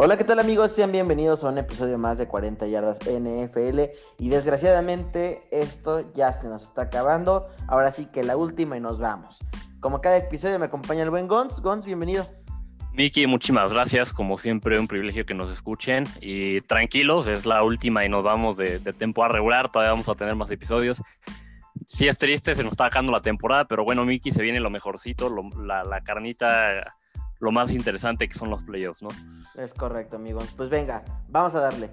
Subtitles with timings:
[0.00, 0.70] Hola, ¿qué tal amigos?
[0.70, 3.80] Sean bienvenidos a un episodio más de 40 yardas NFL
[4.20, 7.48] y desgraciadamente esto ya se nos está acabando.
[7.66, 9.40] Ahora sí que la última y nos vamos.
[9.80, 11.60] Como cada episodio me acompaña el buen Gons.
[11.60, 12.28] Gons, bienvenido.
[12.92, 14.12] Miki, muchísimas gracias.
[14.12, 16.04] Como siempre, un privilegio que nos escuchen.
[16.20, 19.68] Y tranquilos, es la última y nos vamos de, de temporada regular.
[19.68, 21.02] Todavía vamos a tener más episodios.
[21.88, 24.70] Sí es triste, se nos está acabando la temporada, pero bueno, Miki, se viene lo
[24.70, 25.28] mejorcito,
[25.64, 26.94] la carnita
[27.40, 29.08] lo más interesante que son los playoffs, ¿no?
[29.56, 30.52] Es correcto, amigos.
[30.56, 31.90] Pues venga, vamos a darle.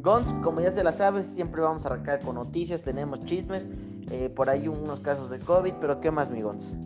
[0.00, 3.66] Gons, como ya se la sabes, siempre vamos a arrancar con noticias, tenemos chismes,
[4.10, 6.76] eh, por ahí unos casos de COVID, pero ¿qué más, mi Gons?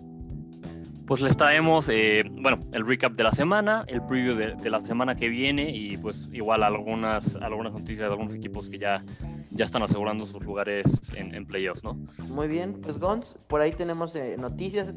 [1.13, 5.15] Pues les traemos, eh, bueno, el recap de la semana, el preview de, la semana
[5.15, 9.05] que viene y pues igual algunas, algunas noticias de algunos equipos que ya,
[9.51, 11.99] ya están asegurando sus lugares en, playoffs, ¿no?
[12.31, 14.95] Muy bien, pues Gons, por ahí tenemos eh, noticias.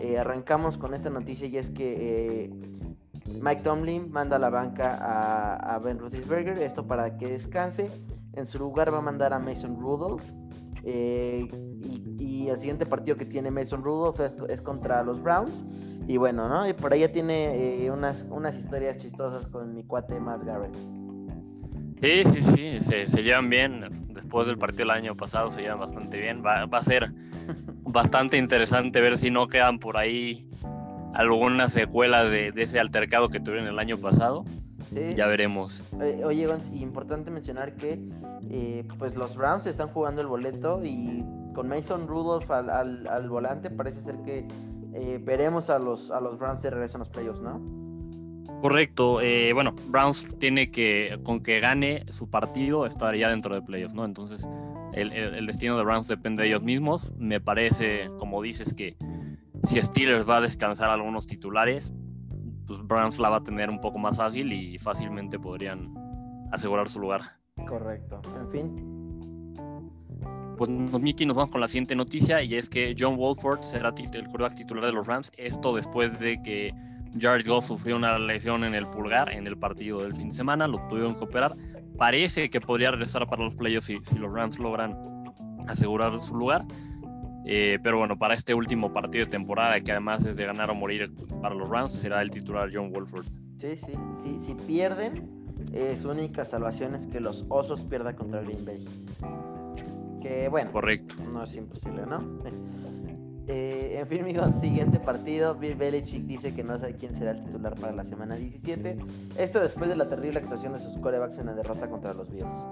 [0.00, 2.50] Eh, arrancamos con esta noticia y es que
[3.40, 7.88] Mike Tomlin manda a la banca a, Ben Roethlisberger, esto para que descanse.
[8.32, 10.24] En su lugar va a mandar a Mason Rudolph.
[10.82, 11.46] Eh,
[12.42, 15.64] y, el siguiente partido que tiene Mason Rudolph es, contra los Browns.
[16.08, 16.68] Y bueno, ¿no?
[16.68, 20.74] Y por ahí ya tiene eh, unas, unas historias chistosas con mi cuate más Garrett.
[22.00, 24.02] Sí, sí, sí, se, se, llevan bien.
[24.12, 26.42] Después del partido del año pasado se llevan bastante bien.
[26.44, 27.12] Va, va a ser
[27.82, 30.48] bastante interesante ver si no quedan por ahí
[31.14, 34.44] algunas secuelas de, de ese altercado que tuvieron el año pasado.
[35.16, 35.82] Ya veremos.
[36.24, 37.98] oye, importante mencionar que
[38.50, 44.00] eh, pues los Browns están jugando el boleto y con Mason Rudolph al, volante parece
[44.00, 44.46] ser que
[44.94, 47.60] eh, veremos a los, a los Browns de regreso en los playoffs, ¿no?
[48.60, 49.20] Correcto.
[49.20, 54.04] Eh, bueno, Browns tiene que, con que gane su partido, estaría dentro de playoffs, ¿no?
[54.04, 54.46] Entonces,
[54.92, 57.10] el, el, destino de Browns depende de ellos mismos.
[57.16, 58.96] Me parece, como dices, que
[59.64, 61.92] si Steelers va a descansar algunos titulares,
[62.66, 65.92] pues Browns la va a tener un poco más fácil y fácilmente podrían
[66.52, 67.22] asegurar su lugar.
[67.66, 68.20] Correcto.
[68.40, 69.01] En fin.
[70.62, 74.28] Pues Miki, nos vamos con la siguiente noticia y es que John Wolford será el
[74.28, 75.32] quarterback titular de los Rams.
[75.36, 76.72] Esto después de que
[77.18, 80.68] Jared Goff sufrió una lesión en el pulgar en el partido del fin de semana,
[80.68, 81.56] lo tuvieron que operar.
[81.98, 84.96] Parece que podría regresar para los playoffs si, si los Rams logran
[85.66, 86.64] asegurar su lugar.
[87.44, 90.76] Eh, pero bueno, para este último partido de temporada, que además es de ganar o
[90.76, 93.26] morir para los Rams, será el titular John Wolford.
[93.58, 94.38] Sí, sí, sí.
[94.38, 95.28] Si pierden,
[95.72, 98.84] eh, su única salvación es que los Osos pierdan contra Green Bay.
[100.22, 101.16] Que bueno, correcto.
[101.32, 102.40] No es imposible, ¿no?
[103.48, 105.54] Eh, en fin, amigos, siguiente partido.
[105.56, 108.98] Bill Belichick dice que no sabe quién será el titular para la semana 17.
[109.36, 112.68] Esto después de la terrible actuación de sus corebacks en la derrota contra los Bills.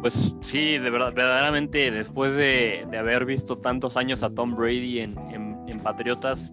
[0.00, 5.14] Pues sí, de verdad, verdaderamente después de, haber visto tantos años a Tom Brady en,
[5.82, 6.52] Patriotas,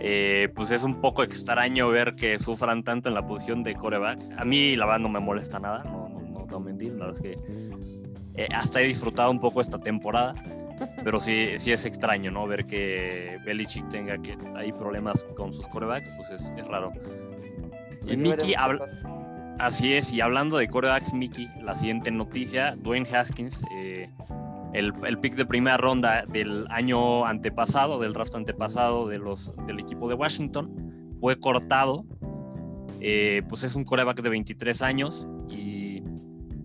[0.00, 4.18] eh, pues es un poco extraño ver que sufran tanto en la posición de coreback.
[4.38, 7.36] A mí la verdad no me molesta nada, no, no, no, mentir, la verdad es
[7.36, 7.63] que
[8.36, 10.34] eh, hasta he disfrutado un poco esta temporada,
[11.04, 12.46] pero sí, sí es extraño, ¿no?
[12.46, 16.92] Ver que Belichick tenga que hay problemas con sus corebacks, pues es, raro.
[18.06, 18.84] Y Mickey habla...
[19.58, 24.10] Así es, y hablando de corebacks, Mickey, la siguiente noticia, Dwayne Haskins, eh,
[24.72, 30.08] el, pick de primera ronda del año antepasado, del draft antepasado de los, del equipo
[30.08, 32.04] de Washington, fue cortado.
[33.00, 35.28] Eh, pues es un coreback de 23 años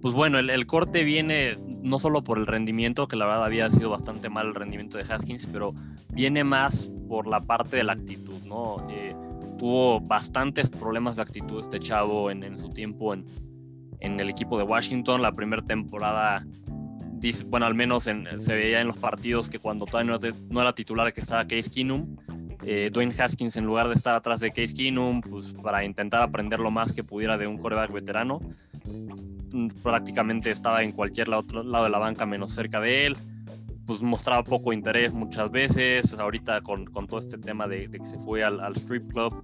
[0.02, 3.90] pues bueno, el, corte viene no solo por el rendimiento, que la verdad había sido
[3.90, 5.74] bastante mal el rendimiento de Haskins, pero
[6.14, 8.88] viene más por la parte de la actitud, ¿no?
[8.90, 9.16] Eh,
[9.58, 13.26] tuvo bastantes problemas de actitud este chavo en, su tiempo en,
[14.00, 15.22] el equipo de Washington.
[15.22, 16.46] La primera temporada,
[17.48, 20.18] bueno, al menos se veía en los partidos que cuando todavía
[20.50, 22.16] no, era titular que estaba Case Keenum,
[22.64, 26.60] eh, Dwayne Haskins en lugar de estar atrás de Case Keenum, pues para intentar aprender
[26.60, 28.40] lo más que pudiera de un coreback veterano,
[29.82, 33.18] prácticamente estaba en cualquier otro lado de la banca menos cerca de él
[33.90, 38.44] pues mostraba poco interés muchas veces, ahorita con, todo este tema de, que se fue
[38.44, 39.44] al, strip club,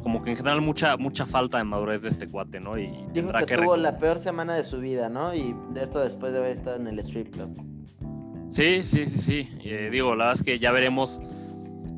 [0.00, 2.78] como que en general mucha, mucha falta de madurez de este cuate, ¿no?
[2.78, 5.34] Y Dijo que, tuvo la peor semana de su vida, ¿no?
[5.34, 7.60] Y de esto después de haber estado en el strip club.
[8.52, 9.48] Sí, sí, sí, sí.
[9.64, 11.20] Eh, digo, la verdad es que ya veremos.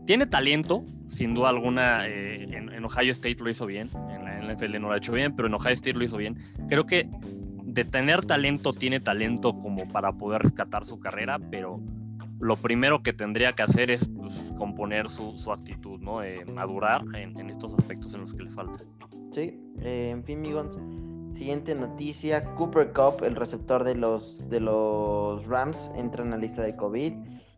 [0.07, 2.09] Tiene talento, sin duda alguna.
[2.09, 3.91] Eh, en, en, Ohio State lo hizo bien.
[4.15, 4.20] En
[4.53, 6.39] NFL no lo ha hecho bien, pero en Ohio lo hizo bien.
[6.69, 7.09] Creo que
[7.65, 11.81] de tener talento, tiene talento como para poder rescatar su carrera, pero
[12.41, 16.23] lo primero que tendría que hacer es pues, componer su, actitud, ¿no?
[16.23, 18.79] Eh, madurar en, estos aspectos en los que le falta.
[19.31, 20.79] Sí, eh, en fin, Migons.
[21.35, 26.63] Siguiente noticia, Cooper Cup, el receptor de los, de los Rams, entra en la lista
[26.63, 27.13] de COVID.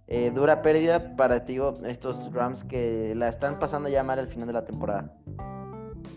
[0.08, 4.46] Eh, dura pérdida para digo, estos Rams que la están pasando ya mal al final
[4.46, 5.16] de la temporada.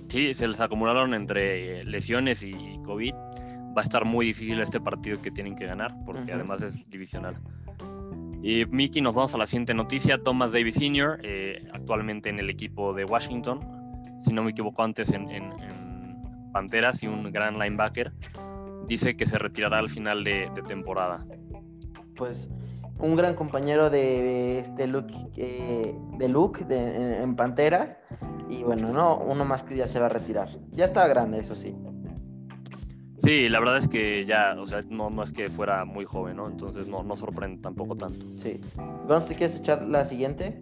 [0.08, 3.14] Sí, se les acumularon entre lesiones y COVID.
[3.14, 7.36] Va a estar muy difícil este partido que tienen que ganar, porque además es divisional.
[8.48, 10.20] Y Mickey, nos vamos a la siguiente noticia.
[10.20, 13.60] Thomas Davis Sr., eh, actualmente en el equipo de Washington,
[14.24, 15.26] si no me equivoco antes en,
[16.54, 18.14] Panteras y un gran linebacker,
[18.88, 21.26] dice que se retirará al final de, temporada.
[22.16, 22.52] Pues
[23.00, 28.00] un gran compañero de, este Luke, eh, de Luke en, Panteras.
[28.50, 30.50] Y bueno, no, uno más que ya se va a retirar.
[30.72, 31.76] Ya está grande, eso sí.
[33.18, 36.38] Sí, la verdad es que ya, o sea, no, no es que fuera muy joven,
[36.38, 36.48] ¿no?
[36.48, 38.26] Entonces no, no sorprende tampoco tanto.
[38.38, 38.60] Sí.
[39.08, 40.62] Gonz, ¿te quieres echar la siguiente?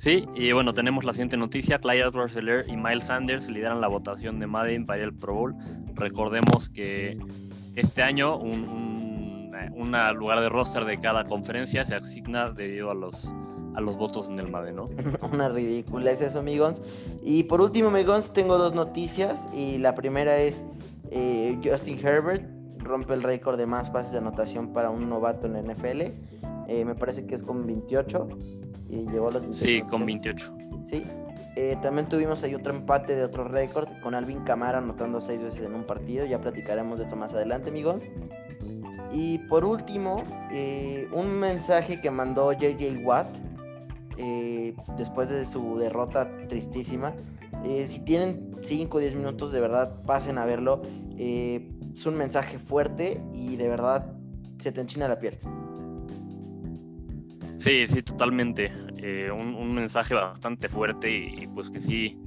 [0.00, 1.78] Sí, y bueno, tenemos la siguiente noticia.
[1.78, 2.34] Clyde edwards
[2.68, 5.54] y Miles Sanders lideran la votación de Madden para al Pro Bowl.
[5.94, 7.18] Recordemos que
[7.76, 9.50] este año un,
[10.14, 13.30] lugar de roster de cada conferencia se asigna debido a los,
[13.80, 14.88] a los votos en el Madden, ¿no?
[15.32, 16.80] Una ridícula es eso, amigos.
[17.22, 19.48] Y por último, amigos, tengo dos noticias.
[19.52, 20.62] Y la primera es
[21.10, 22.44] eh, Justin Herbert
[22.78, 26.02] rompe el récord de más pases de anotación para un novato en la NFL.
[26.68, 28.28] Eh, me parece que es con 28
[28.88, 30.54] y llegó a los Sí, con 28.
[30.88, 31.04] Sí.
[31.56, 35.62] Eh, también tuvimos ahí otro empate de otro récord con Alvin Camara anotando seis veces
[35.62, 36.24] en un partido.
[36.24, 38.04] Ya platicaremos de esto más adelante, amigos.
[39.12, 40.22] Y por último,
[40.52, 43.26] eh, un mensaje que mandó JJ Watt
[44.20, 47.12] eh, después de su derrota tristísima.
[47.86, 50.82] si tienen 5 o 10 minutos, de verdad, pasen a verlo.
[51.16, 54.12] es un mensaje fuerte y de verdad
[54.58, 55.38] se te enchina la piel.
[57.60, 58.72] Sí, sí, totalmente.
[58.96, 62.18] Eh, un, mensaje bastante fuerte y, pues que sí,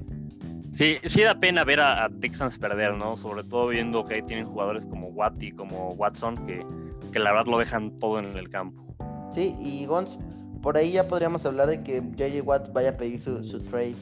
[0.73, 3.17] sí, sí da pena ver a, Texans perder, ¿no?
[3.17, 6.63] Sobre todo viendo que ahí tienen jugadores como Watt y como Watson que,
[7.11, 8.85] que la verdad lo dejan todo en el campo.
[9.33, 10.19] Sí, y Gons,
[10.63, 13.37] por ahí ya podríamos hablar de que JJ Watt vaya a pedir su,
[13.69, 13.93] trade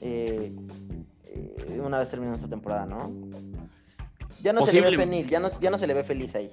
[0.00, 0.50] eh,
[1.26, 3.12] eh, una vez terminada esta temporada, ¿no?
[4.42, 6.50] Ya no se le ve feliz, ya no, ya no se le ve feliz ahí.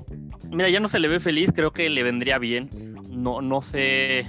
[0.50, 4.26] Mira, ya no se le ve feliz, creo que le vendría bien no, no sé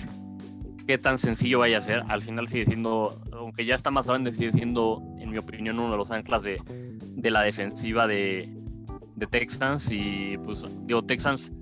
[0.87, 2.03] qué tan sencillo vaya a ser.
[2.09, 5.91] Al final sigue siendo, aunque ya está más grande, sigue siendo, en mi opinión, uno
[5.91, 6.61] de los anclas de,
[7.31, 8.49] la defensiva de,
[9.31, 9.91] Texans.
[9.91, 11.53] Y pues, digo, Texans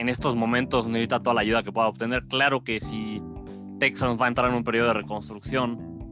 [0.00, 2.24] en estos momentos necesita toda la ayuda que pueda obtener.
[2.26, 3.22] Claro que si
[3.78, 6.08] Texans va a entrar en un periodo de reconstrucción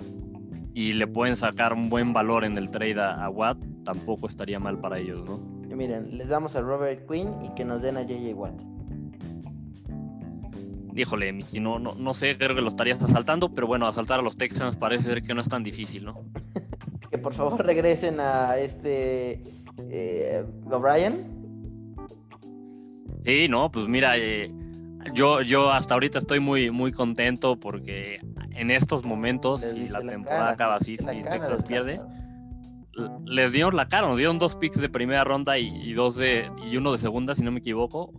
[0.74, 4.78] y le pueden sacar un buen valor en el trade a, Watt, tampoco estaría mal
[4.78, 5.38] para ellos, ¿no?
[5.74, 8.60] miren, les damos a Robert Quinn y que nos den a JJ Watt
[10.94, 14.36] híjole, no, no, no sé, creo que lo estarías asaltando, pero bueno, asaltar a los
[14.36, 16.24] Texans parece ser que no es tan difícil, ¿no?
[17.10, 19.40] que por favor regresen a este
[19.78, 21.37] eh, O'Brien.
[23.24, 24.52] Sí, no, pues mira, eh,
[25.14, 28.20] yo, yo hasta ahorita estoy muy, muy contento porque
[28.52, 32.00] en estos momentos, si la, temporada acaba así, si Texas pierde,
[33.24, 36.50] les dieron la cara, nos dieron dos picks de primera ronda y, y, dos de,
[36.70, 38.12] y uno de segunda, si no me equivoco.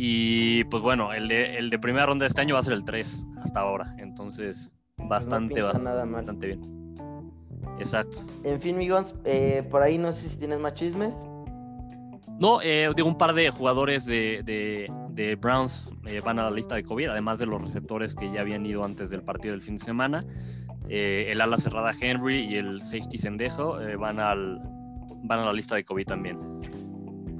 [0.00, 2.74] Y pues bueno, el de, el de primera ronda de este año va a ser
[2.74, 3.96] el 3 hasta ahora.
[3.98, 6.94] Entonces, bastante, bastante, bien.
[7.80, 8.18] Exacto.
[8.44, 11.28] En fin, amigos, eh, por ahí no sé si tienes más chismes.
[12.40, 16.76] No, eh, digo, un par de jugadores de, de, Browns eh, van a la lista
[16.76, 19.76] de COVID, además de los receptores que ya habían ido antes del partido del fin
[19.76, 20.24] de semana.
[20.88, 24.60] el ala cerrada Henry y el safety Sendejo van, al,
[25.24, 26.38] van a la lista de COVID también.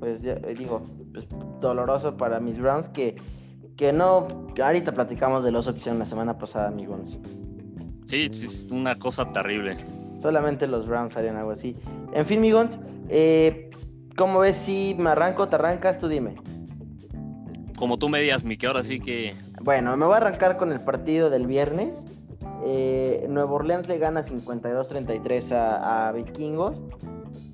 [0.01, 1.27] Pues ya digo, pues,
[1.61, 3.17] doloroso para mis Browns que,
[3.77, 4.29] que no.
[4.63, 7.19] Ahorita platicamos de los que hicieron la semana pasada, amigos.
[8.07, 9.77] Sí, es una cosa terrible.
[10.21, 11.77] Solamente los Browns harían algo así.
[12.13, 13.68] En fin, amigos, eh,
[14.19, 15.99] ¿cómo ves si me arranco, te arrancas?
[15.99, 16.35] Tú dime.
[17.79, 19.35] Como tú me digas, Miki, ahora sí que.
[19.63, 22.07] Bueno, me voy a arrancar con el partido del viernes.
[22.67, 26.83] Eh, Nueva Orleans le gana 52-33 a, a Vikingos.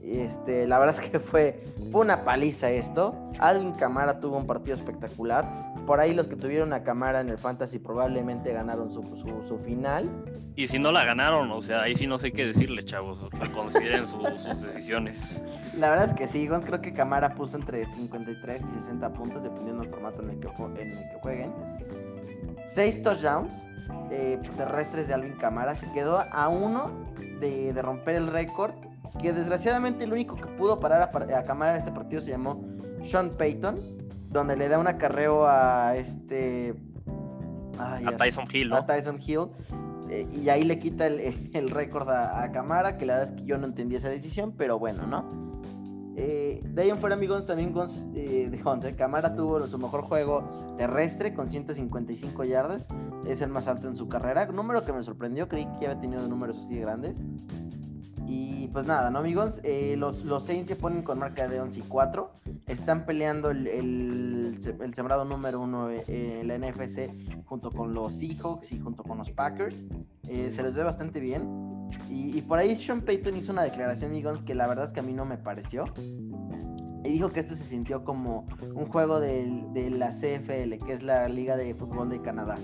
[0.02, 3.14] Este, la verdad es que fue, fue una paliza esto.
[3.38, 5.73] Alvin Camara tuvo un partido espectacular.
[5.86, 9.02] Por ahí los que tuvieron a Camara en el Fantasy probablemente ganaron su,
[9.46, 10.10] su, final.
[10.56, 13.26] Y si no la ganaron, o sea, ahí sí no sé qué decirle, chavos.
[13.54, 14.22] Consideren sus
[14.62, 15.42] decisiones.
[15.78, 19.42] La verdad es que sí, Gons creo que Camara puso entre 53 y 60 puntos,
[19.42, 20.48] dependiendo del formato en el que,
[20.80, 21.52] en el que jueguen.
[22.66, 23.68] Seis touchdowns
[24.10, 25.74] eh, terrestres de Alvin Camara.
[25.74, 26.90] Se quedó a uno
[27.40, 28.74] de, de romper el récord
[29.20, 32.64] que desgraciadamente el único que pudo parar a, a Camara en este partido se llamó
[33.02, 33.78] Sean Payton,
[34.34, 36.74] donde le da un acarreo a este...
[37.78, 38.76] a Tyson Hill, ¿no?
[38.76, 39.46] A Tyson Hill.
[40.10, 43.56] Eh, y ahí le quita el, récord a, Camara, que la verdad es que yo
[43.56, 45.54] no entendí esa decisión, pero bueno, ¿no?
[46.16, 50.02] Eh, de ahí en fuera, amigos, también Gons, eh, de eh, Camara tuvo su mejor
[50.02, 52.88] juego terrestre con 155 yardas.
[53.26, 54.46] Es el más alto en su carrera.
[54.46, 57.20] Número que me sorprendió, creí que había tenido números así grandes.
[58.26, 59.60] Y pues nada, ¿no, amigos?
[59.64, 62.30] Eh, los, los Saints se ponen con marca de 11 y 4.
[62.66, 67.10] Están peleando el, el, sembrado número uno en la NFC
[67.44, 69.84] junto con los Seahawks y junto con los Packers.
[70.22, 71.74] se les ve bastante bien.
[72.10, 75.02] Y, por ahí Sean Payton hizo una declaración, amigos, que la verdad es que a
[75.02, 75.84] mí no me pareció.
[77.04, 81.28] Y dijo que esto se sintió como un juego de, la CFL, que es la
[81.28, 82.56] Liga de Fútbol de Canadá.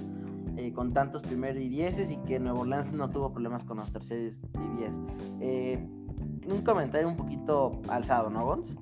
[0.57, 3.91] Eh, con tantos primeros y dieces y que Nuevo Orleans no tuvo problemas con los
[3.93, 4.99] terceros y diez.
[5.41, 5.79] Eh,
[6.51, 8.77] un comentario un poquito alzado, ¿no, Gons?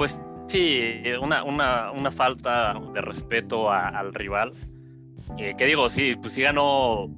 [0.00, 4.54] Pues sí, una, una, una falta de respeto al rival.
[5.36, 7.14] Eh, que digo, sí, pues sí ganó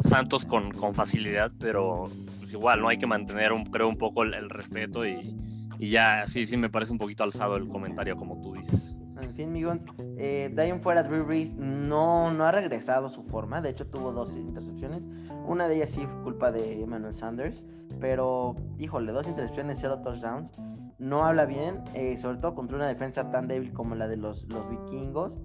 [0.00, 2.08] Santos con, con facilidad, pero
[2.40, 2.88] pues igual, ¿no?
[2.88, 5.36] Hay que mantener, un, creo, un poco el, respeto y,
[5.78, 8.98] y, ya, sí, sí, me parece un poquito alzado el comentario, como tú dices.
[9.20, 9.84] En fin, amigos,
[10.16, 13.60] eh, de fuera, Drew Brees no, no ha regresado a su forma.
[13.60, 15.06] De hecho, tuvo dos intercepciones.
[15.46, 17.62] Una de ellas sí culpa de Emmanuel Sanders.
[18.00, 20.50] Pero, híjole, dos intercepciones, cero touchdowns.
[20.98, 24.44] No habla bien, eh, sobre todo contra una defensa tan débil como la de los,
[24.52, 25.38] los vikingos.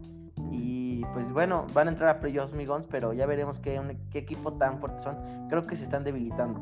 [0.49, 3.79] Y pues bueno, van a entrar a playoffs, Migons, pero ya veremos qué,
[4.13, 5.17] equipo tan fuerte son.
[5.49, 6.61] Creo que se están debilitando.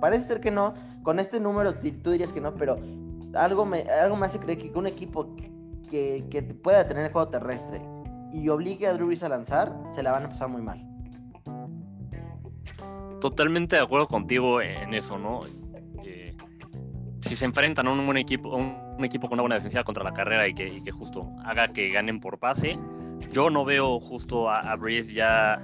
[0.00, 0.74] Parece ser que no.
[1.02, 2.76] Con este número tú dirías que no, pero
[3.34, 5.34] algo me, algo me hace creer que un equipo
[5.90, 7.82] que, que pueda tener el juego terrestre
[8.32, 10.84] y obligue a Drew Brees a lanzar, se la van a pasar muy mal.
[13.20, 15.40] Totalmente de acuerdo contigo en eso, ¿no?
[17.24, 20.12] Si se enfrentan a un buen equipo, un equipo con una buena defensiva contra la
[20.12, 22.78] carrera y que, que justo haga que ganen por pase,
[23.32, 25.60] yo no veo justo a, a Breeze ya,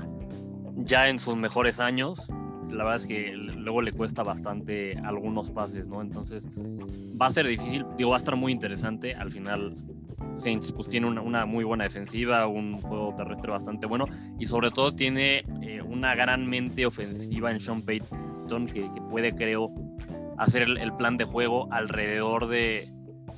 [0.76, 2.26] ya en sus mejores años.
[2.70, 6.00] La verdad es que luego le cuesta bastante algunos pases, ¿no?
[6.00, 6.48] Entonces
[7.20, 9.14] va a ser difícil, digo, va a estar muy interesante.
[9.14, 9.76] Al final,
[10.34, 14.06] Saints pues tiene una, muy buena defensiva, un juego terrestre bastante bueno
[14.38, 19.70] y sobre todo tiene eh, una gran mente ofensiva en Sean Payton que, puede, creo,
[20.40, 22.90] hacer el, plan de juego alrededor de,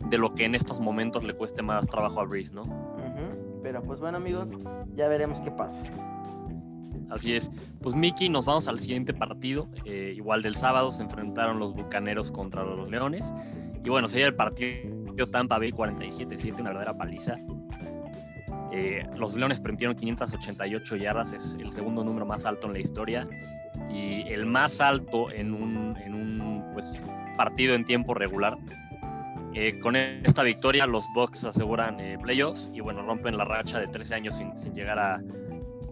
[0.08, 2.62] de, lo que en estos momentos le cueste más trabajo a Breeze, ¿no?
[3.62, 4.52] Pero pues bueno amigos,
[4.94, 5.82] ya veremos qué pasa.
[7.10, 7.50] Así es.
[7.80, 9.68] Pues Miki, nos vamos al siguiente partido.
[9.84, 13.32] Eh, igual del sábado se enfrentaron los Bucaneros contra los Leones.
[13.84, 17.36] Y bueno, sería el partido Tampa Bay 47-7, una verdadera paliza.
[18.72, 23.28] Eh, los Leones permitieron 588 yardas, es el segundo número más alto en la historia.
[23.92, 27.06] Y el más alto en un, en un pues,
[27.36, 28.56] partido en tiempo regular.
[29.54, 33.86] Eh, con esta victoria los Bucks aseguran eh, playoffs y bueno, rompen la racha de
[33.86, 35.22] 13 años sin, llegar a,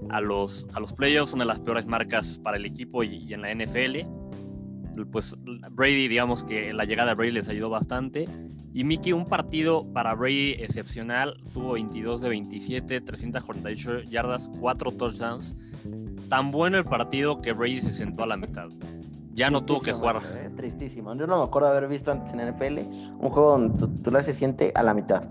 [0.09, 3.43] a, los, a los playoffs, una de las peores marcas para el equipo y, en
[3.43, 3.99] la NFL.
[5.13, 5.35] Pues
[5.71, 8.29] Brady, digamos que la llegada de Brady les ayudó bastante.
[8.73, 15.55] Y Mickey, un partido para Brady excepcional, tuvo 22 de 27, 348 yardas, 4 touchdowns.
[16.29, 18.69] Tan bueno el partido que Brady se sentó a la mitad
[19.41, 20.21] ya no tuvo que jugar.
[20.35, 21.15] Eh, tristísimo.
[21.15, 22.79] Yo no me acuerdo de haber visto antes en NFL
[23.19, 25.25] un juego donde tu titular se siente a la mitad.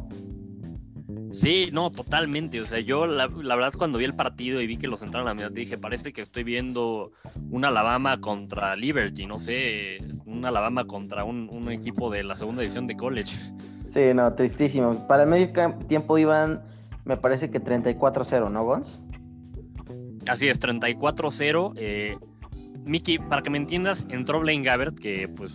[1.31, 2.59] Sí, no, totalmente.
[2.59, 5.31] O sea, yo la, verdad cuando vi el partido y vi que lo sentaron a
[5.31, 7.11] la mitad, dije, parece que estoy viendo
[7.51, 12.63] un Alabama contra Liberty, no sé, un Alabama contra un, un equipo de la segunda
[12.63, 13.35] división de college.
[13.87, 15.07] Sí, no, tristísimo.
[15.07, 15.51] Para el medio
[15.87, 16.63] tiempo iban,
[17.05, 19.03] me parece que 34-0, ¿no, Gons?
[20.29, 21.73] Así es, 34-0.
[21.77, 22.17] Eh,
[22.85, 25.53] Mickey, para que me entiendas, entró Blaine Gabbert, que pues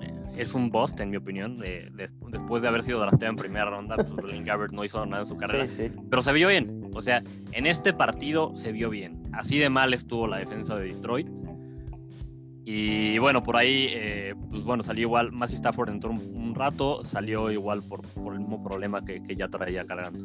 [0.00, 1.58] eh, es un bust, en mi opinión.
[1.58, 5.28] después de haber sido drafteado en primera ronda, pues Blaine Gabbert no hizo nada en
[5.28, 5.66] su carrera.
[6.10, 6.90] Pero se vio bien.
[6.94, 9.22] O sea, en este partido se vio bien.
[9.32, 11.28] Así de mal estuvo la defensa de Detroit.
[12.68, 15.30] Y bueno, por ahí, eh, pues bueno, salió igual.
[15.30, 19.46] Massey Stafford entró un, rato, salió igual por, por el mismo problema que, que, ya
[19.46, 20.18] traía cargando.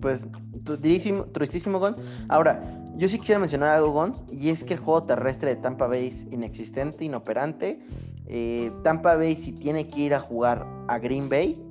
[0.00, 0.26] Pues,
[0.64, 1.94] tristísimo, tristísimo, Gon.
[2.28, 2.60] Ahora,
[2.96, 6.06] yo sí quisiera mencionar algo, Gons, y es que el juego terrestre de Tampa Bay
[6.06, 7.78] es inexistente, inoperante.
[8.26, 11.62] Eh, Tampa Bay, si tiene que ir a jugar a Green Bay,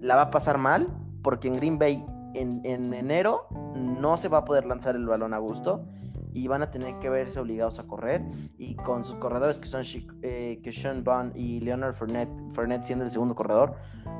[0.00, 0.88] la va a pasar mal,
[1.22, 2.04] porque en Green Bay
[2.34, 5.84] en, enero no se va a poder lanzar el balón a gusto
[6.32, 8.22] y van a tener que verse obligados a correr.
[8.56, 9.82] Y con sus corredores que son
[10.22, 13.74] eh, Sean Bond y Leonard Fournette, siendo el segundo corredor,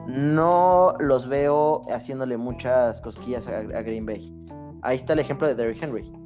[0.06, 4.30] no los veo haciéndole muchas cosquillas a, a Green Bay.
[4.82, 6.23] Ahí está el ejemplo de Derrick Henry.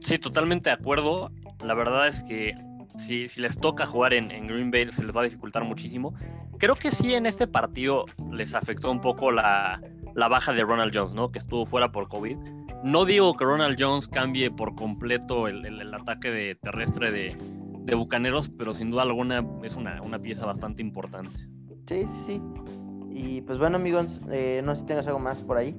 [0.00, 1.30] Sí, totalmente de acuerdo.
[1.64, 2.54] La verdad es que
[2.98, 6.14] si, si les toca jugar en, Green Bay se les va a dificultar muchísimo.
[6.58, 9.80] Creo que sí en este partido les afectó un poco la,
[10.14, 11.30] baja de Ronald Jones, ¿no?
[11.30, 12.36] Que estuvo fuera por COVID.
[12.82, 17.36] No digo que Ronald Jones cambie por completo el, ataque de terrestre de,
[17.96, 21.36] Bucaneros, pero sin duda alguna es una, una pieza bastante importante.
[21.88, 22.42] Sí, sí, sí.
[23.10, 25.74] Y pues bueno, amigos, eh, no sé si tengas algo más por ahí.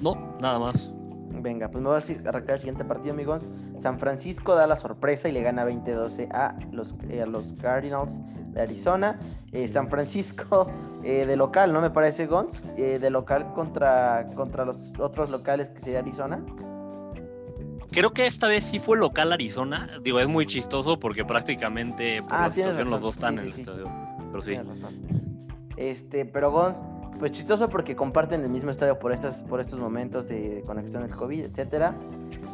[0.00, 0.94] No, nada más.
[1.42, 3.48] Venga, pues me voy a arrancar el siguiente partido, amigos.
[3.76, 8.20] San Francisco da la sorpresa y le gana 20-12 a los, eh, los Cardinals
[8.52, 9.18] de Arizona.
[9.50, 10.70] Eh, San Francisco
[11.02, 11.80] de local, ¿no?
[11.80, 12.64] Me parece, Gons.
[12.76, 16.40] de local contra, contra los otros locales que sería Arizona.
[17.92, 19.98] Creo que esta vez sí fue local Arizona.
[20.02, 23.48] Digo, es muy chistoso porque prácticamente por ah, la situación los dos están en el
[23.48, 23.84] estadio.
[24.30, 24.58] Pero sí.
[25.76, 26.82] Este, pero Gons,
[27.18, 31.14] pues chistoso porque comparten el mismo estadio por estas, por estos momentos de, conexión del
[31.14, 31.94] COVID, etcétera.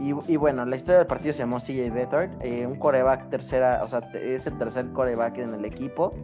[0.00, 3.88] Y, bueno, la historia del partido se llamó CJ Beathard, eh, un coreback tercera, o
[3.88, 6.14] sea, es el tercer coreback en el equipo,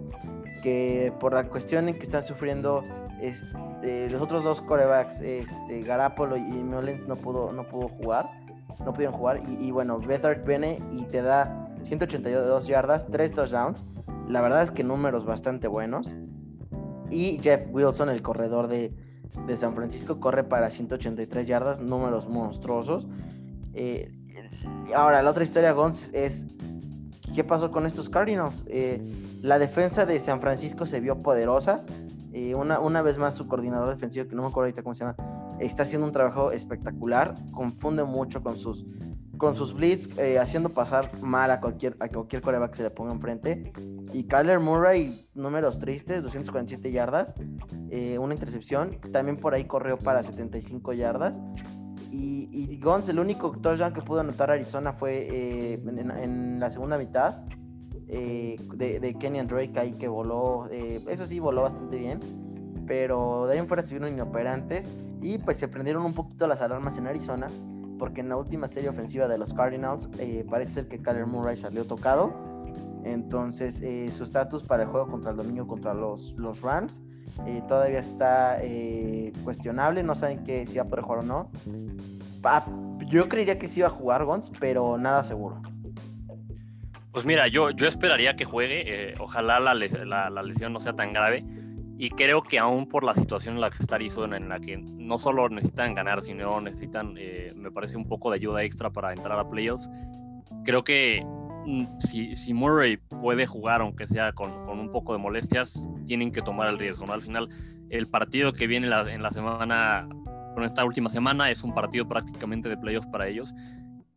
[0.63, 2.85] que por la cuestión en que están sufriendo
[3.21, 8.31] este, los otros dos corebacks, este, Garapolo y Mullins no pudo, no pudo jugar
[8.83, 9.41] no pudieron jugar.
[9.47, 13.85] Y, bueno, Bethard viene y te da 182 yardas, 3 touchdowns.
[14.29, 16.09] La verdad es que números bastante buenos.
[17.11, 18.93] Y Jeff Wilson, el corredor de,
[19.57, 23.07] San Francisco, corre para 183 yardas, números monstruosos.
[23.75, 24.13] Eh,
[24.95, 26.47] ahora, la otra historia, Gons, es
[27.35, 28.65] qué pasó con estos Cardinals.
[28.69, 29.03] Eh,
[29.43, 31.85] la defensa de San Francisco se vio poderosa.
[32.33, 35.05] Eh, una, una vez más, su coordinador defensivo, que no me acuerdo ahorita cómo se
[35.05, 35.17] llama,
[35.61, 38.85] está haciendo un trabajo espectacular, confunde mucho con sus,
[39.39, 42.91] con sus blitz, eh, haciendo pasar mal a cualquier, a cualquier coreback que se le
[42.91, 43.73] ponga enfrente.
[44.13, 47.35] Y Kyler Murray, números tristes, 247 yardas,
[47.91, 48.99] eh, una intercepción.
[49.13, 51.41] También por ahí corrió para 75 yardas.
[52.11, 56.97] Y, y Gons, el único touchdown que pudo anotar Arizona fue eh, en, la segunda
[56.97, 57.39] mitad.
[58.07, 62.21] de, de Kenyan Drake ahí que voló, eso sí, voló bastante bien
[62.87, 64.91] pero de ahí en fuera se vieron inoperantes
[65.23, 67.49] y pues se prendieron un poquito las alarmas en Arizona,
[67.99, 71.57] porque en la última serie ofensiva de los Cardinals eh, parece ser que Kyler Murray
[71.57, 72.33] salió tocado.
[73.05, 77.03] Entonces eh, su estatus para el juego contra el domingo contra los, los Rams
[77.47, 78.59] eh, todavía está
[79.43, 81.51] cuestionable, no saben que si va a poder jugar o no.
[83.09, 85.61] yo creería que sí iba a jugar Gons, pero nada seguro.
[87.13, 91.45] Pues mira, yo, yo esperaría que juegue, ojalá la, la lesión no sea tan grave
[91.99, 94.79] y creo que aún por la situación en la que está Arizona, en la que
[94.79, 99.13] no solo necesitan ganar, sino necesitan, eh, me parece, un poco de ayuda extra para
[99.13, 99.89] entrar a playoffs,
[100.65, 101.25] creo que
[101.67, 106.33] mm, si, si, Murray puede jugar, aunque sea con, con, un poco de molestias, tienen
[106.33, 107.07] que tomar el riesgo.
[107.07, 107.13] ¿no?
[107.13, 107.49] Al final,
[107.91, 110.09] el partido que viene la, en la semana,
[110.55, 113.55] con esta última semana, es un partido prácticamente de playoffs para ellos.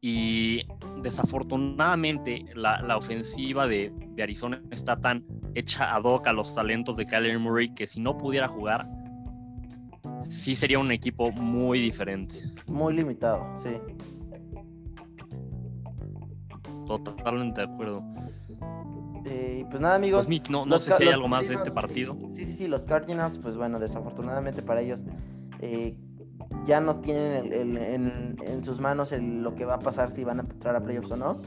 [0.01, 0.63] Y
[1.01, 5.25] desafortunadamente la, la ofensiva de, de, Arizona está tan
[5.57, 8.87] hecha ad hoc a los talentos de Kyler Murray que si no pudiera jugar,
[10.23, 12.35] sí sería un equipo muy diferente.
[12.67, 13.69] Muy limitado, sí.
[16.85, 18.03] Totalmente de acuerdo.
[19.25, 20.27] Eh, pues nada, amigos.
[20.27, 22.15] Pues, no, no sé si hay algo más de este partido.
[22.29, 25.05] Sí, sí, sí, los Cardinals, pues bueno, desafortunadamente para ellos,
[25.59, 25.97] eh,
[26.65, 30.75] ya no tienen en, sus manos lo que va a pasar si van a entrar
[30.75, 31.41] a playoffs o no.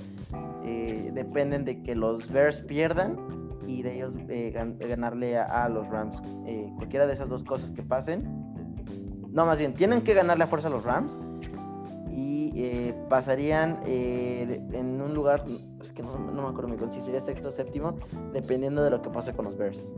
[0.64, 3.39] Eh, dependen de que los Bears pierdan
[3.78, 6.22] y de ellos eh, ganarle a, los Rams.
[6.46, 8.22] Eh, cualquiera de esas dos cosas que pasen.
[9.32, 11.16] No, más bien, tienen que ganarle a fuerza a los Rams
[12.10, 15.44] y pasarían en un lugar,
[15.80, 17.96] es que no, me acuerdo si sería sexto o séptimo,
[18.32, 19.94] dependiendo de lo que pase con los Bears.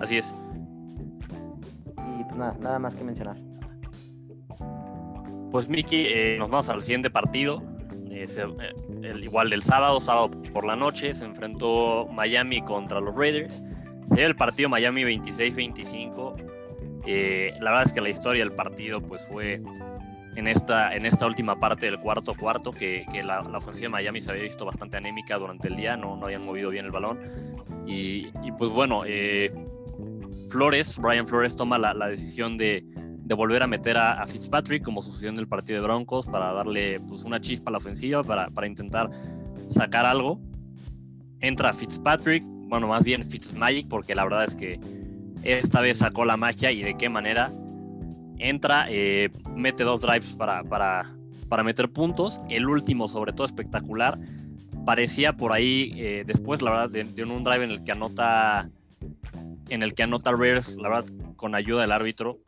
[0.00, 0.34] Así es.
[2.32, 3.36] Pues nada, nada más que mencionar.
[5.52, 7.62] Pues Miki, eh, nos vamos al siguiente partido.
[8.24, 13.62] Eh, el igual del sábado, sábado por la noche, se enfrentó Miami contra los Raiders.
[14.08, 16.34] Se dio el partido Miami 26-25.
[17.06, 19.60] Eh, la verdad es que la historia del partido pues fue
[20.36, 24.20] en esta, en esta última parte del cuarto cuarto, que, la, la, ofensiva de Miami
[24.20, 27.18] se había visto bastante anémica durante el día, no, no habían movido bien el balón.
[27.86, 29.50] Y, pues bueno, eh,
[30.48, 32.84] Flores, Brian Flores toma la, decisión de,
[33.34, 37.24] volver a meter a, Fitzpatrick como sucedió en el partido de Broncos para darle pues,
[37.24, 39.10] una chispa a la ofensiva, para, intentar
[39.68, 40.40] sacar algo.
[41.40, 44.78] Entra Fitzpatrick, bueno, más bien Fitzmagic, porque la verdad es que
[45.42, 47.52] esta vez sacó la magia y de qué manera.
[48.38, 51.14] Entra, eh, mete dos drives para, para,
[51.48, 52.40] para meter puntos.
[52.48, 54.18] El último, sobre todo, espectacular.
[54.84, 58.68] Parecía por ahí, eh, después, la verdad, de, de, un drive en el que anota
[59.72, 62.40] en el que anota Raiders, la verdad, con ayuda del árbitro,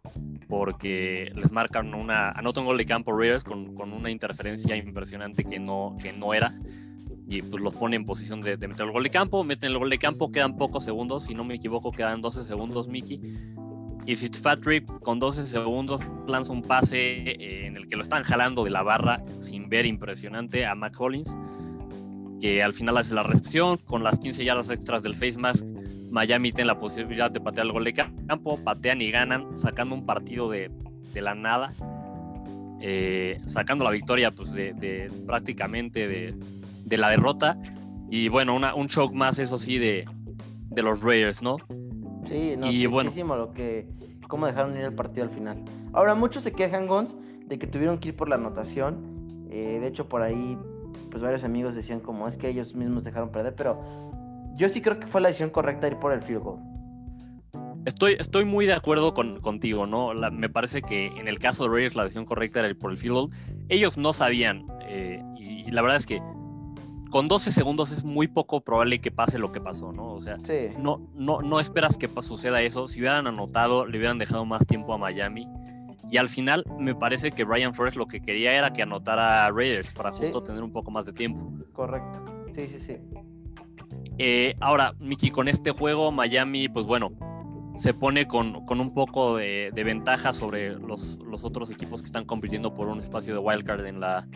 [0.47, 5.43] porque les marcan una, anota un gol de campo Raiders con, con, una interferencia impresionante
[5.43, 6.55] que no, que no era,
[7.27, 9.89] y pues los pone en posición de, meter el gol de campo, meten el gol
[9.89, 13.23] de campo, quedan pocos segundos, si no me equivoco, quedan 12 segundos, Mickey.
[14.07, 18.63] Y Fitzpatrick con 12 segundos lanza un pase eh, en el que lo están jalando
[18.63, 21.35] de la barra sin ver impresionante a Matt Collins
[22.39, 25.65] que al final hace la recepción con las 15 yardas extras del face mask.
[26.15, 30.07] Miami tiene la posibilidad de patear el gol de campo, patean y ganan, sacando un
[30.07, 30.71] partido de,
[31.13, 31.73] de la nada,
[32.81, 36.39] eh, sacando la victoria pues, de, prácticamente de,
[36.85, 37.59] de, la derrota.
[38.11, 40.05] Y bueno, una, un shock más, eso sí, de,
[40.69, 41.57] de los Raiders, ¿no?
[42.27, 43.89] Sí, no, y bueno, lo que,
[44.29, 45.65] cómo dejaron ir el partido al final.
[45.93, 49.49] Ahora, muchos se quejan, Gons, de que tuvieron que ir por la anotación.
[49.51, 50.57] Eh, de hecho, por ahí,
[51.11, 54.04] pues varios amigos decían como es que ellos mismos dejaron perder, pero
[54.57, 56.61] yo sí creo que fue la decisión correcta ir por el field goal.
[57.85, 60.15] Estoy, estoy muy de acuerdo con, contigo, ¿no?
[60.31, 62.97] me parece que en el caso de Raiders la decisión correcta era ir por el
[62.97, 63.31] field goal.
[63.69, 66.23] Ellos no sabían, eh, y, la verdad es que
[67.11, 70.15] con 12 segundos es muy poco probable que pase lo que pasó, ¿no?
[70.15, 70.39] O sea,
[70.79, 72.89] no, no, no esperas que suceda eso.
[72.89, 75.47] Si hubieran anotado, le hubieran dejado más tiempo a Miami.
[76.11, 79.51] Y al final me parece que Brian Forrest lo que quería era que anotara a
[79.51, 81.53] Raiders para justo tener un poco más de tiempo.
[81.73, 82.25] Correcto.
[82.55, 82.97] Sí, sí, sí.
[84.19, 87.13] Eh, ahora, Miki, con este juego, Miami, pues bueno,
[87.77, 92.25] se pone con, con un poco de, ventaja sobre los, los, otros equipos que están
[92.25, 94.27] compitiendo por un espacio de wildcard en la,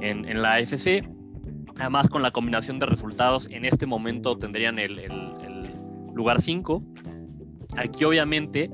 [0.00, 1.08] en, en la AFC.
[1.78, 5.00] Además, con la combinación de resultados, en este momento tendrían el,
[6.14, 6.82] lugar 5.
[7.76, 8.70] Aquí, obviamente,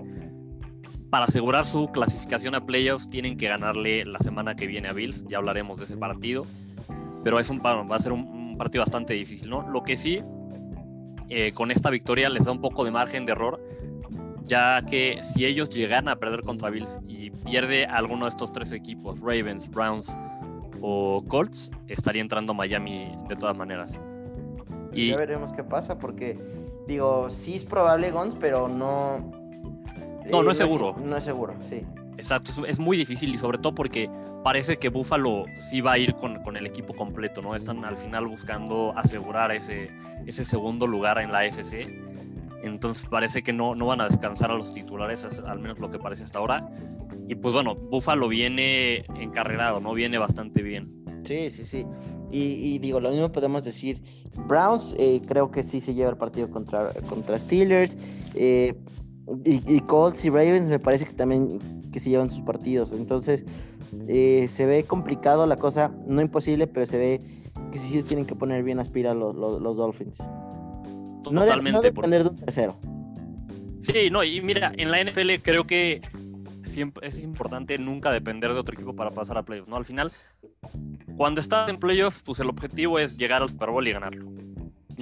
[1.09, 5.25] para asegurar su clasificación a playoffs, tienen que ganarle la semana que viene a Bills.
[5.27, 6.44] Ya hablaremos de ese partido.
[7.25, 9.66] Pero es un, va a ser un, partido bastante difícil, ¿no?
[9.70, 10.23] Lo que sí,
[11.31, 13.59] eh, con esta victoria les da un poco de margen de error,
[14.44, 18.73] ya que si ellos llegan a perder contra Bills y pierde alguno de estos tres
[18.73, 20.14] equipos, Ravens, Browns
[20.83, 23.99] o Colts, estaría entrando Miami de todas maneras.
[24.92, 26.38] Y ya veremos qué pasa, porque
[26.87, 29.20] digo, sí es probable Gons, pero no.
[30.31, 30.94] No, no es seguro.
[31.03, 31.87] no es seguro, sí.
[32.16, 34.11] Exacto, es, muy difícil y sobre todo porque
[34.44, 37.55] parece que Buffalo sí va a ir con, el equipo completo, ¿no?
[37.55, 39.90] Están al final buscando asegurar ese,
[40.27, 41.88] ese segundo lugar en la AFC.
[42.62, 46.25] Entonces parece que no, van a descansar a los titulares, al menos lo que parece
[46.25, 46.68] hasta ahora.
[47.29, 49.94] Y pues bueno, Buffalo viene encarrerado, ¿no?
[49.94, 50.92] Viene bastante bien.
[51.25, 51.87] Sí, sí, sí.
[52.33, 54.01] Y, digo, lo mismo podemos decir.
[54.46, 57.96] Browns eh, creo que sí se lleva el partido contra, contra Steelers.
[58.35, 58.75] Eh,
[59.45, 61.59] y, Colts y Ravens me parece que también
[61.93, 62.93] que se llevan sus partidos.
[62.93, 63.45] Entonces
[64.09, 67.21] eh, se ve complicado la cosa, no imposible, pero se ve
[67.73, 70.19] que sí se tienen que poner bien aspira los, los, Dolphins.
[71.23, 71.73] Totalmente.
[71.73, 72.77] No, depender de un tercero.
[73.81, 76.03] Sí, no, y mira, en la NFL creo que
[76.64, 79.77] siempre es importante nunca depender de otro equipo para pasar a playoffs, ¿no?
[79.77, 80.12] Al final,
[81.16, 84.31] cuando estás en playoffs, pues el objetivo es llegar al Super Bowl y ganarlo.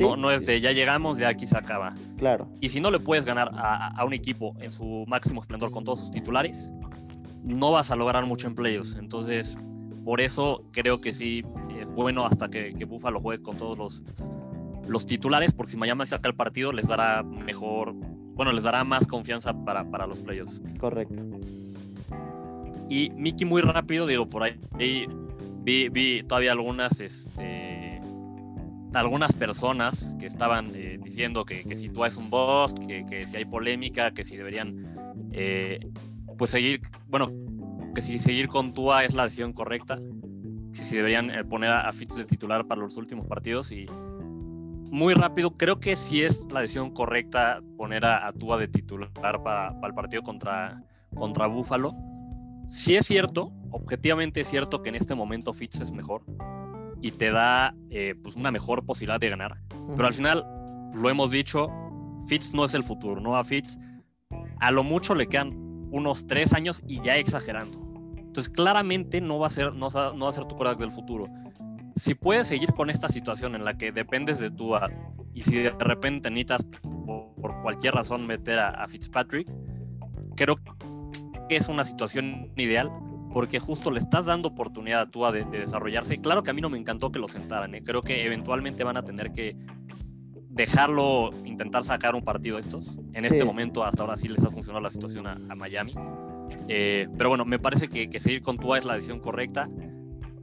[0.01, 1.95] No, no es de ya llegamos, de aquí se acaba.
[2.17, 2.49] Claro.
[2.61, 6.01] Y si no le puedes ganar a, un equipo en su máximo esplendor con todos
[6.01, 6.73] sus titulares,
[7.43, 8.97] no vas a lograr mucho en playoffs.
[8.97, 9.57] Entonces,
[10.05, 11.45] por eso creo que sí
[11.81, 14.05] es bueno hasta que, que Buffalo juegue con todos los,
[14.89, 17.95] los titulares, porque si Miami saca el partido, les dará mejor
[18.39, 20.63] bueno, les dará más confianza para, para los playoffs.
[20.79, 21.25] Correcto.
[22.89, 27.78] Y Mickey muy rápido, digo, por ahí vi, vi todavía algunas, este,
[28.95, 33.27] algunas personas que estaban eh, diciendo que, que, si tú es un boss, que, que,
[33.27, 34.95] si hay polémica, que si deberían,
[35.33, 35.81] eh,
[36.37, 37.31] pues seguir, bueno,
[37.95, 39.99] que si seguir con Tua es la decisión correcta,
[40.73, 43.87] si, si deberían eh, poner a, a Fitz de titular para los últimos partidos y
[44.91, 49.11] muy rápido, creo que sí es la decisión correcta poner a, a Tua de titular
[49.13, 50.83] para, el partido contra,
[51.15, 51.95] contra Buffalo.
[52.69, 56.23] Sí es cierto, objetivamente es cierto que en este momento Fitz es mejor
[57.01, 59.59] y te da eh, pues una mejor posibilidad de ganar.
[59.95, 60.45] Pero al final,
[60.95, 61.71] lo hemos dicho,
[62.27, 63.37] Fitz no es el futuro, ¿no?
[63.37, 63.79] A Fitz
[64.61, 65.53] a lo mucho le quedan
[65.91, 67.79] unos tres años y ya exagerando.
[68.17, 71.27] Entonces claramente no va a ser, no, no va a ser tu quarterback del futuro
[71.99, 74.75] si puedes seguir con esta situación en la que dependes de tu
[75.35, 76.65] y si de repente necesitas
[77.07, 79.49] por, cualquier razón meter a, Fitzpatrick,
[80.37, 82.91] creo que es una situación ideal
[83.33, 86.19] porque justo le estás dando oportunidad a Tua de, desarrollarse.
[86.19, 87.83] Claro que a mí no me encantó que lo sentaran, ¿eh?
[87.83, 89.57] creo que eventualmente van a tener que
[90.51, 92.99] dejarlo intentar sacar un partido estos.
[93.13, 95.95] En este momento, hasta ahora sí les ha funcionado la situación a, Miami.
[96.69, 99.69] Eh, pero bueno, me parece que, que seguir con Tua es la decisión correcta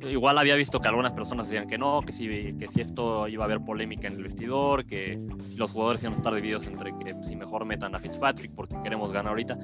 [0.10, 3.44] igual había visto que algunas personas decían que no, que si, que si esto iba
[3.44, 6.94] a haber polémica en el vestidor, que si los jugadores iban a estar divididos entre
[6.98, 9.58] que si mejor metan a Fitzpatrick porque queremos ganar ahorita.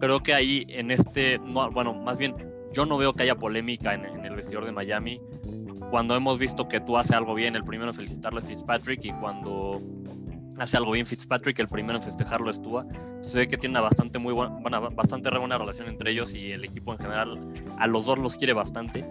[0.00, 2.34] Creo que ahí en este, no, bueno, más bien
[2.72, 5.20] yo no veo que haya polémica en, el vestidor de Miami.
[5.90, 9.12] Cuando hemos visto que tú haces algo bien, el primero en felicitarle es Fitzpatrick y
[9.12, 9.80] cuando
[10.58, 12.86] hace algo bien Fitzpatrick, el primero en festejarlo es Tua.
[13.22, 16.64] Se ve que tiene una bastante, muy buena, bastante buena relación entre ellos y el
[16.64, 17.38] equipo en general
[17.78, 19.04] a los dos los quiere bastante.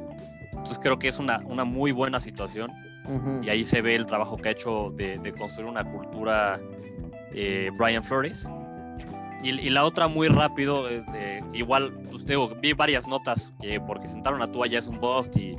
[0.52, 2.72] Entonces creo que es una, una muy buena situación.
[3.41, 6.60] Y ahí se ve el trabajo que ha hecho de, construir una cultura
[7.34, 8.50] eh, Brian Flores.
[9.43, 14.47] Y, la otra muy rápido, eh, igual usted vi varias notas que porque sentaron a
[14.47, 15.56] Tua ya es un bust y,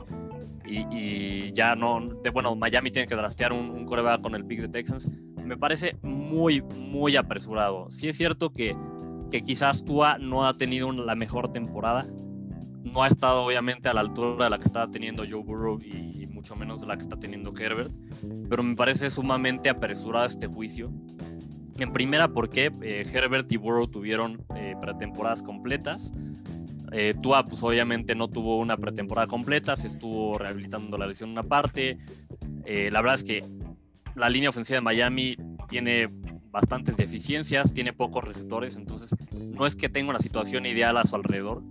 [0.67, 4.61] y, ya no, de, bueno, Miami tiene que draftear un, un coreback con el pick
[4.61, 5.09] de Texans.
[5.45, 7.91] Me parece muy, muy apresurado.
[7.91, 8.77] Sí es cierto que,
[9.31, 12.07] que quizás Tua no ha tenido la mejor temporada,
[12.93, 16.27] no ha estado obviamente a la altura de la que estaba teniendo Joe Burrow y,
[16.27, 17.93] mucho menos de la que está teniendo Herbert,
[18.49, 20.89] pero me parece sumamente apresurado este juicio.
[21.79, 26.13] En primera, porque eh, Herbert y Burrow tuvieron eh, pretemporadas completas.
[26.91, 31.43] Eh, Tua, pues obviamente no tuvo una pretemporada completa, se estuvo rehabilitando la lesión una
[31.43, 31.99] parte.
[32.65, 33.45] Eh, la verdad es que
[34.17, 35.37] la línea ofensiva de Miami
[35.69, 36.09] tiene
[36.51, 41.15] bastantes deficiencias, tiene pocos receptores, entonces no es que tenga una situación ideal a su
[41.15, 41.63] alrededor.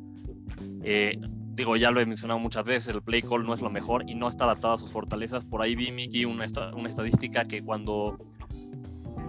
[0.84, 1.20] Eh,
[1.56, 4.15] digo, ya lo he mencionado muchas veces, el play call no es lo mejor y
[4.15, 5.43] no está adaptado a sus fortalezas.
[5.43, 8.17] Por ahí vi, Mickey, una, una estadística que cuando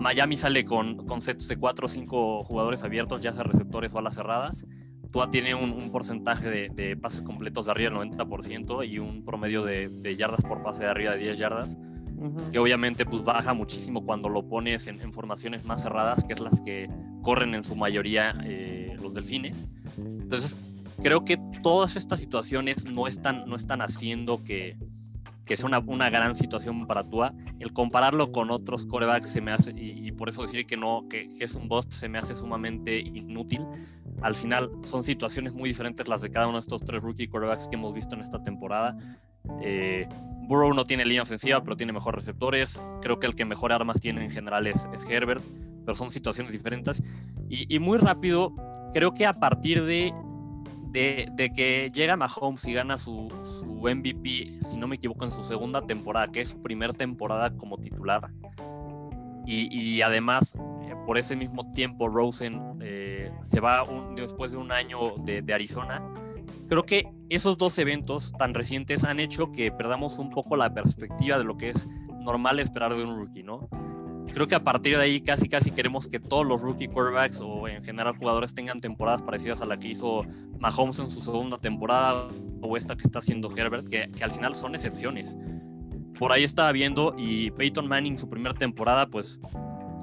[0.00, 3.98] Miami sale con, con sets de 4 o 5 jugadores abiertos, ya sea receptores o
[3.98, 4.66] alas cerradas,
[5.10, 10.16] Tua tiene un, porcentaje de, pases completos de arriba del 90% y un promedio de,
[10.16, 11.78] yardas por pase de arriba de 10 yardas,
[12.52, 16.60] que obviamente pues baja muchísimo cuando lo pones en, formaciones más cerradas, que es las
[16.60, 16.90] que
[17.22, 19.70] corren en su mayoría eh, los delfines.
[19.96, 20.58] Entonces,
[21.02, 24.76] creo que todas estas situaciones no están, no están haciendo que,
[25.48, 27.32] que sea una, una, gran situación para Tua.
[27.58, 31.28] El compararlo con otros corebacks se me hace, y, por eso decir que no, que,
[31.40, 33.64] es un bust se me hace sumamente inútil.
[34.20, 37.66] Al final son situaciones muy diferentes las de cada uno de estos tres rookie quarterbacks
[37.66, 38.96] que hemos visto en esta temporada.
[39.62, 40.06] Eh,
[40.42, 42.78] Burrow no tiene línea ofensiva, pero tiene mejores receptores.
[43.00, 45.42] Creo que el que mejor armas tiene en general es, es Herbert,
[45.84, 47.02] pero son situaciones diferentes.
[47.48, 48.54] Y, y muy rápido,
[48.92, 50.12] creo que a partir de
[50.90, 53.28] de, que llega Mahomes y gana su,
[53.80, 57.78] MVP, si no me equivoco, en su segunda temporada, que es su primera temporada como
[57.78, 58.30] titular.
[59.46, 63.82] Y, además, eh, por ese mismo tiempo, Rosen eh, se va
[64.14, 66.02] después de un año de, de Arizona.
[66.68, 71.38] Creo que esos dos eventos tan recientes han hecho que perdamos un poco la perspectiva
[71.38, 71.88] de lo que es
[72.20, 73.70] normal esperar de un rookie, ¿no?
[74.32, 77.68] Creo que a partir de ahí casi casi queremos que todos los rookie quarterbacks o
[77.68, 80.24] en general jugadores tengan temporadas parecidas a la que hizo
[80.58, 82.28] Mahomes en su segunda temporada
[82.60, 85.36] o esta que está haciendo Herbert, que, al final son excepciones.
[86.18, 89.40] Por ahí estaba viendo y Peyton Manning su primera temporada pues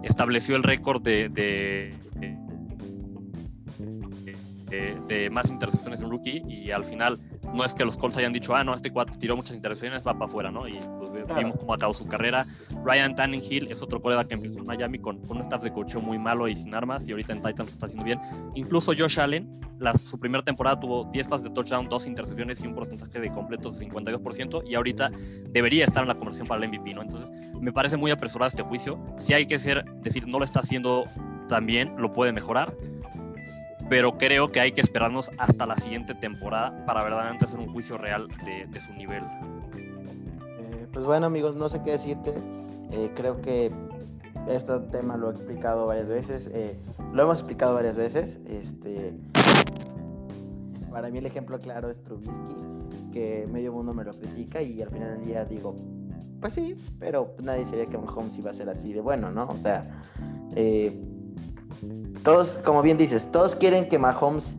[0.04, 1.94] estableció el récord de, de,
[5.08, 7.20] de, más intercepciones de un rookie y al final
[7.56, 10.14] no es que los Colts hayan dicho, ah, no, este cuatro tiró muchas intercepciones, va
[10.14, 10.68] para afuera, ¿no?
[10.68, 12.46] Y pues vimos cómo acabó su carrera.
[12.84, 16.02] Ryan Tannehill es otro coreback que empezó en Miami con, con un staff de cocheo
[16.02, 18.20] muy malo y sin armas y ahorita en Titans está haciendo bien.
[18.56, 22.68] Incluso Josh Allen, la, su primera temporada tuvo 10 pases de touchdown, 2 intercepciones y
[22.68, 25.12] un porcentaje de completos de 52% y ahorita
[25.50, 27.02] debería estar en la conversión para el MVP, ¿no?
[27.02, 29.00] Entonces me parece muy apresurado este juicio.
[29.18, 31.06] Si hay que ser, decir, no lo está haciendo
[31.48, 32.76] tan bien, lo puede mejorar
[33.90, 37.98] pero creo que hay que esperarnos hasta la siguiente temporada para verdaderamente hacer un juicio
[37.98, 39.24] real de, su nivel.
[40.58, 42.34] Eh, pues bueno amigos, no sé qué decirte.
[42.92, 43.72] Eh, creo que
[44.48, 46.50] este tema lo he explicado varias veces.
[46.54, 46.76] Eh,
[47.14, 48.40] lo hemos explicado varias veces.
[48.48, 49.14] Este,
[50.92, 52.56] para mí el ejemplo claro es Trubisky,
[53.12, 55.76] que medio mundo me lo critica y al final del día digo,
[56.40, 59.48] pues sí, pero nadie sabía que Mahomes iba a ser así de bueno, ¿no?
[59.48, 60.04] O sea,
[60.56, 60.98] eh,
[62.24, 64.56] todos, como bien dices, todos quieren que Mahomes,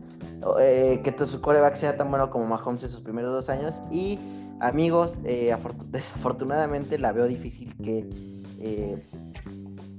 [0.59, 3.81] eh, que su coreback sea tan bueno como Mahomes en sus primeros dos años.
[3.91, 4.19] Y
[4.59, 5.55] amigos, eh,
[5.91, 8.09] desafortunadamente la veo difícil que
[8.59, 9.03] eh,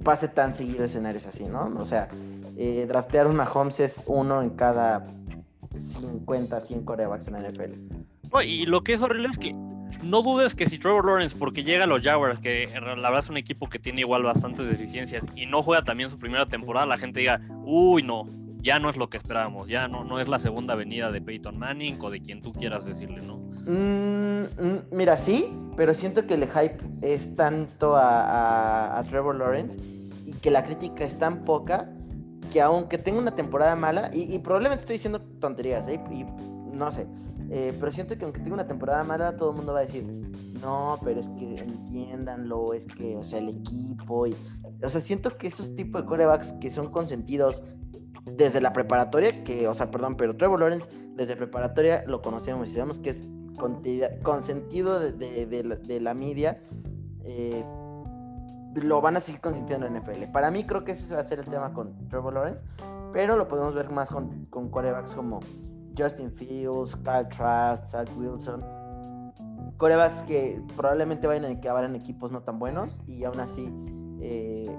[0.03, 1.71] pase tan seguido escenarios así, ¿no?
[1.79, 2.09] O sea,
[2.87, 5.05] draftear un Mahomes es uno en cada
[5.73, 8.41] 50, 100 corebacks en la NFL.
[8.43, 9.55] y lo que es horrible es que
[10.03, 13.29] no dudes que si Trevor Lawrence, porque llega a los Jaguars, que la verdad es
[13.29, 16.97] un equipo que tiene igual bastantes deficiencias, y no juega también su primera temporada, la
[16.97, 18.25] gente diga, uy, no,
[18.61, 21.57] ya no es lo que esperábamos, ya no, no es la segunda venida de Peyton
[21.57, 23.37] Manning o de quien tú quieras decirle, ¿no?
[23.65, 29.77] Mm, mm, mira, sí, pero siento que el hype es tanto a, Trevor Lawrence
[30.25, 31.89] y que la crítica es tan poca
[32.51, 36.01] que aunque tenga una temporada mala, y, probablemente estoy diciendo tonterías, ¿eh?
[36.11, 36.25] y
[36.73, 37.05] no sé,
[37.51, 40.03] eh, pero siento que aunque tenga una temporada mala, todo el mundo va a decir,
[40.61, 44.27] no, pero es que entiéndanlo, es que, o sea, el equipo.
[44.27, 44.35] Y,
[44.83, 47.63] o sea, siento que esos tipos de corebacks que son consentidos
[48.25, 52.73] desde la preparatoria, que, o sea, perdón, pero Trevor Lawrence desde preparatoria lo conocemos y
[52.73, 53.23] sabemos que es
[54.23, 56.61] consentido de, la, media.
[57.23, 57.63] Eh,
[58.75, 60.31] lo van a seguir consintiendo en NFL.
[60.31, 62.63] Para mí creo que ese va a ser el tema con Trevor Lawrence,
[63.11, 65.39] pero lo podemos ver más con, con corebacks como
[65.99, 68.63] Justin Fields, Kyle Trask, Zach Wilson.
[69.77, 73.71] corebacks que probablemente vayan a acabar en equipos no tan buenos y aún así
[74.21, 74.69] eh,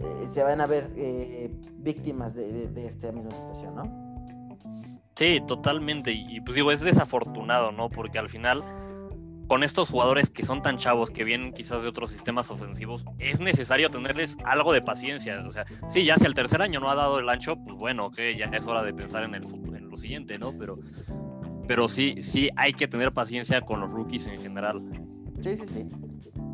[0.00, 4.08] eh, se van a ver eh, víctimas de, esta misma situación, ¿no?
[5.16, 6.12] Sí, totalmente.
[6.12, 7.90] Y pues digo, es desafortunado, ¿no?
[7.90, 8.62] Porque al final,
[9.48, 13.40] con estos jugadores que son tan chavos, que vienen quizás de otros sistemas ofensivos, es
[13.40, 15.42] necesario tenerles algo de paciencia.
[15.46, 18.06] O sea, sí, ya si el tercer año no ha dado el ancho, pues bueno,
[18.06, 19.67] ok, ya es hora de pensar en, el, lo
[19.98, 20.52] siguiente, ¿no?
[20.56, 20.78] Pero,
[21.66, 24.82] pero sí, sí hay que tener paciencia con los rookies en general.
[25.42, 25.86] Sí, sí, sí.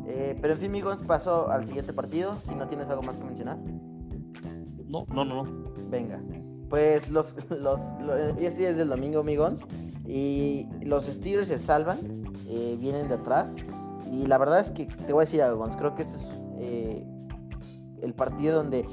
[0.07, 2.37] Eh, pero en fin, amigos, paso al siguiente partido.
[2.43, 3.57] Si no tienes algo más que mencionar.
[4.87, 5.43] No, no, no.
[5.89, 6.21] Venga.
[6.69, 7.79] Pues los, los,
[8.39, 9.65] este es el domingo, amigos.
[10.07, 11.99] Y los Steelers se salvan.
[12.47, 13.55] Eh, vienen de atrás.
[14.11, 17.07] Y la verdad es que te voy a decir algo, Creo que este es eh,
[18.01, 18.85] el partido donde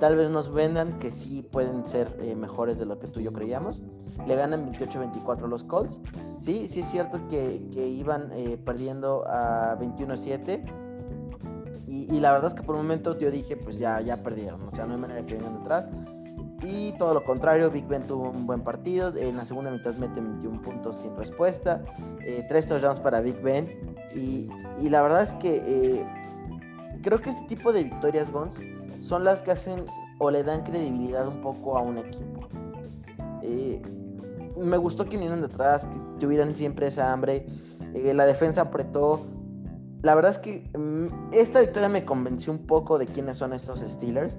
[0.00, 3.32] tal vez nos vendan que sí pueden ser mejores de lo que tú y yo
[3.32, 3.82] creíamos.
[4.26, 6.00] Le ganan 28-24 los Colts.
[6.38, 10.64] Sí, sí es cierto que, iban eh, perdiendo a 21-7.
[11.88, 14.60] Y, la verdad es que por un momento yo dije, pues ya, ya perdieron.
[14.62, 15.88] O sea, no hay manera que vengan detrás.
[16.62, 19.14] Y todo lo contrario, Big Ben tuvo un buen partido.
[19.16, 21.84] En la segunda mitad mete 21 puntos sin respuesta.
[22.26, 23.68] Eh, tres touchdowns para Big Ben.
[24.14, 24.48] Y,
[24.88, 26.06] la verdad es que eh,
[27.02, 28.60] creo que este tipo de victorias, Gons,
[28.98, 29.84] son las que hacen
[30.18, 32.48] o le dan credibilidad un poco a un equipo.
[34.56, 37.46] Me gustó que vinieran detrás, que tuvieran siempre esa hambre.
[37.94, 39.24] Eh, la defensa apretó.
[40.02, 43.80] La verdad es que mm, esta victoria me convenció un poco de quiénes son estos
[43.80, 44.36] Steelers.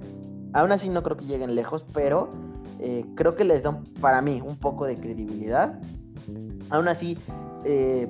[0.52, 2.30] Aún así no creo que lleguen lejos, pero
[2.78, 5.78] eh, creo que les da para mí un poco de credibilidad.
[6.70, 7.18] Aún así,
[7.70, 8.08] eh,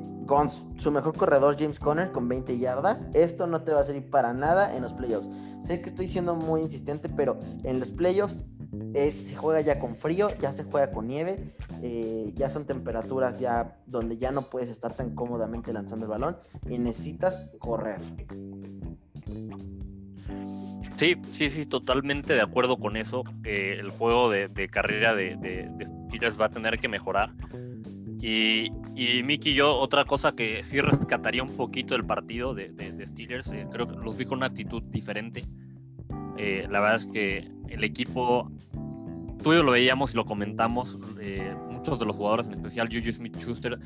[0.77, 4.33] su mejor corredor James Conner con 20 yardas, esto no te va a servir para
[4.33, 5.29] nada en los playoffs.
[5.63, 8.45] Sé que estoy siendo muy insistente, pero en los playoffs
[8.95, 13.81] se juega ya con frío, ya se juega con nieve, eh, ya son temperaturas ya
[13.87, 16.37] donde ya no puedes estar tan cómodamente lanzando el balón
[16.69, 18.01] y necesitas correr.
[20.95, 23.25] Sí, sí, sí, totalmente de acuerdo con eso.
[23.45, 25.69] el juego de, carrera de, de,
[26.41, 27.31] va a tener que mejorar.
[28.21, 33.67] Y, y yo, otra cosa que sí rescataría un poquito del partido de, Steelers, eh,
[33.71, 35.45] creo que los vi con una actitud diferente.
[36.37, 38.51] Eh, la verdad es que el equipo,
[39.43, 42.89] tú y yo lo veíamos y lo comentamos, eh, muchos de los jugadores, en especial
[42.93, 43.79] Juju Smith-Schuster,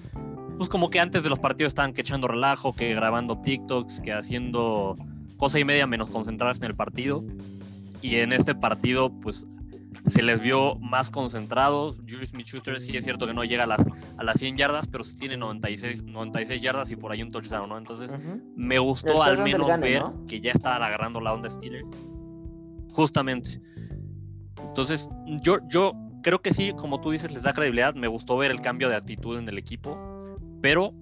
[0.56, 4.12] pues como que antes de los partidos estaban que echando relajo, que grabando TikToks, que
[4.12, 4.96] haciendo
[5.36, 7.24] cosa y media menos concentrarse en el partido.
[8.00, 9.46] Y en este partido, pues
[10.06, 11.98] se les vio más concentrados.
[12.08, 13.80] Juju Smith-Schuster sí es cierto que no llega a las,
[14.16, 17.68] a las 100 yardas, pero sí tiene 96, 96 yardas y por ahí un touchdown,
[17.68, 17.78] ¿no?
[17.78, 18.12] Entonces
[18.56, 21.86] me gustó al menos ver que ya estaban agarrando la onda Steelers.
[22.90, 23.60] Justamente.
[24.60, 25.08] Entonces,
[25.40, 27.94] yo, yo creo que sí, como tú dices, les da credibilidad.
[27.94, 29.98] Me gustó ver el cambio de actitud en el equipo,
[30.60, 30.92] pero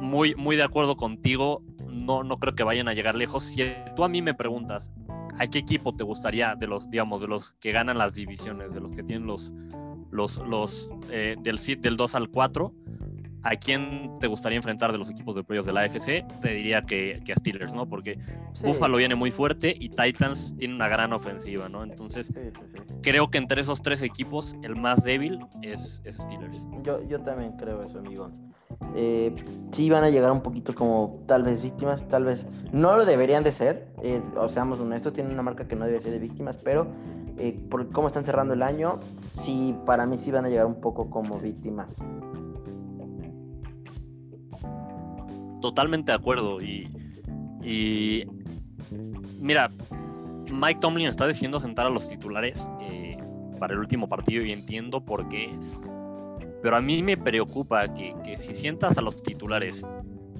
[0.00, 1.62] muy, muy de acuerdo contigo.
[1.88, 3.44] No, no creo que vayan a llegar lejos.
[3.44, 3.62] Si
[3.94, 4.90] tú a mí me preguntas,
[5.38, 8.80] ¿a qué equipo te gustaría de los, digamos, de los que ganan las divisiones, de
[8.80, 9.52] los que tienen los,
[10.10, 12.72] los, los eh, del, del 2 al 4?
[13.44, 16.24] ¿A quién te gustaría enfrentar de los equipos de playoffs de la AFC?
[16.40, 17.88] Te diría que, a Steelers, ¿no?
[17.88, 18.18] Porque
[18.62, 21.82] Buffalo viene muy fuerte y Titans tiene una gran ofensiva, ¿no?
[21.82, 22.32] Entonces,
[23.02, 26.66] creo que entre esos tres equipos, el más débil es, Steelers.
[26.82, 28.40] Yo, yo también creo eso, amigos.
[28.94, 29.34] Eh,
[29.72, 33.42] sí van a llegar un poquito como tal vez víctimas, tal vez no lo deberían
[33.42, 36.58] de ser, eh, o seamos honestos, tienen una marca que no debe ser de víctimas,
[36.58, 36.86] pero
[37.38, 40.80] eh, por cómo están cerrando el año, sí, para mí sí van a llegar un
[40.80, 42.06] poco como víctimas.
[45.62, 46.60] Totalmente de acuerdo.
[46.60, 46.90] Y,
[47.62, 48.26] y
[49.38, 49.70] mira,
[50.52, 53.16] Mike Tomlin está decidiendo sentar a los titulares eh,
[53.58, 55.80] para el último partido y entiendo por qué es.
[56.62, 59.84] Pero a mí me preocupa que, que, si sientas a los titulares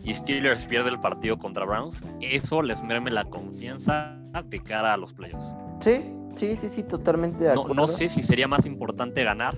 [0.05, 4.97] y Steelers pierde el partido contra Browns, eso les merme la confianza de cara a
[4.97, 5.55] los playoffs.
[5.81, 7.75] Sí, sí, sí, sí, totalmente de acuerdo.
[7.75, 9.57] No, no sé si sería más importante ganar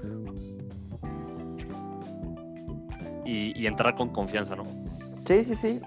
[3.26, 4.64] y, y entrar con confianza, ¿no?
[5.24, 5.80] Sí, sí, sí.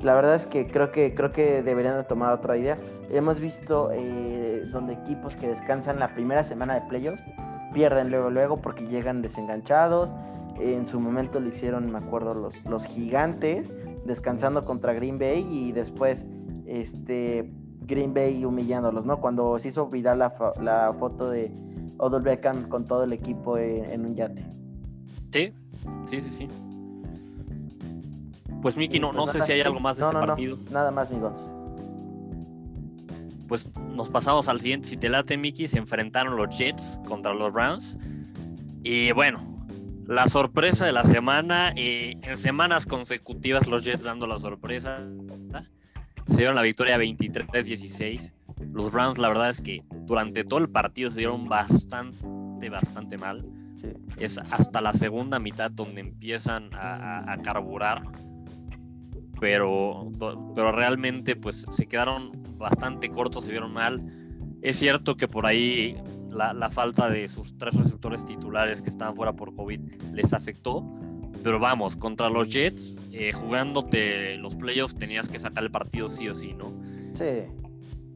[0.00, 2.78] la verdad es que creo que creo que deberían de tomar otra idea.
[3.10, 7.24] Hemos visto eh, donde equipos que descansan la primera semana de playoffs
[7.74, 10.14] pierden luego luego porque llegan desenganchados.
[10.58, 13.72] En su momento lo hicieron, me acuerdo, los, los gigantes
[14.04, 16.26] descansando contra Green Bay y después
[16.66, 17.50] este
[17.82, 19.20] Green Bay humillándolos, ¿no?
[19.20, 20.32] Cuando se hizo viral la,
[20.62, 21.52] la foto de
[21.98, 24.44] Odell Beckham con todo el equipo en un yate.
[25.32, 25.52] Sí,
[26.06, 26.69] sí, sí, sí.
[28.62, 30.58] Pues Miki, no, no sé si hay algo más de este partido.
[30.70, 31.48] nada más, amigos.
[33.48, 34.88] Pues nos pasamos al siguiente.
[34.88, 37.96] Si te late, Miki, se enfrentaron los Jets contra los Browns.
[38.82, 39.40] Y bueno,
[40.06, 44.98] La sorpresa de la semana, eh, en semanas consecutivas los Jets dando la sorpresa,
[46.26, 48.32] se dieron la victoria 23-16.
[48.72, 53.44] Los Browns la verdad es que durante todo el partido se dieron bastante, bastante mal.
[54.16, 58.02] Es hasta la segunda mitad donde empiezan a, carburar.
[59.40, 60.10] Pero,
[60.54, 64.02] pero realmente pues se quedaron bastante cortos, se vieron mal.
[64.62, 65.96] Es cierto que por ahí
[66.28, 69.80] la, falta de sus tres receptores titulares que estaban fuera por COVID
[70.12, 70.84] les afectó.
[71.42, 76.28] Pero vamos, contra los Jets, eh, jugándote los playoffs tenías que sacar el partido sí
[76.28, 76.74] o sí, ¿no?
[77.14, 77.46] Sí.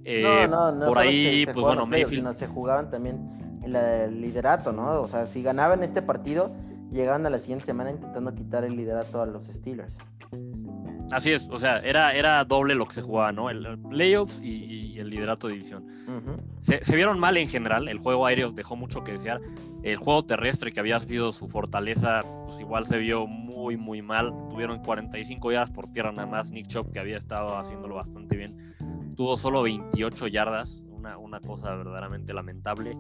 [0.05, 2.35] Eh, no, no, no por ahí, pues bueno, Mayfield.
[2.35, 3.31] se jugaban también
[3.65, 5.01] el liderato, ¿no?
[5.01, 6.53] O sea, si ganaban este partido,
[6.91, 9.99] llegaban a la siguiente semana intentando quitar el liderato a los Steelers.
[11.11, 13.51] Así es, o sea, era, era doble lo que se jugaba, ¿no?
[13.51, 15.87] El, playoffs y, el liderato de división.
[16.61, 19.41] se, vieron mal en general, el juego aéreo dejó mucho que desear.
[19.83, 24.33] El juego terrestre, que había sido su fortaleza, pues igual se vio muy, muy mal.
[24.49, 26.51] Tuvieron 45 yardas por tierra nada más.
[26.51, 28.75] Nick Chop, que había estado haciéndolo bastante bien,
[29.15, 32.97] tuvo solo 28 yardas, una, una cosa verdaderamente lamentable.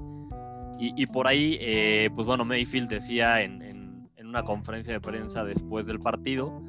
[0.78, 5.86] Y, por ahí, eh, pues bueno, Mayfield decía en, en, una conferencia de prensa después
[5.86, 6.60] del partido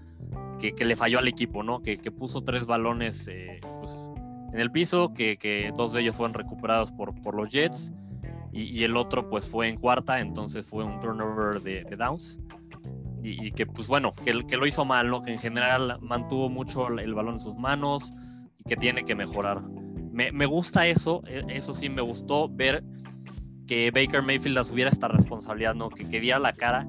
[0.59, 1.81] que, que le falló al equipo, ¿no?
[1.81, 3.91] Que, que puso tres balones eh, pues,
[4.53, 7.93] en el piso, que, que, dos de ellos fueron recuperados por, por los Jets
[8.51, 12.39] y, el otro pues fue en cuarta, entonces fue un turnover de, downs.
[13.21, 15.23] Y, que pues bueno, que, que lo hizo mal, ¿no?
[15.23, 18.13] Que en general mantuvo mucho el balón en sus manos
[18.59, 19.61] y que tiene que mejorar.
[20.11, 22.83] Me, me gusta eso, e, eso sí me gustó ver
[23.67, 25.89] que Baker Mayfield asumiera esta responsabilidad, ¿no?
[25.89, 26.87] Que, que diera la cara.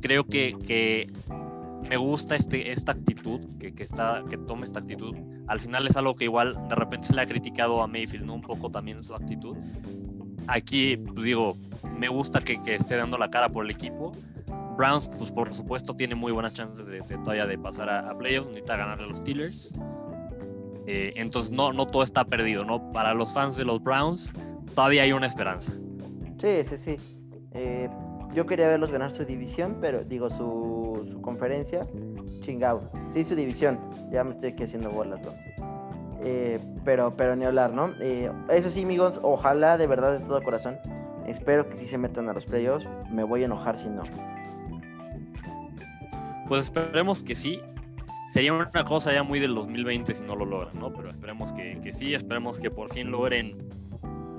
[0.00, 1.08] Creo que, que,
[1.88, 5.14] me gusta este, esta actitud, que, que, está, que tome esta actitud.
[5.46, 8.34] Al final es algo que igual de repente se le ha criticado a Mayfield, ¿no?
[8.34, 9.56] Un poco también su actitud.
[10.46, 11.56] Aquí, pues digo,
[11.98, 14.12] me gusta que, que esté dando la cara por el equipo.
[14.76, 18.76] Browns, pues por supuesto, tiene muy buenas chances de, todavía de pasar a, playoffs, necesita
[18.76, 19.74] ganarle a los Steelers.
[20.86, 22.92] Eh, entonces no, no todo está perdido, ¿no?
[22.92, 24.32] Para los fans de los Browns,
[24.74, 25.72] todavía hay una esperanza.
[26.40, 26.96] Sí, sí, sí.
[27.52, 27.88] Eh,
[28.34, 31.86] yo quería verlos ganar su división, pero digo su, su conferencia.
[32.40, 32.90] Chingado.
[33.10, 33.78] Sí, su división.
[34.10, 35.22] Ya me estoy aquí haciendo bolas.
[36.24, 37.92] Eh, pero, pero ni hablar, ¿no?
[38.00, 40.78] Eh, eso sí, amigos, ojalá de verdad de todo corazón.
[41.26, 42.86] Espero que sí se metan a los playoffs.
[43.10, 44.02] Me voy a enojar si no.
[46.48, 47.60] Pues esperemos que sí.
[48.32, 50.90] Sería una cosa ya muy del 2020 si no lo logran, ¿no?
[50.92, 53.58] Pero esperemos que, que sí, esperemos que por fin logren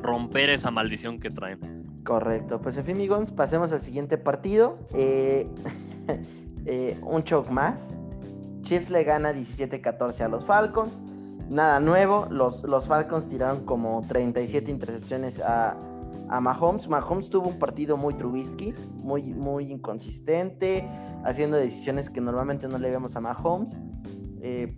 [0.01, 1.82] romper esa maldición que traen.
[2.03, 4.77] Correcto, pues en fin, amigos, pasemos al siguiente partido.
[4.93, 5.47] Eh,
[6.65, 7.93] eh, un choke más.
[8.61, 11.01] Chiefs le gana 17-14 a los Falcons.
[11.49, 15.77] Nada nuevo, los, los Falcons tiraron como 37 intercepciones a,
[16.29, 16.87] a Mahomes.
[16.87, 20.87] Mahomes tuvo un partido muy Trubisky, muy, muy inconsistente,
[21.23, 23.77] haciendo decisiones que normalmente no le vemos a Mahomes.
[24.41, 24.73] Eh,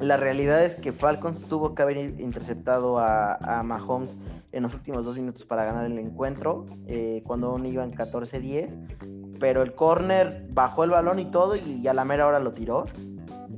[0.00, 4.16] la realidad es que Falcons tuvo que haber interceptado a, a Mahomes
[4.54, 8.78] en los últimos dos minutos para ganar el encuentro, eh, cuando aún iban 14-10.
[9.40, 12.84] Pero el corner bajó el balón y todo, y a la mera hora lo tiró.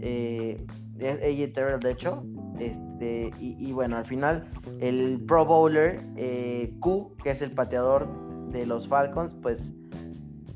[0.01, 0.57] Eh,
[0.99, 2.25] AJ Terrell, de hecho.
[2.59, 4.49] Este, y, bueno, al final,
[4.81, 8.09] el Pro Bowler eh, Q, que es el pateador
[8.51, 9.75] de los Falcons, pues,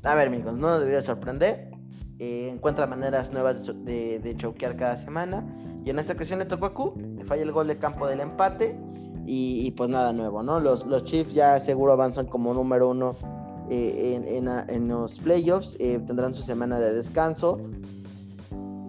[0.03, 1.69] a ver, amigos, no debería sorprender.
[2.17, 5.45] Eh, encuentra maneras nuevas de, de, choquear cada semana.
[5.85, 6.95] Y en esta ocasión le tocó a Q,
[7.27, 8.75] falla el gol de campo del empate.
[9.25, 10.59] Y, pues nada nuevo, ¿no?
[10.59, 13.15] Los, los Chiefs ya seguro avanzan como número uno
[13.69, 14.21] eh,
[14.67, 17.59] en, los playoffs, eh, tendrán su semana de descanso.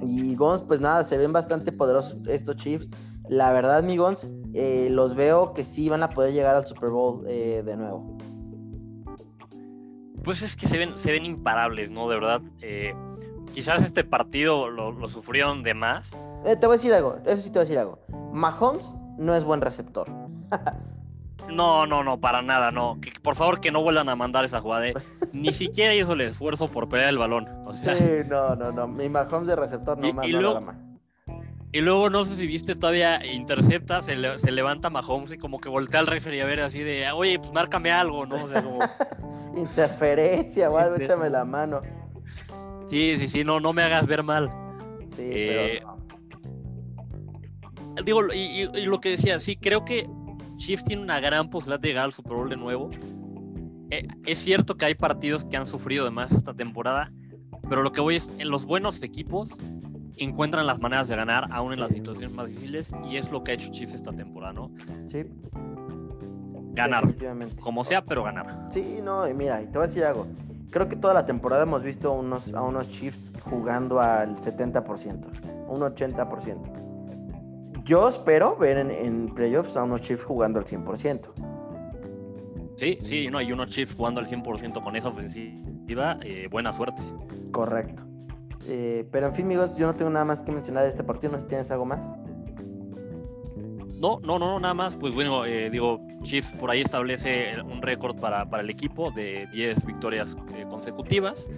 [0.05, 2.91] Y Gons, pues nada, se ven bastante poderosos estos Chiefs.
[3.28, 6.91] La verdad, mi Gons, eh, los veo que sí van a poder llegar al Super
[6.91, 8.16] Bowl de nuevo.
[10.24, 12.09] Pues es que se ven, se ven imparables, ¿no?
[12.09, 12.41] De verdad.
[13.53, 16.11] quizás este partido lo, lo sufrieron de más.
[16.43, 18.01] te voy a decir algo, eso sí te voy a decir algo.
[18.33, 20.08] Mahomes no es buen receptor.
[21.52, 22.98] No, no, no, para nada, no.
[23.22, 24.88] por favor, que no vuelvan a mandar esa jugada.
[24.88, 24.94] ¿eh?
[25.32, 27.48] Ni siquiera hizo el esfuerzo por pelear el balón.
[27.74, 27.88] sí,
[28.28, 28.86] no, no, no.
[28.86, 30.60] Mi Mahomes de receptor no y, y luego,
[31.74, 36.00] y luego, no sé si viste, todavía intercepta, se, levanta Mahomes y como que voltea
[36.00, 38.44] al referee a ver así de, oye, pues márcame algo, ¿no?
[38.44, 38.78] O sea, como...
[39.56, 41.80] Interferencia o algo, échame la mano.
[42.88, 44.50] Sí, sí, sí, no, no me hagas ver mal.
[45.06, 45.82] Sí, pero eh,
[48.05, 50.09] digo, y, lo que decía, sí, creo que
[50.57, 52.90] Chiefs tiene una gran posibilidad de llegar al Super Bowl de nuevo.
[53.90, 57.12] Eh, es cierto que hay partidos que han sufrido además esta temporada,
[57.68, 59.51] pero lo que voy es, en los buenos equipos
[60.16, 63.53] encuentran las maneras de ganar, aún en las situaciones más difíciles, y es lo que
[63.53, 64.70] ha hecho Chiefs esta temporada, ¿no?
[65.07, 65.24] Sí.
[66.74, 67.05] Ganar.
[67.61, 68.68] Como sea, pero ganar.
[68.70, 70.26] Sí, no, y mira, y te voy a decir algo.
[70.70, 75.80] creo que toda la temporada hemos visto unos, a unos Chiefs jugando al 70%, un
[75.80, 76.91] 80%.
[77.85, 81.33] Yo espero ver en, playoffs a unos Chiefs jugando al 100%.
[82.76, 87.03] Sí, sí, no, hay unos Chiefs jugando al 100% con esa ofensiva, eh, buena suerte.
[87.51, 88.05] Correcto.
[88.68, 91.33] Eh, pero en fin, amigos, yo no tengo nada más que mencionar de este partido,
[91.33, 92.14] no sé si tienes algo más.
[94.01, 94.97] No, no, no, nada más.
[94.97, 99.49] Pues bueno, eh, digo, Chiefs por ahí establece un récord para, para, el equipo de
[99.53, 101.49] 10 victorias eh, consecutivas.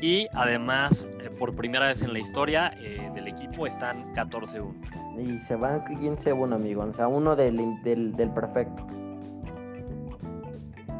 [0.00, 1.08] Y además,
[1.38, 2.72] por primera vez en la historia
[3.14, 5.07] del equipo, están 14-1.
[5.18, 6.82] Y se van 15-1, amigo.
[6.82, 8.86] O sea, uno del, del, del perfecto.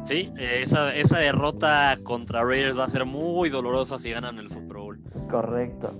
[0.03, 4.77] Sí, esa, esa derrota contra Raiders va a ser muy dolorosa si ganan el Super
[4.77, 4.99] Bowl.
[5.29, 5.93] Correcto.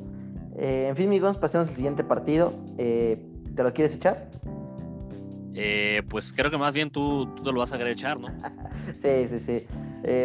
[0.58, 2.54] Eh, en fin, amigos, pasemos al siguiente partido.
[2.78, 3.24] Eh,
[3.56, 4.30] ¿Te lo quieres echar?
[5.54, 8.28] Eh, pues creo que más bien tú, tú te lo vas a querer echar, ¿no?
[8.98, 9.66] sí, sí, sí.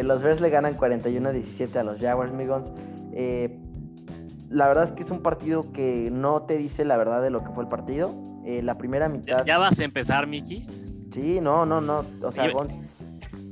[0.02, 2.72] los Bears le ganan 41-17 a los Jaguars, amigos.
[4.54, 7.42] La verdad es que es un partido que no te dice la verdad de lo
[7.42, 8.14] que fue el partido.
[8.44, 9.44] la primera mitad.
[9.44, 10.66] ¿Ya, vas a empezar, Miki?
[11.10, 12.04] Sí, no, no, no.
[12.22, 12.50] O sea,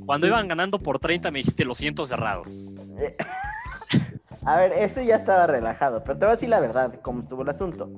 [0.05, 2.43] Cuando iban ganando por 30 me dijiste lo siento cerrado.
[4.45, 7.43] A ver, ese ya estaba relajado, pero te voy a decir la verdad, cómo estuvo
[7.43, 7.89] el asunto.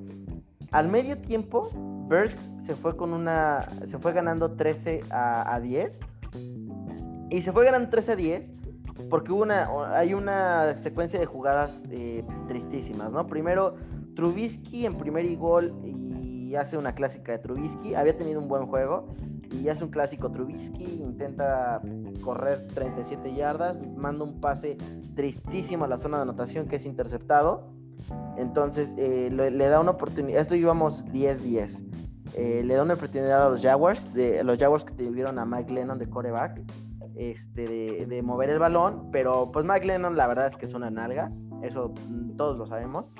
[0.70, 1.70] Al medio tiempo,
[2.08, 3.66] Bears se fue con una.
[3.84, 6.00] Se fue ganando 13 a, 10.
[7.30, 8.54] Y se fue ganando 13 a 10
[9.10, 13.26] porque una, hay una secuencia de jugadas eh, tristísimas, ¿no?
[13.26, 13.74] Primero,
[14.14, 17.94] Trubisky en primer y gol y hace una clásica de Trubisky.
[17.94, 19.14] Había tenido un buen juego
[19.50, 21.80] y hace un clásico Trubisky, intenta
[22.22, 24.76] correr 37 yardas, manda un pase
[25.14, 27.70] tristísimo a la zona de anotación que es interceptado.
[28.36, 31.84] Entonces eh, le, da una oportunidad, esto íbamos 10-10.
[32.34, 35.72] Eh, le da una oportunidad a los Jaguars, de, los Jaguars que tuvieron a Mike
[35.72, 36.60] Lennon de coreback,
[37.16, 40.90] este, de, mover el balón, pero pues Mike Lennon la verdad es que es una
[40.90, 43.10] nalga, eso mm, todos lo sabemos,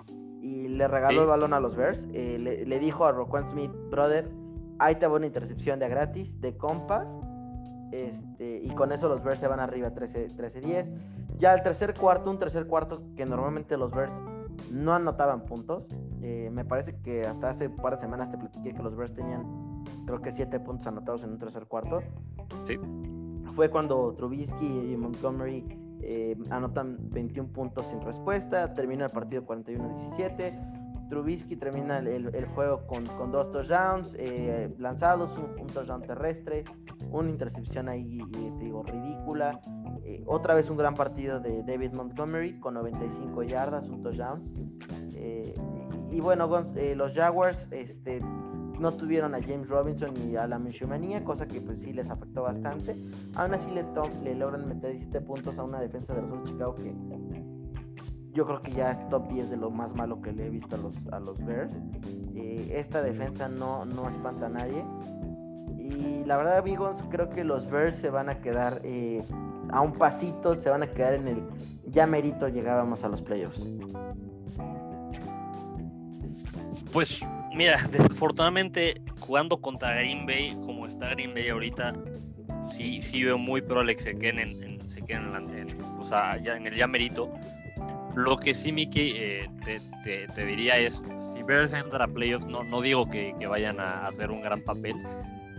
[0.40, 3.72] y le regaló el balón a los Bears, eh, le, le, dijo a Roquan Smith,
[3.90, 4.30] brother,
[4.78, 7.18] Ahí te va una intercepción de gratis, de compas.
[7.92, 10.92] Este, y con eso los Bears se van arriba 13-10.
[11.36, 14.22] ya el tercer cuarto, un tercer cuarto que normalmente los Bears
[14.70, 15.88] no anotaban puntos.
[16.20, 19.14] Eh, me parece que hasta hace un par de semanas te platiqué que los Bears
[19.14, 22.00] tenían, creo que 7 puntos anotados en un tercer cuarto.
[22.66, 22.78] Sí.
[23.56, 25.64] Fue cuando Trubisky y Montgomery
[26.02, 28.74] eh, anotan 21 puntos sin respuesta.
[28.74, 31.08] Termina el partido 41-17.
[31.08, 36.64] Trubisky termina el, juego con, dos touchdowns eh, lanzados, un, touchdown terrestre,
[37.10, 39.58] una intercepción ahí, eh, digo, ridícula.
[40.26, 44.52] Otra vez un gran partido de David Montgomery con 95 yardas, un touchdown.
[46.10, 46.46] Y, bueno,
[46.94, 48.20] los Jaguars este,
[48.78, 50.88] no tuvieron a James Robinson ni a la Minshew
[51.24, 52.96] cosa que pues sí les afectó bastante.
[53.34, 53.84] Aún así le,
[54.22, 56.94] le logran meter 17 puntos a una defensa de los Chicago que
[58.32, 60.76] yo creo que ya es top 10 de lo más malo que le he visto
[60.76, 61.74] a los, a los Bears.
[62.34, 64.84] Eh, esta defensa no, no espanta a nadie.
[65.78, 69.24] Y la verdad, amigos, creo que los Bears se van a quedar eh,
[69.70, 71.42] a un pasito, se van a quedar en el
[71.86, 73.66] ya merito llegábamos a los playoffs.
[76.92, 77.22] Pues
[77.56, 81.94] mira, desafortunadamente jugando contra Green Bay, como está Green Bay ahorita,
[82.76, 86.56] sí, sí veo muy probable que se queden en, se queden en, o sea, ya
[86.56, 87.32] en el ya merito
[88.16, 89.46] lo que sí, Miki, eh,
[90.34, 91.04] te, diría es,
[91.34, 94.96] si Bears entra a playoffs, no, no digo que, vayan a hacer un gran papel,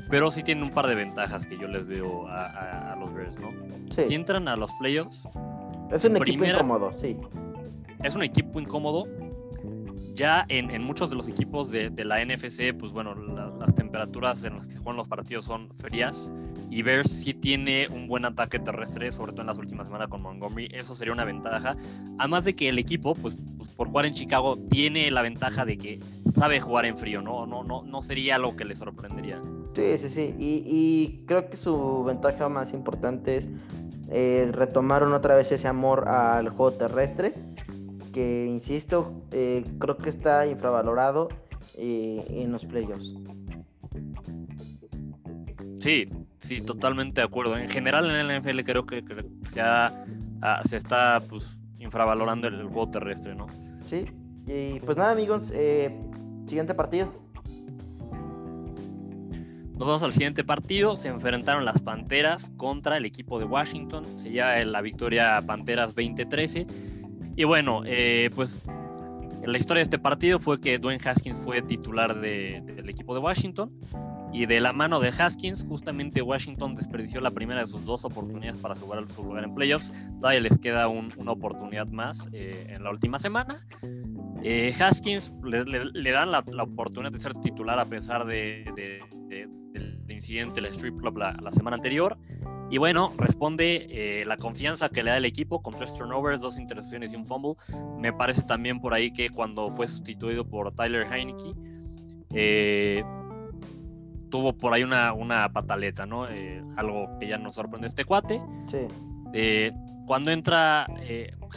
[0.10, 3.52] pero sí tienen un par de ventajas que yo les veo a, los Bears, ¿no?
[3.92, 5.30] Si entran a los playoffs...
[5.92, 7.16] Es un equipo incómodo, sí.
[8.04, 9.08] Es un equipo incómodo.
[10.18, 14.68] Ya en, muchos de los equipos de, la NFC, pues bueno, las temperaturas en las
[14.68, 16.32] que juegan los partidos son frías
[16.72, 20.24] y Bears sí tiene un buen ataque terrestre, sobre todo en las últimas semanas con
[20.24, 21.76] Montgomery, eso sería una ventaja.
[22.18, 25.78] Además de que el equipo, pues, pues, por jugar en Chicago, tiene la ventaja de
[25.78, 26.00] que
[26.32, 27.46] sabe jugar en frío, ¿no?
[27.46, 29.40] No, no, no sería algo que le sorprendería.
[29.76, 30.36] Sí, sí, sí.
[30.40, 33.48] Y, creo que su ventaja más importante es
[34.10, 37.36] eh, retomaron otra vez ese amor al juego terrestre,
[38.18, 41.30] que, insisto, eh, creo que está infravalorado
[41.78, 43.14] eh, en los playoffs.
[45.80, 46.10] Sí,
[46.40, 47.56] sí, totalmente de acuerdo.
[47.56, 49.04] En general en el NFL creo que,
[49.62, 49.92] ah,
[50.66, 53.46] se está pues infravalorando el, juego terrestre, ¿no?
[53.86, 54.06] Sí,
[54.48, 55.96] y pues nada amigos, eh,
[56.48, 57.14] siguiente partido.
[59.74, 60.96] Nos vamos al siguiente partido.
[60.96, 64.04] Se enfrentaron las Panteras contra el equipo de Washington.
[64.18, 66.66] Se lleva la victoria Panteras 2013.
[67.38, 68.62] Y bueno, eh, pues
[69.46, 73.72] la historia de este partido fue que Dwayne Haskins fue titular del equipo de Washington
[74.34, 78.60] Y de la mano de Haskins, justamente Washington desperdició la primera de sus dos oportunidades
[78.60, 79.94] para asegurar su lugar en playoffs.
[80.20, 83.60] Todavía les queda una oportunidad más eh, en la última semana.
[84.44, 88.66] Eh, Haskins le, dan la, oportunidad de ser titular a pesar de,
[90.08, 92.18] del incidente, el strip club la, semana anterior.
[92.70, 96.58] Y bueno, responde eh, la confianza que le da el equipo con tres turnovers, dos
[96.58, 97.54] intercepciones y un fumble.
[97.98, 101.54] Me parece también por ahí que cuando fue sustituido por Tyler Heineke,
[102.34, 103.04] eh,
[104.30, 106.26] tuvo por ahí una, una pataleta, ¿no?
[106.76, 108.42] algo que ya nos sorprende este cuate.
[108.68, 108.88] Sí.
[110.06, 110.88] cuando entra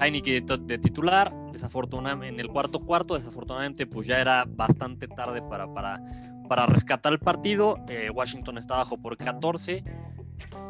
[0.00, 5.72] Heineke de, titular, desafortunadamente, en el cuarto cuarto, desafortunadamente, pues ya era bastante tarde para,
[5.72, 6.00] para,
[6.50, 7.76] para rescatar el partido.
[7.88, 9.84] Eh, Washington está abajo por 14.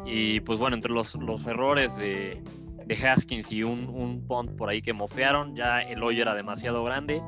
[0.05, 2.39] Y pues bueno, entre los, los errores de,
[2.85, 6.83] de Haskins y un, un punt por ahí que mofearon, ya el hoyo era demasiado
[6.83, 7.23] grande.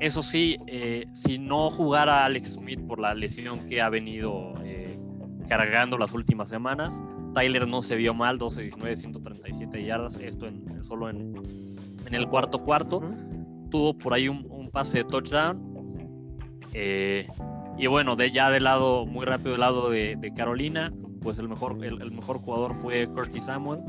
[0.00, 4.98] Eso sí, eh, si no jugara Alex Smith por la lesión que ha venido eh,
[5.46, 7.02] cargando las últimas semanas,
[7.34, 11.34] Tyler no se vio mal, 12, 19, 137 yardas, esto en, solo en,
[12.06, 13.02] en el cuarto cuarto.
[13.70, 15.68] Tuvo por ahí un, pase de touchdown.
[16.72, 17.26] Eh,
[17.78, 21.76] y bueno, de, ya del lado, muy rápido del lado de, Carolina, pues el mejor,
[21.84, 23.80] el, mejor jugador fue Curtis Samuel,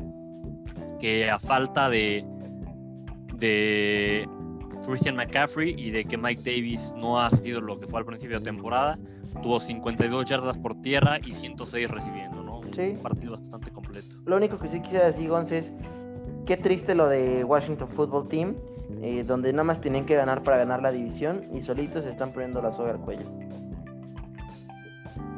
[1.00, 2.24] que a falta de,
[3.34, 4.28] de
[4.86, 8.38] Christian McCaffrey y de que Mike Davis no ha sido lo que fue al principio
[8.38, 8.98] de temporada,
[9.42, 12.60] tuvo 52 yardas por tierra y 106 recibiendo, ¿no?
[12.60, 14.16] Un partido bastante completo.
[14.24, 15.72] Lo único que sí quisiera decir, Gonz, es
[16.46, 18.54] qué triste lo de Washington Football Team,
[19.02, 22.32] eh, donde nada más tienen que ganar para ganar la división y solitos se están
[22.32, 23.26] poniendo la soga al cuello.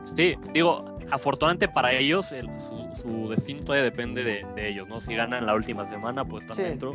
[0.05, 5.00] Sí, digo, afortunadamente para ellos su, destino todavía depende de, ellos, ¿no?
[5.00, 6.94] Si ganan la última semana, pues están dentro.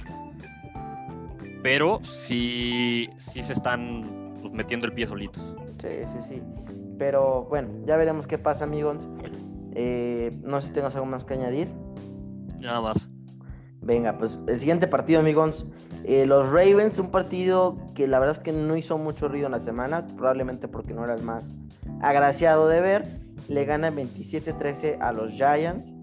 [1.64, 5.56] Pero sí, sí se están pues, metiendo el pie solitos.
[5.82, 6.42] Sí, sí, sí.
[6.98, 9.08] Pero bueno, ya veremos qué pasa, amigos.
[9.74, 11.70] Eh, no sé si tengas algo más que añadir.
[12.60, 13.08] Nada más.
[13.88, 15.66] Venga, pues el siguiente partido, amigos.
[16.04, 19.54] Eh, los Ravens, un partido que la verdad es que no hizo mucho ruido en
[19.54, 21.56] la semana, probablemente porque no era el más
[22.02, 23.06] agraciado de ver.
[23.48, 25.94] Le gana 27-13 a los Giants.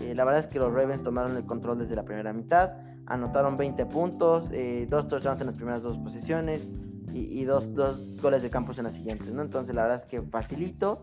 [0.00, 2.72] Eh, la verdad es que los Ravens tomaron el control desde la primera mitad.
[3.04, 6.66] Anotaron 20 puntos, eh, dos touchdowns en las primeras dos posiciones
[7.12, 7.68] y, dos,
[8.20, 9.42] goles de campos en las siguientes, ¿no?
[9.42, 11.02] Entonces la verdad es que facilito.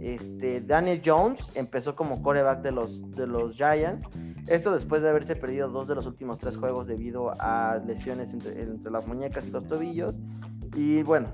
[0.00, 4.04] Este, Daniel Jones empezó como coreback de los, de los Giants.
[4.46, 8.62] Esto después de haberse perdido dos de los últimos tres juegos debido a lesiones entre,
[8.62, 10.18] entre las muñecas y los tobillos.
[10.74, 11.28] Y bueno,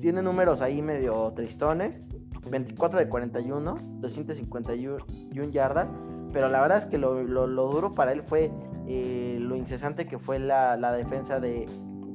[0.00, 2.02] tiene números ahí medio tristones.
[2.50, 5.92] 24 de 41, 251 yardas.
[6.32, 8.50] Pero la verdad es que lo, lo, duro para él fue
[8.86, 11.66] eh, lo incesante que fue la, la defensa de,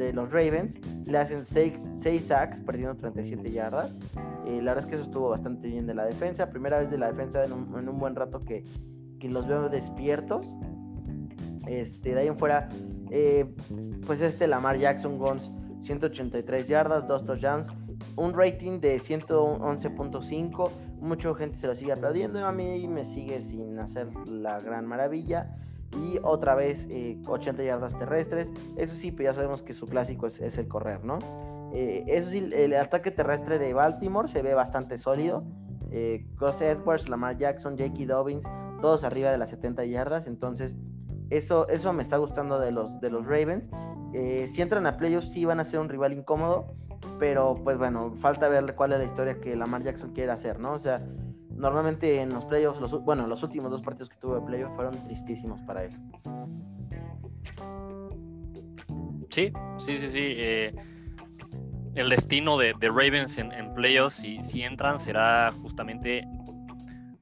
[0.04, 0.78] de, los Ravens.
[1.06, 3.98] Le hacen 6 sacks, perdiendo 37 yardas.
[4.46, 6.50] Eh, la verdad es que eso estuvo bastante bien de la defensa.
[6.50, 8.64] Primera vez de la defensa en un, en un buen rato que,
[9.20, 10.56] que, los veo despiertos.
[11.68, 12.70] Este, de ahí en fuera,
[13.10, 13.46] eh,
[14.06, 17.68] pues este Lamar Jackson Guns 183 yardas, 2 touchdowns,
[18.16, 20.70] un rating de 111.5.
[21.00, 22.46] Mucha gente se lo sigue aplaudiendo.
[22.46, 25.56] A mí me sigue sin hacer la gran maravilla.
[26.02, 26.88] Y otra vez
[27.26, 28.52] 80 eh, yardas terrestres.
[28.76, 31.20] Eso sí, pues ya sabemos que su clásico es, el correr, ¿no?
[31.74, 35.44] Eh, eso sí, el ataque terrestre de Baltimore se ve bastante sólido.
[35.92, 36.26] Eh,
[36.62, 38.46] Edwards, Lamar Jackson, Jakey Dobbins,
[38.82, 40.28] todos arriba de las 70 yardas.
[40.28, 40.76] Entonces,
[41.30, 43.70] eso, eso me está gustando de los, de los Ravens.
[44.14, 46.76] Eh, si entran a playoffs, sí van a ser un rival incómodo,
[47.20, 50.74] pero pues bueno, falta ver cuál es la historia que Lamar Jackson quiere hacer, ¿no?
[50.74, 51.04] O sea,
[51.64, 55.04] normalmente en los playoffs, los, bueno, los últimos dos partidos que tuvo de playoffs fueron
[55.06, 55.92] tristísimos para él.
[59.32, 60.20] Sí, sí, sí, sí.
[60.20, 60.76] Eh,
[61.96, 66.28] el destino de, Ravens en, playoffs, si, entran, será justamente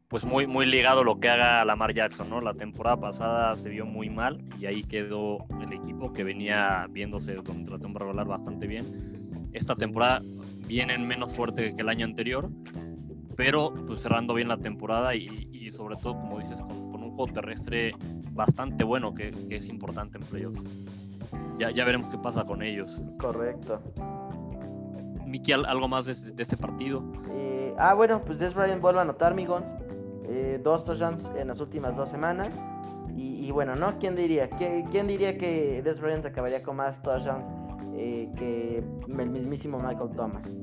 [0.07, 2.41] pues muy, muy ligado lo que haga Lamar Jackson, ¿no?
[2.41, 7.35] La temporada pasada se vio muy mal y ahí quedó el equipo que venía viéndose
[7.35, 9.49] contra temporada bastante bien.
[9.53, 10.21] Esta temporada
[10.67, 12.49] vienen menos fuerte que el año anterior,
[13.41, 17.95] pero pues cerrando bien la temporada y, sobre todo, como dices, con, un juego terrestre
[18.33, 20.61] bastante bueno que, es importante en playoffs.
[21.57, 23.01] Ya, ya veremos qué pasa con ellos.
[23.17, 23.81] Correcto.
[25.25, 27.03] Miki, ¿algo más de, este partido?
[27.31, 29.73] Eh, ah, bueno, pues Des Bryant vuelve a anotar, Migons.
[30.25, 32.53] Eh, dos touchdowns en las últimas dos semanas.
[33.17, 33.97] Y, bueno, ¿no?
[33.97, 34.51] ¿Quién diría?
[34.51, 37.49] ¿Quién diría que Des Bryant acabaría con más touchdowns
[37.95, 38.83] eh, que
[39.17, 40.55] el mismísimo Michael Thomas?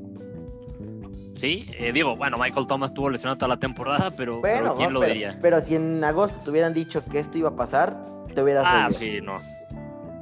[1.39, 4.43] Sí, eh, digo, bueno, Michael Thomas tuvo lesionado toda la temporada, pero,
[4.77, 5.39] ¿quién lo diría?
[5.41, 7.97] Pero si en agosto te hubieran dicho que esto iba a pasar,
[8.35, 9.39] te hubieras Ah, sí, no.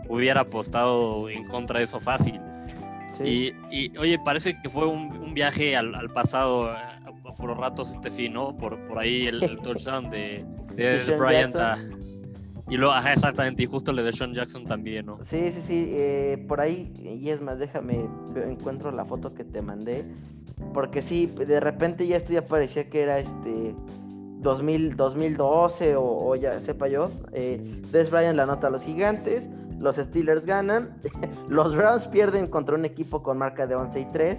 [0.08, 2.40] Hubiera apostado en contra de eso fácil.
[3.24, 6.76] Y, oye, parece que fue un, viaje al, pasado eh,
[7.38, 8.56] por ratos este fin, ¿no?
[8.56, 10.44] Por, por ahí el, touchdown de,
[10.74, 11.54] de Bryant
[12.68, 15.18] y luego, ajá, exactamente, y justo le de Sean Jackson también, ¿no?
[15.22, 19.62] Sí, sí, sí, eh, por ahí, y es más, déjame, encuentro la foto que te
[19.62, 20.04] mandé,
[20.74, 23.74] porque sí, de repente ya esto ya parecía que era este
[24.40, 29.48] 2000, 2012 o, ya sepa yo, eh, Des Bryant la nota a los gigantes,
[29.78, 31.00] los Steelers ganan,
[31.48, 34.38] los Browns pierden contra un equipo con marca de 11 y 3,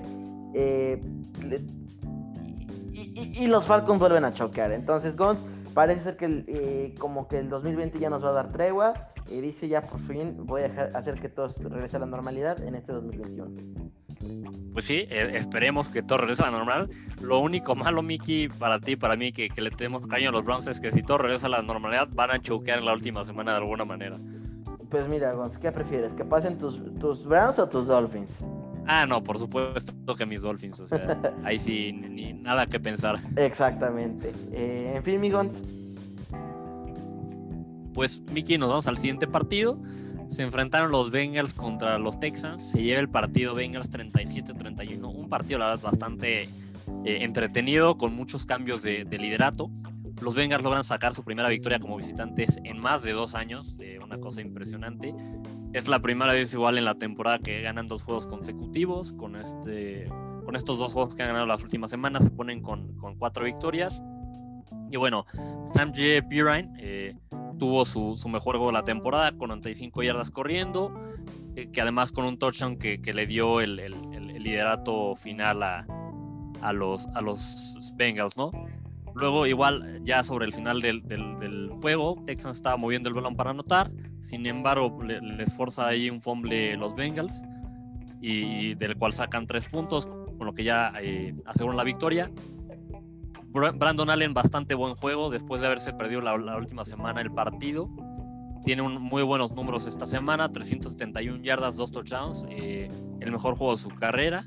[0.53, 1.01] eh,
[3.03, 5.43] y, los Falcons vuelven a chocar, entonces Gons
[5.77, 9.41] parece ser que eh, como que el 2020 ya nos va a dar tregua y
[9.41, 12.93] dice ya por fin voy a hacer que todo regrese a la normalidad en este
[12.93, 13.91] 2021.
[14.73, 16.89] Pues sí, eh, esperemos que todo regrese a la normal.
[17.21, 20.65] Lo único malo, Miki, para ti, para mí, que, le tenemos caño a los Browns
[20.65, 23.51] es que si todo regresa a la normalidad, van a choquear en la última semana
[23.51, 24.17] de alguna manera.
[24.89, 26.11] Pues mira, Gonz, ¿qué prefieres?
[26.13, 28.43] ¿Que pasen tus, tus Browns o tus Dolphins?
[28.87, 33.19] Ah, no, por supuesto que mis Dolphins, o sea, ahí sí, ni, nada que pensar.
[33.35, 34.31] Exactamente.
[34.53, 35.63] Eh, en fin, Migons.
[37.93, 39.79] Pues, Miki, nos vamos al siguiente partido.
[40.29, 42.71] Se enfrentaron los Bengals contra los Texans.
[42.71, 45.03] Se lleva el partido Bengals 37-31.
[45.03, 46.49] Un partido, la verdad, bastante eh,
[47.05, 49.69] entretenido, con muchos cambios de, liderato.
[50.21, 53.99] Los Bengals logran sacar su primera victoria como visitantes en más de dos años, eh,
[54.03, 55.13] una cosa impresionante.
[55.73, 59.13] Es la primera vez igual en la temporada que ganan dos juegos consecutivos.
[59.13, 60.09] Con, este,
[60.43, 64.01] con estos dos juegos que han ganado las últimas semanas se ponen con, cuatro victorias.
[64.91, 65.25] Y bueno,
[65.73, 66.27] Sam J.
[66.27, 67.15] Pirine eh,
[67.59, 70.91] tuvo su, mejor juego de la temporada con 95 yardas corriendo,
[71.55, 73.75] eh, que además con un touchdown que, le dio el,
[74.41, 75.85] liderato final a,
[76.61, 78.51] a, los, a los Bengals, ¿no?
[79.19, 83.91] Luego, igual, ya sobre el final del, juego, Texans estaba moviendo el balón para anotar.
[84.21, 87.43] Sin embargo, le, les forza ahí un fumble los Bengals
[88.21, 92.31] y del cual sacan tres puntos, con lo que ya eh, aseguran la victoria.
[93.49, 97.89] Brandon Allen bastante buen juego después de haberse perdido la, última semana el partido.
[98.63, 102.89] Tiene muy buenos números esta semana, 371 yardas, dos touchdowns, eh,
[103.19, 104.45] el mejor juego de su carrera.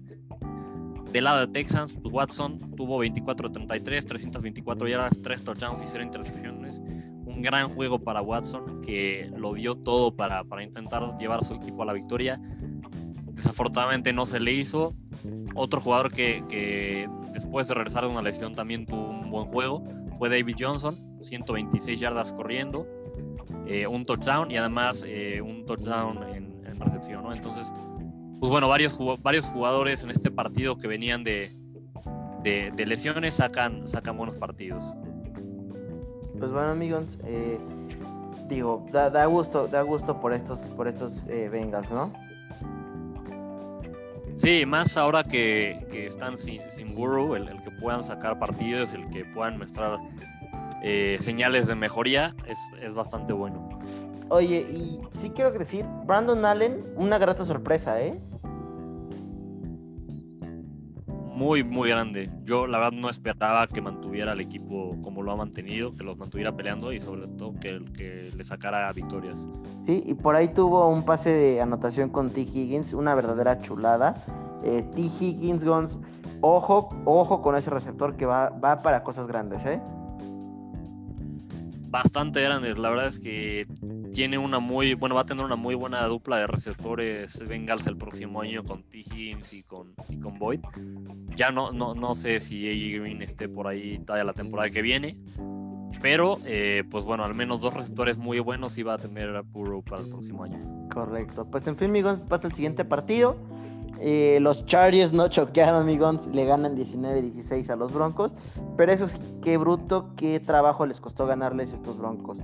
[1.12, 6.80] Del lado de Texans, pues Watson tuvo 24-33, 324 yardas, tres touchdowns y 0 intercepciones
[7.30, 11.54] un gran juego para Watson, que lo dio todo para, para intentar llevar a su
[11.54, 12.40] equipo a la victoria.
[13.32, 14.94] Desafortunadamente no se le hizo.
[15.54, 19.82] Otro jugador que, que, después de regresar de una lesión también tuvo un buen juego
[20.18, 22.86] fue David Johnson, 126 yardas corriendo,
[23.66, 27.24] eh, un touchdown y además eh, un touchdown en, recepción.
[27.24, 27.34] ¿no?
[27.34, 27.74] Entonces,
[28.40, 31.52] pues bueno, varios, varios jugadores en este partido que venían de,
[32.42, 34.94] de, de lesiones sacan, sacan buenos partidos
[36.40, 37.58] pues bueno amigos, eh,
[38.48, 42.12] digo, da, gusto, da gusto por estos, por estos eh, Bengals, ¿no?
[44.36, 49.26] Sí, más ahora que, están sin, sin Guru, el, que puedan sacar partidos, el que
[49.26, 49.98] puedan mostrar
[50.82, 53.68] eh, señales de mejoría, es, es, bastante bueno.
[54.28, 58.14] Oye, y sí quiero decir, Brandon Allen, una grata sorpresa, ¿eh?
[61.40, 62.30] muy, muy grande.
[62.44, 66.18] Yo la verdad no esperaba que mantuviera el equipo como lo ha mantenido, que los
[66.18, 69.48] mantuviera peleando y sobre todo que, que le sacara victorias.
[69.86, 72.42] Sí, y por ahí tuvo un pase de anotación con T.
[72.42, 74.22] Higgins, una verdadera chulada.
[74.62, 75.00] Eh, T.
[75.00, 75.98] Higgins, Gons,
[76.42, 79.80] ojo, ojo con ese receptor que va, va para cosas grandes, ¿eh?
[81.90, 83.66] Bastante grandes, la verdad es que
[84.12, 87.96] tiene una muy, bueno, va a tener una muy buena dupla de receptores Bengals el
[87.96, 88.98] próximo año con T.
[88.98, 90.60] Higgins y con, y con Boyd.
[91.34, 94.82] Ya no, no, no sé si AJ Green esté por ahí todavía la temporada que
[94.82, 95.16] viene.
[96.00, 99.42] Pero, eh, pues bueno, al menos dos receptores muy buenos y va a tener a
[99.42, 100.60] Puro para el próximo año.
[100.92, 101.46] Correcto.
[101.50, 103.36] Pues en fin, amigos, pasa el siguiente partido.
[104.00, 108.34] Eh, los Chargers no choquearon, amigos, le ganan 19-16 a los Broncos.
[108.76, 112.38] Pero eso sí, qué bruto, qué trabajo les costó ganarles estos Broncos.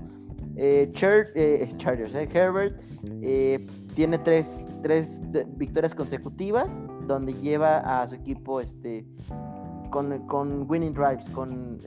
[0.56, 2.80] Eh, eh, Chargers, Herbert
[3.94, 5.22] tiene tres, tres
[5.56, 9.06] victorias consecutivas donde lleva a su equipo este,
[9.90, 11.80] con, con winning drives, con,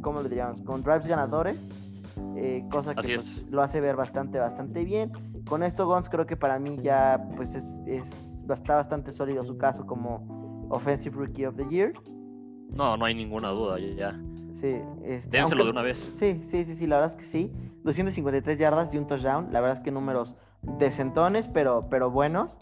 [0.00, 0.60] ¿cómo le diríamos?
[0.62, 1.58] Con drives ganadores,
[2.72, 5.12] cosa que pues, lo hace ver bastante, bastante bien.
[5.48, 9.56] Con esto, Gons, creo que para mí ya pues es, es, está bastante sólido su
[9.56, 11.92] caso como Offensive Rookie of the Year.
[12.76, 14.20] No, no hay ninguna duda, ya.
[14.52, 15.98] Sí, este, de una vez.
[16.14, 17.52] Sí, sí, sí, sí, la verdad es que sí.
[17.82, 19.52] 253 yardas y un touchdown.
[19.52, 20.36] La verdad es que números
[20.78, 22.58] decentones, pero, pero buenos.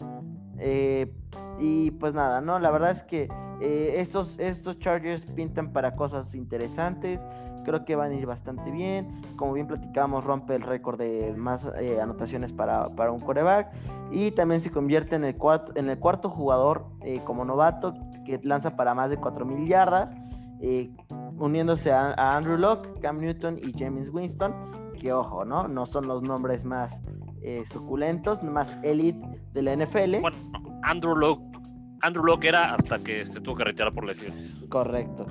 [0.57, 1.13] Eh,
[1.59, 2.59] y pues nada, ¿no?
[2.59, 3.29] La verdad es que
[3.61, 7.19] eh, estos, estos Chargers pintan para cosas interesantes.
[7.63, 9.07] Creo que van a ir bastante bien.
[9.35, 13.71] Como bien platicamos, rompe el récord de más eh, anotaciones para, un coreback.
[14.11, 17.93] Y también se convierte en el cuarto, en el cuarto jugador eh, como novato
[18.25, 20.13] que lanza para más de 4.000 yardas.
[21.37, 24.53] uniéndose a, Andrew Locke, Cam Newton y James Winston.
[24.99, 25.67] Que ojo, ¿no?
[25.67, 27.01] No son los nombres más
[27.65, 30.21] suculentos, más elite de la NFL.
[30.21, 30.37] Bueno,
[30.83, 31.53] Andrew Locke
[32.03, 34.57] Andrew Locke era hasta que se tuvo que retirar por lesiones.
[34.67, 35.25] Correcto.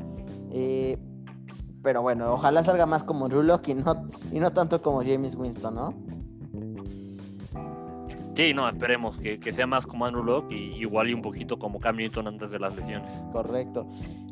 [0.51, 0.99] Eh,
[1.83, 5.35] pero bueno, ojalá salga más como Andrew Locke y no, y no tanto como James
[5.35, 5.95] Winston, ¿no?
[8.35, 11.79] Sí, no, esperemos que, sea más como Andrew Locke y igual y un poquito como
[11.79, 13.11] Cam Newton antes de las lesiones.
[13.31, 13.87] Correcto.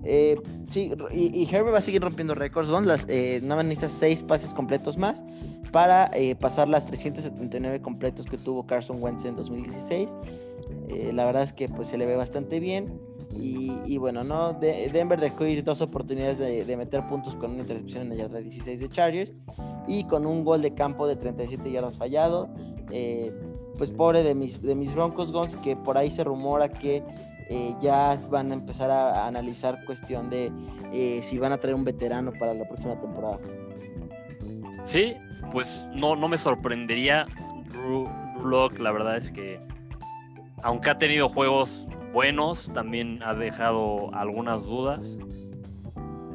[0.04, 2.70] Eh, sí, y, Herbert va a seguir rompiendo récords.
[2.70, 2.80] ¿no?
[2.80, 5.22] Las, eh, nada más necesita seis pases completos más
[5.70, 10.16] para pasar las 379 completos que tuvo Carson Wentz en 2016.
[10.88, 13.00] Eh, la verdad es que pues se le ve bastante bien.
[13.32, 14.54] Y, bueno, ¿no?
[14.54, 18.80] Denver dejó ir dos oportunidades de, meter puntos con una intercepción en la yarda 16
[18.80, 19.32] de Chargers
[19.86, 22.48] y con un gol de campo de 37 yardas fallado.
[22.90, 23.32] Eh,
[23.78, 27.02] pues pobre de mis, de mis Broncos Guns, que por ahí se rumora que
[27.48, 30.52] eh, ya van a empezar a, analizar cuestión de
[31.22, 33.38] si van a traer un veterano para la próxima temporada.
[34.84, 35.14] Sí,
[35.52, 37.26] pues no, no me sorprendería.
[37.70, 38.08] Drew,
[38.78, 39.60] la verdad es que
[40.62, 45.18] aunque ha tenido juegos buenos, también ha dejado algunas dudas.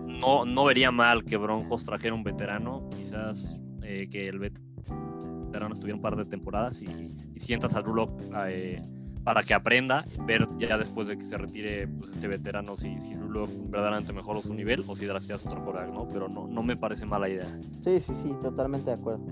[0.06, 5.96] No, no vería mal que Broncos trajera un veterano, quizás eh, que el veterano estuviera
[5.96, 8.82] un par de temporadas y, sientas a Rulock eh,
[9.24, 13.14] para que aprenda, ver ya después de que se retire pues, este veterano si, si
[13.16, 16.08] verdaderamente mejoró su nivel o si drafteas otro coreback, ¿no?
[16.08, 17.48] Pero no, no me parece mala idea.
[17.82, 19.26] Sí, sí, sí, totalmente de acuerdo.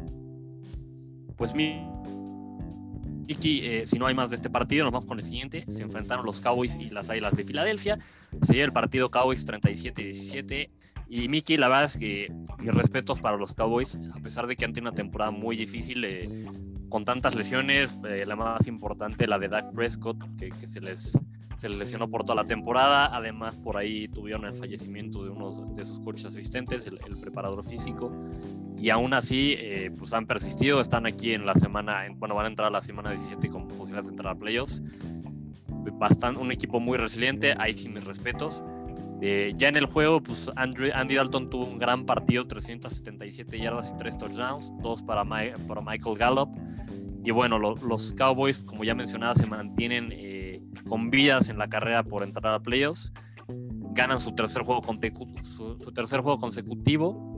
[1.37, 1.87] Pues mi
[3.27, 5.65] Iki, eh, si no hay más de este partido, nos vamos con el siguiente.
[5.67, 7.99] Se enfrentaron los Cowboys y las Águilas de Filadelfia.
[8.41, 10.69] Se dio el partido Cowboys 37-17.
[11.09, 14.65] Y Miki, la verdad es que mis respetos para los Cowboys, a pesar de que
[14.65, 16.45] han tenido una temporada muy difícil, eh,
[16.89, 21.17] con tantas lesiones, eh, la más importante, la de Dak Prescott, que, se, les,
[21.55, 23.15] se les lesionó por toda la temporada.
[23.15, 27.63] Además, por ahí tuvieron el fallecimiento de uno de sus coaches asistentes, el, el preparador
[27.63, 28.11] físico
[28.83, 32.49] y aún así eh, pues han persistido, están aquí en la semana, bueno, van a
[32.49, 34.81] entrar a la semana 17 con posibilidades de entrar a playoffs.
[35.93, 38.61] Bastante, un equipo muy resiliente, ahí sí mis respetos.
[39.21, 43.95] Eh, ya en el juego, pues Andy Dalton tuvo un gran partido, 377 yardas y
[43.95, 46.49] 3 touchdowns, dos para, para Michael Gallup.
[47.23, 52.03] Y bueno, los Cowboys, como ya mencionaba, se mantienen eh, con vidas en la carrera
[52.03, 53.13] por entrar a playoffs.
[53.93, 54.81] Ganan su tercer juego,
[55.55, 57.33] su tercer juego consecutivo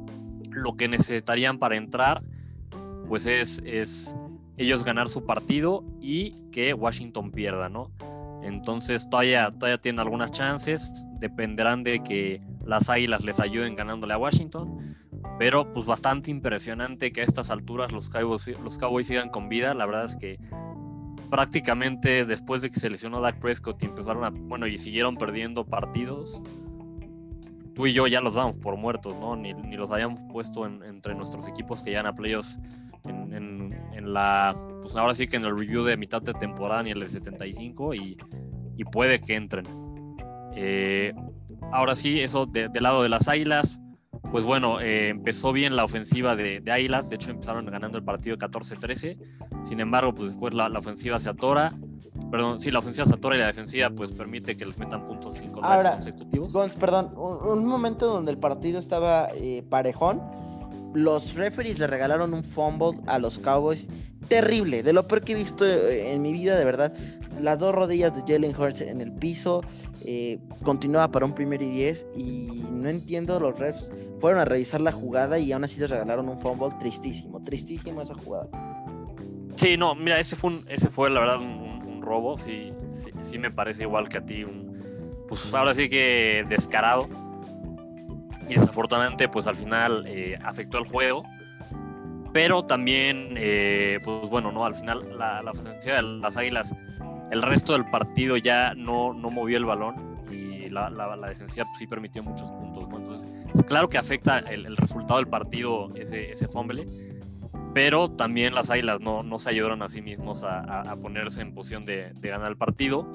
[0.56, 2.24] lo que necesitarían para entrar,
[3.08, 4.16] pues es, es
[4.58, 7.92] ellos ganar su partido y que Washington pierda, ¿no?
[8.44, 14.18] Entonces todavía, todavía tienen algunas chances, dependerán de que las Águilas les ayuden ganándole a
[14.18, 14.96] Washington,
[15.40, 19.74] pero pues bastante impresionante que a estas alturas los Cowboys, los Cowboys sigan con vida,
[19.74, 20.40] la verdad es que
[21.30, 25.66] prácticamente después de que se lesionó Dak Prescott y empezaron a, bueno, y siguieron perdiendo
[25.66, 26.42] partidos,
[27.76, 29.36] tú y yo ya los damos por muertos, ¿no?
[29.36, 32.58] Ni, los habíamos puesto entre nuestros equipos que llegan a playoffs
[33.04, 36.92] en, en, la, pues ahora sí que en el review de mitad de temporada ni
[36.92, 38.18] el de 75 y,
[38.78, 39.66] y puede que entren.
[40.56, 41.14] Eh,
[41.72, 43.78] ahora sí, eso del lado de las Águilas,
[44.32, 48.04] pues bueno, eh, empezó bien la ofensiva de, de, Águilas, de hecho empezaron ganando el
[48.04, 49.18] partido 14-13,
[49.64, 51.74] sin embargo, pues después la ofensiva se atora,
[52.36, 55.64] Perdón, sí, la ofensiva satura y la defensiva pues permite que les metan puntos cinco
[55.64, 56.52] Ahora, consecutivos.
[56.52, 60.22] Gons, perdón, un, momento donde el partido estaba eh, parejón,
[60.94, 63.88] los referees le regalaron un fumble a los Cowboys
[64.28, 66.92] terrible, de lo peor que he visto eh, en mi vida, de verdad.
[67.40, 69.62] Las dos rodillas de Jalen Hurts en el piso,
[70.04, 74.82] eh, continuaba para un primer y diez y no entiendo, los refs fueron a revisar
[74.82, 78.50] la jugada y aún así les regalaron un fumble tristísimo, tristísimo esa jugada.
[79.56, 81.75] Sí, no, mira, ese fue, un, ese fue la verdad un,
[82.06, 82.72] robo, sí,
[83.22, 84.80] sí, me parece igual que a ti, un,
[85.28, 87.08] pues ahora sí que descarado.
[88.48, 91.24] Y desafortunadamente, pues al final eh, afectó el juego.
[92.32, 96.76] Pero también, eh, pues bueno, no, al final la, la de las Águilas,
[97.32, 101.66] el resto del partido ya no, no movió el balón y la, la, la defensiva
[101.66, 102.84] pues, sí permitió muchos puntos.
[102.84, 106.86] Entonces, claro que afecta el, el, resultado del partido ese, ese fumble,
[107.76, 111.86] pero también las Águilas no, no se ayudaron a sí mismos a, ponerse en posición
[111.86, 113.06] de, ganar el partido.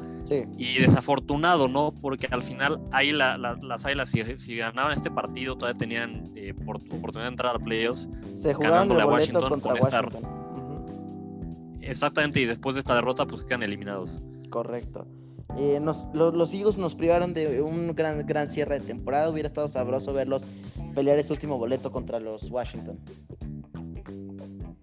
[0.58, 1.94] Y desafortunado, ¿no?
[2.02, 7.28] Porque al final ahí las Águilas, si, ganaban este partido, todavía tenían eh, oportunidad de
[7.28, 8.06] entrar a playoffs.
[8.34, 10.22] Se ganándole a Washington contra Washington.
[11.80, 14.20] Exactamente, y después de esta derrota, pues quedan eliminados.
[14.50, 15.06] Correcto.
[15.56, 15.80] Eh,
[16.12, 19.30] los, Eagles nos privaron de un gran, gran cierre de temporada.
[19.30, 20.46] Hubiera estado sabroso verlos
[20.94, 22.98] pelear ese último boleto contra los Washington.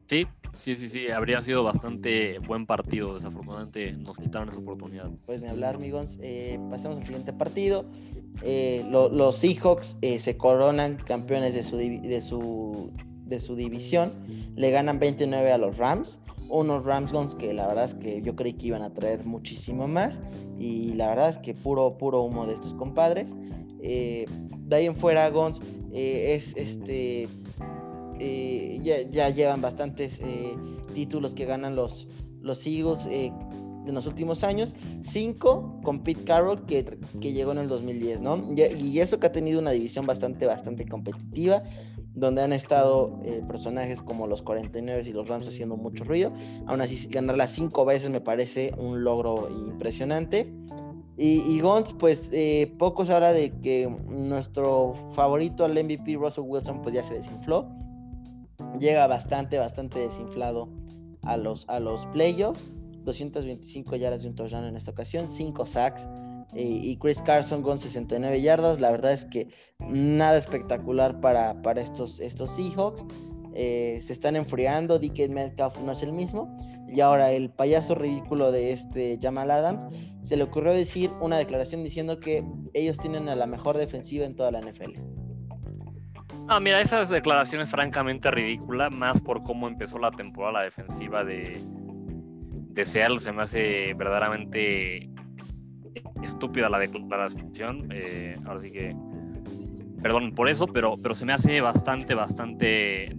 [0.08, 0.26] Sí,
[0.58, 3.16] sí, sí, sí, habría sido bastante buen partido.
[3.16, 5.10] Desafortunadamente nos quitaron esa oportunidad.
[5.26, 6.18] Pues ni hablar, amigos.
[6.22, 7.86] Eh, pasemos al siguiente partido.
[8.44, 12.92] Eh, los Seahawks se coronan campeones de su, de su,
[13.26, 14.14] de su división.
[14.56, 18.36] Le ganan 29 a los Rams unos Rams Guns que la verdad es que yo
[18.36, 20.20] creí que iban a traer muchísimo más
[20.60, 23.36] y la verdad es que puro puro humo de estos compadres
[23.82, 24.26] eh,
[24.60, 25.62] de ahí en fuera Guns
[25.94, 27.28] eh, es este
[28.20, 28.80] eh,
[29.12, 30.22] ya, llevan bastantes
[30.94, 32.08] títulos que ganan los
[32.42, 33.08] los Eagles
[33.88, 38.54] en los últimos años, cinco con Pete Carroll que, que llegó en el 2010, ¿no?
[38.56, 41.64] Y, y, eso que ha tenido una división bastante, bastante competitiva,
[42.14, 46.34] donde han estado eh, personajes como los 49 y los Rams haciendo mucho ruido.
[46.66, 50.52] Aún así, ganarla cinco veces me parece un logro impresionante.
[51.16, 56.44] Y, y Gons, pues eh, poco se habla de que nuestro favorito al MVP, Russell
[56.46, 57.68] Wilson, pues ya se desinfló.
[58.80, 60.70] Llega bastante, bastante desinflado
[61.24, 62.72] a los, a los playoffs.
[63.04, 66.10] 225 yardas de un touchdown en esta ocasión, 5 sacks,
[66.54, 68.80] y Chris Carson con 69 yardas.
[68.80, 69.48] La verdad es que
[69.80, 73.06] nada espectacular para, para estos, estos Seahawks.
[73.60, 76.56] Eh, se están enfriando, DK Metcalf no es el mismo.
[76.88, 79.86] Y ahora el payaso ridículo de este Jamal Adams
[80.22, 84.36] se le ocurrió decir una declaración diciendo que ellos tienen a la mejor defensiva en
[84.36, 84.94] toda la NFL.
[86.50, 91.62] Ah, mira, esa declaración es francamente ridícula, más por cómo empezó la temporada defensiva de,
[91.62, 93.20] de Seattle.
[93.20, 95.10] Se me hace verdaderamente
[96.24, 97.90] estúpida la declaración.
[97.92, 98.96] Eh, ahora sí que,
[100.02, 103.14] perdón por eso, pero, pero se me hace bastante, bastante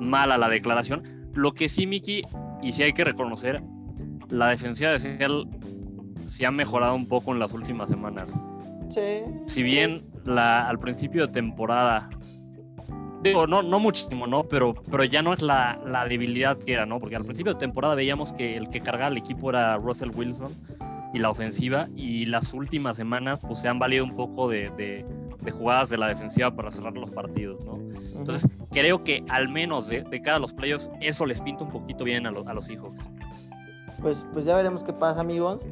[0.00, 1.30] mala la declaración.
[1.34, 2.24] Lo que sí, Miki,
[2.60, 3.62] y sí hay que reconocer,
[4.30, 5.44] la defensiva de Seattle
[6.26, 8.34] se ha mejorado un poco en las últimas semanas.
[8.88, 9.22] Sí.
[9.46, 12.08] Si bien la, al principio de temporada,
[13.22, 14.44] digo, no, no muchísimo, ¿no?
[14.44, 16.98] Pero, pero ya no es la, la debilidad que era, ¿no?
[17.00, 20.52] Porque al principio de temporada veíamos que el que cargaba el equipo era Russell Wilson
[21.12, 25.04] y la ofensiva y las últimas semanas pues se han valido un poco de, de,
[25.50, 27.78] jugadas de la defensiva para cerrar los partidos, ¿no?
[28.16, 31.70] Entonces creo que al menos de, de cara a los playoffs eso les pinta un
[31.70, 33.10] poquito bien a, a los Seahawks.
[34.00, 35.66] Pues, pues ya veremos qué pasa amigos.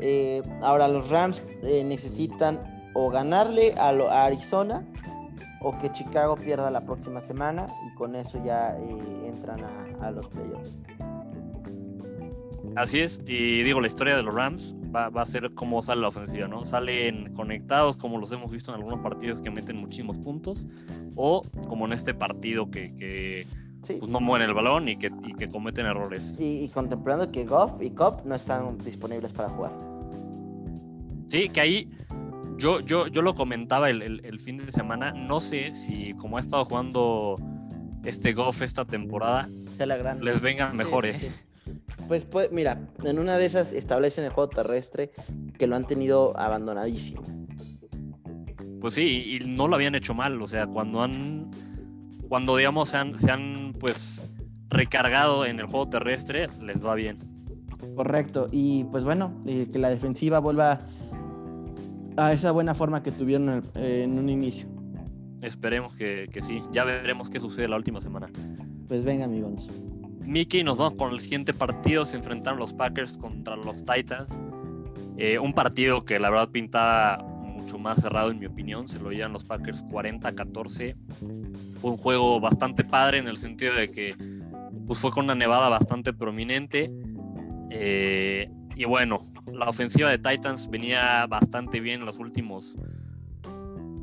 [0.00, 2.60] Eh, ahora los Rams eh, necesitan
[2.94, 4.84] o ganarle a, a, Arizona
[5.60, 10.10] o que Chicago pierda la próxima semana y con eso ya eh, entran a, a
[10.10, 10.74] los playoffs.
[12.74, 16.08] Así es, y digo, la historia de los Rams va, a ser cómo sale la
[16.08, 16.64] ofensiva, ¿no?
[16.64, 20.66] Salen conectados, como los hemos visto en algunos partidos que meten muchísimos puntos,
[21.14, 23.46] o como en este partido que,
[23.80, 26.36] pues, no mueven el balón y que, que cometen errores.
[26.38, 29.72] Y, contemplando que Goff y Cobb no están disponibles para jugar.
[31.28, 31.90] Sí, que ahí
[32.56, 36.64] yo, yo, yo lo comentaba el, fin de semana, no sé si como ha estado
[36.64, 37.36] jugando
[38.04, 39.48] este Goff esta temporada,
[40.20, 41.16] les vengan mejores.
[42.08, 45.12] Pues, pues, mira, en una de esas establecen el juego terrestre
[45.58, 47.22] que lo han tenido abandonadísimo.
[48.80, 51.50] Pues sí, y no lo habían hecho mal, o sea, cuando han,
[52.28, 54.26] cuando digamos se han, se han pues
[54.68, 57.18] recargado en el juego terrestre, les va bien.
[57.94, 60.80] Correcto, y pues bueno, que la defensiva vuelva
[62.16, 64.68] a esa buena forma que tuvieron en, un inicio.
[65.40, 68.28] Esperemos que, que sí, ya veremos qué sucede la última semana.
[68.88, 69.70] Pues venga, amigos.
[70.24, 72.04] Mickey, nos vamos con el siguiente partido.
[72.04, 74.40] Se enfrentaron los Packers contra los Titans.
[75.16, 78.88] Eh, un partido que la verdad pintaba mucho más cerrado en mi opinión.
[78.88, 80.94] Se lo llevan los Packers 40-14.
[81.80, 84.14] Fue un juego bastante padre en el sentido de que
[84.86, 86.92] pues, fue con una nevada bastante prominente.
[87.70, 89.20] Eh, y bueno,
[89.52, 92.76] la ofensiva de Titans venía bastante bien en los últimos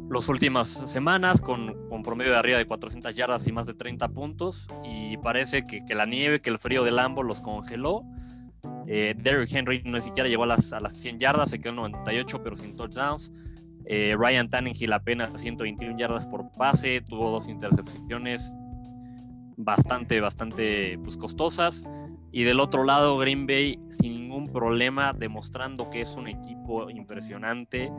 [0.09, 4.67] las últimas semanas con, promedio de arriba de 400 yardas y más de 30 puntos
[4.83, 8.03] y parece que, la nieve, que el frío del Lambo los congeló.
[8.87, 11.75] Eh, Derrick Henry no siquiera llegó a las, a las 100 yardas, se quedó en
[11.75, 13.31] 98 pero sin touchdowns.
[13.85, 18.51] Eh, Ryan Tannehill apenas 121 yardas por pase, tuvo dos intercepciones
[19.57, 21.83] bastante, bastante pues, costosas.
[22.31, 27.91] Y del otro lado, Green Bay sin ningún problema, demostrando que es un equipo impresionante.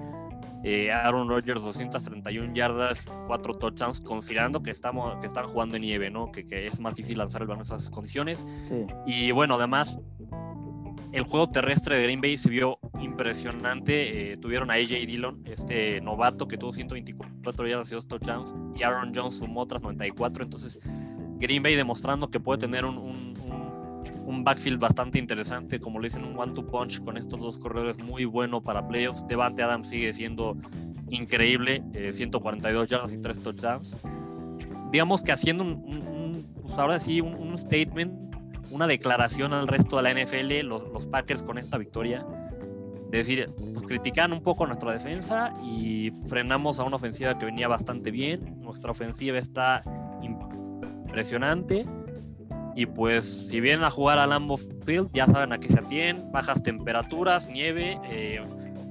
[0.62, 6.10] Eh, Aaron Rodgers 231 yardas, 4 touchdowns, considerando que estamos que están jugando en nieve,
[6.10, 6.30] ¿no?
[6.30, 8.46] Que, es más difícil lanzar el balón en esas condiciones.
[9.06, 9.98] Y bueno, además
[11.12, 14.32] el juego terrestre de Green Bay se vio impresionante.
[14.32, 18.82] Eh, tuvieron a AJ Dillon, este novato que tuvo 124 yardas y 2 touchdowns, y
[18.82, 20.44] Aaron Jones sumó otras 94.
[20.44, 20.78] Entonces,
[21.38, 23.29] Green Bay demostrando que puede tener un, un
[24.44, 28.62] backfield bastante interesante, como le dicen, un one-two punch con estos dos corredores muy bueno
[28.62, 29.26] para playoffs.
[29.26, 30.56] Devante Adams sigue siendo
[31.08, 33.96] increíble, 142 eh, yardas y 3 touchdowns.
[34.90, 38.12] Digamos que haciendo un, pues ahora sí, un, statement,
[38.70, 42.24] una declaración al resto de la NFL, los, los Packers con esta victoria.
[43.12, 47.66] Es decir, pues critican un poco nuestra defensa y frenamos a una ofensiva que venía
[47.66, 48.60] bastante bien.
[48.60, 49.82] Nuestra ofensiva está
[50.22, 51.86] impresionante
[52.80, 54.56] y pues si vienen a jugar a Lambeau
[54.86, 58.40] Field, ya saben a qué se atienen, bajas temperaturas, nieve, eh,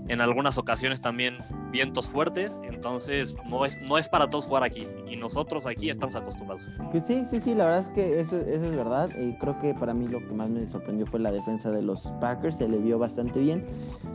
[0.08, 1.38] en algunas ocasiones también
[1.72, 6.16] vientos fuertes, entonces no es, no es para todos jugar aquí y nosotros aquí estamos
[6.16, 6.70] acostumbrados.
[7.04, 9.10] Sí, sí, sí, la verdad es que eso, eso es verdad.
[9.20, 12.04] y creo que para mí lo que más me sorprendió fue la defensa de los
[12.22, 13.66] Packers, se le vio bastante bien.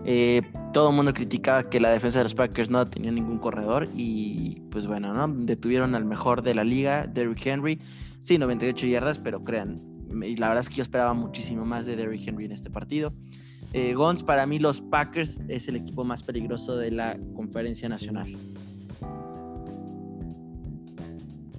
[0.05, 3.89] Eh, todo el mundo criticaba que la defensa de los Packers no tenía ningún corredor
[3.93, 5.27] y pues bueno, ¿no?
[5.27, 7.81] Detuvieron al mejor de la liga, Derrick Henry.
[8.25, 9.83] Sí, 98 yardas, pero crean,
[10.23, 13.13] y la verdad es que yo esperaba muchísimo más de Derrick Henry en este partido.
[13.75, 18.35] Eh, Gons, para mí los Packers es el equipo más peligroso de la conferencia nacional.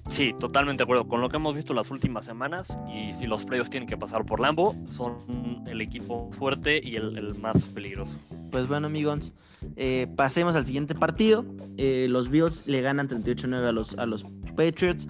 [0.10, 3.46] Sí, totalmente de acuerdo con lo que hemos visto las últimas semanas y si los
[3.46, 8.18] playoffs tienen que pasar por Lambo, son el equipo fuerte y el, más peligroso.
[8.50, 9.34] Pues bueno, amigos,
[9.76, 11.46] eh, pasemos al siguiente partido.
[11.78, 15.08] Eh, los Bills le ganan 38-9 a los, a los Patriots.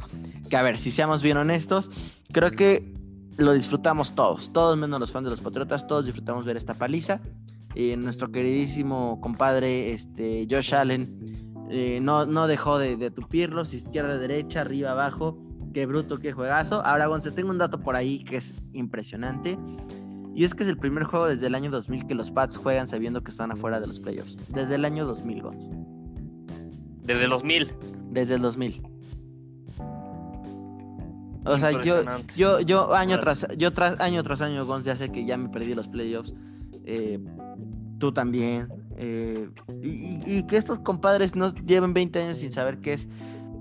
[0.49, 1.89] Que a ver, si seamos bien honestos,
[2.31, 2.93] creo que
[3.37, 7.21] lo disfrutamos todos, todos menos los fans de los Patriotas, todos disfrutamos ver esta paliza.
[7.75, 11.19] Eh, nuestro queridísimo compadre este, Josh Allen
[11.69, 15.37] eh, no, no dejó de, de, tupirlos, izquierda, derecha, arriba, abajo.
[15.73, 16.85] Qué bruto, qué juegazo.
[16.85, 19.57] Ahora, Gonce, tengo un dato por ahí que es impresionante.
[20.33, 22.87] Y es que es el primer juego desde el año 2000 que los Pats juegan
[22.87, 24.37] sabiendo que están afuera de los playoffs.
[24.49, 25.69] Desde el año 2000, Gonce.
[27.03, 27.73] Desde el 2000.
[28.09, 28.94] Desde el 2000.
[31.45, 32.03] O sea, yo,
[32.35, 35.49] yo, yo año tras, yo tras, año tras año, Gonz, ya sé que ya me
[35.49, 36.33] perdí los playoffs.
[36.85, 37.19] Eh,
[37.99, 38.67] tú también.
[38.97, 39.49] Eh,
[39.83, 43.07] y, que estos compadres no lleven 20 años sin saber qué es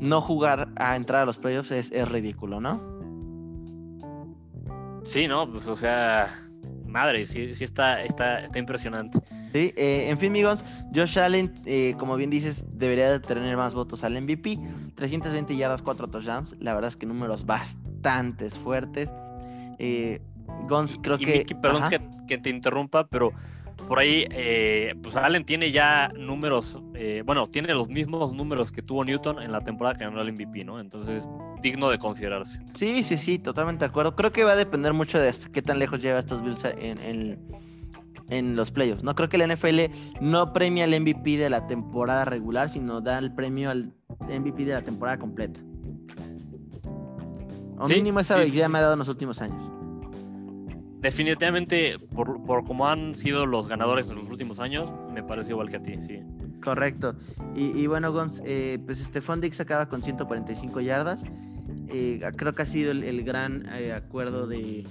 [0.00, 2.80] no jugar a entrar a los playoffs es, es ridículo, ¿no?
[5.02, 6.43] Sí, no, pues o sea,
[6.94, 9.18] madre, sí, sí está, está, está impresionante.
[9.52, 10.64] Sí, eh, en fin, amigos,
[10.94, 14.58] Josh Allen, eh, como bien dices, debería de tener más votos al MVP.
[14.94, 16.56] 320 yardas, 4 touchdowns.
[16.60, 19.10] La verdad es que números bastante fuertes.
[19.80, 20.22] Eh,
[20.68, 21.44] Gons, creo que.
[21.60, 23.32] perdón que, que, te interrumpa, pero
[23.88, 28.82] por ahí, eh, pues Allen tiene ya números, eh, bueno, tiene los mismos números que
[28.82, 30.80] tuvo Newton en la temporada que ganó el MVP, ¿no?
[30.80, 31.22] Entonces,
[31.62, 32.60] digno de considerarse.
[32.74, 34.16] Sí, sí, sí, totalmente de acuerdo.
[34.16, 37.38] Creo que va a depender mucho de qué tan lejos lleva estos Bills en,
[38.28, 39.14] en, los playoffs, ¿no?
[39.14, 39.80] Creo que la NFL
[40.20, 44.72] no premia el MVP de la temporada regular, sino da el premio al MVP de
[44.72, 45.60] la temporada completa.
[47.78, 49.70] O mínimo esa idea me ha dado en los últimos años
[51.04, 55.68] definitivamente, por, por como han sido los ganadores en los últimos años, me parece igual
[55.68, 56.20] que a ti, sí.
[56.62, 57.14] Correcto.
[57.54, 61.24] Y, bueno, Gonz, eh, pues Stefan Dix acaba con 145 yardas.
[61.88, 64.86] Eh, creo que ha sido el, gran eh, acuerdo de,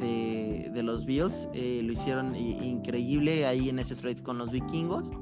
[0.00, 1.48] de, los Bills.
[1.52, 5.12] lo hicieron increíble ahí en ese trade con los vikingos.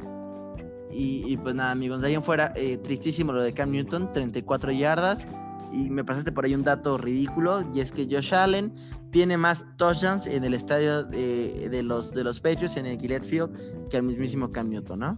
[0.93, 2.53] Y, y pues nada, amigos, de ahí en fuera,
[2.85, 5.27] tristísimo lo de Cam Newton, 34 yardas
[5.73, 8.73] y me pasaste por ahí un dato ridículo, y es que Josh Allen
[9.11, 13.89] tiene más touchdowns en el estadio de, los, de los Patriots, en el Gillette Field,
[13.89, 15.17] que el mismísimo Cam Newton, ¿no?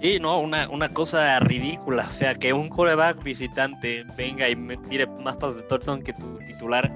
[0.00, 2.06] Sí, no, una, una cosa ridícula.
[2.08, 6.12] O sea, que un coreback visitante venga y me tire más pasos de touchdown que
[6.12, 6.92] tu titular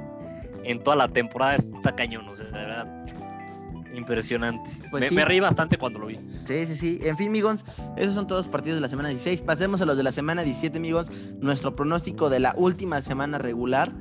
[0.65, 2.29] en toda la temporada está cañón.
[2.29, 3.07] O sea, de verdad,
[3.95, 4.71] Impresionante.
[4.91, 6.19] Pues me, reí bastante cuando lo vi.
[6.45, 7.01] Sí, sí, sí.
[7.03, 7.65] En fin, Migons,
[7.97, 9.43] esos son todos los partidos de la semana 16.
[9.43, 11.11] Pasemos a los de la semana 17, amigos.
[11.41, 13.93] Nuestro pronóstico de la última semana regular.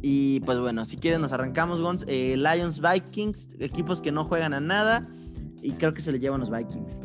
[0.00, 2.04] Y pues bueno, si quieren nos arrancamos, Gons.
[2.08, 5.06] Eh, Lions, Vikings, equipos que no juegan a nada.
[5.62, 7.00] Y creo que se le llevan los Vikings.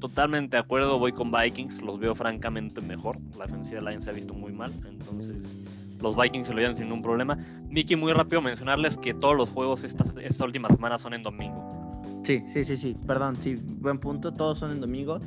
[0.00, 1.82] Totalmente de acuerdo, voy con Vikings.
[1.82, 3.18] Los veo francamente mejor.
[3.36, 4.72] La defensiva de Lions se ha visto muy mal.
[4.88, 5.60] Entonces
[6.02, 7.36] los Vikings se lo llevan sin ningún problema.
[7.68, 12.02] Miki, muy rápido mencionarles que todos los juegos esta, esta última semana son en domingo.
[12.24, 15.18] Sí, sí, sí, sí, perdón, sí, buen punto, todos son en domingo.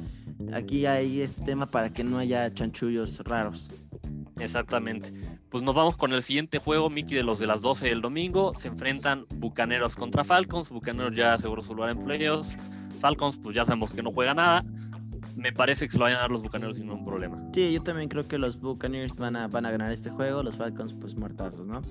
[0.54, 3.72] Aquí hay este tema para que no haya chanchullos raros.
[4.40, 5.14] Exactamente.
[5.50, 8.54] Pues nos vamos con el siguiente juego, Miki, de los de las 12 del domingo.
[8.56, 10.70] Se enfrentan Bucaneros contra Falcons.
[10.70, 12.56] Bucaneros ya aseguró su lugar en playoffs.
[13.00, 14.66] Falcons, pues ya sabemos que no juega nada
[15.46, 17.40] me parece que se lo vayan a dar los Buccaneers sin ningún problema.
[17.54, 20.56] Sí, yo también creo que los Buccaneers van a, van a ganar este juego, los
[20.56, 21.84] Falcons pues muertazos, ¿no?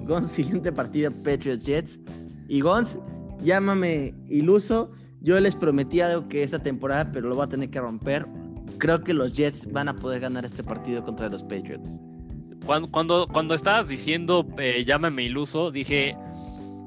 [0.00, 2.00] Gons, siguiente partido, Patriots Jets.
[2.48, 2.98] Y Gons,
[3.44, 7.78] llámame iluso, yo les prometí algo que esta temporada, pero lo voy a tener que
[7.78, 8.26] romper.
[8.78, 12.00] Creo que los Jets van a poder ganar este partido contra los Patriots.
[12.66, 16.16] cuando, cuando, cuando estabas diciendo eh, llámame iluso, dije,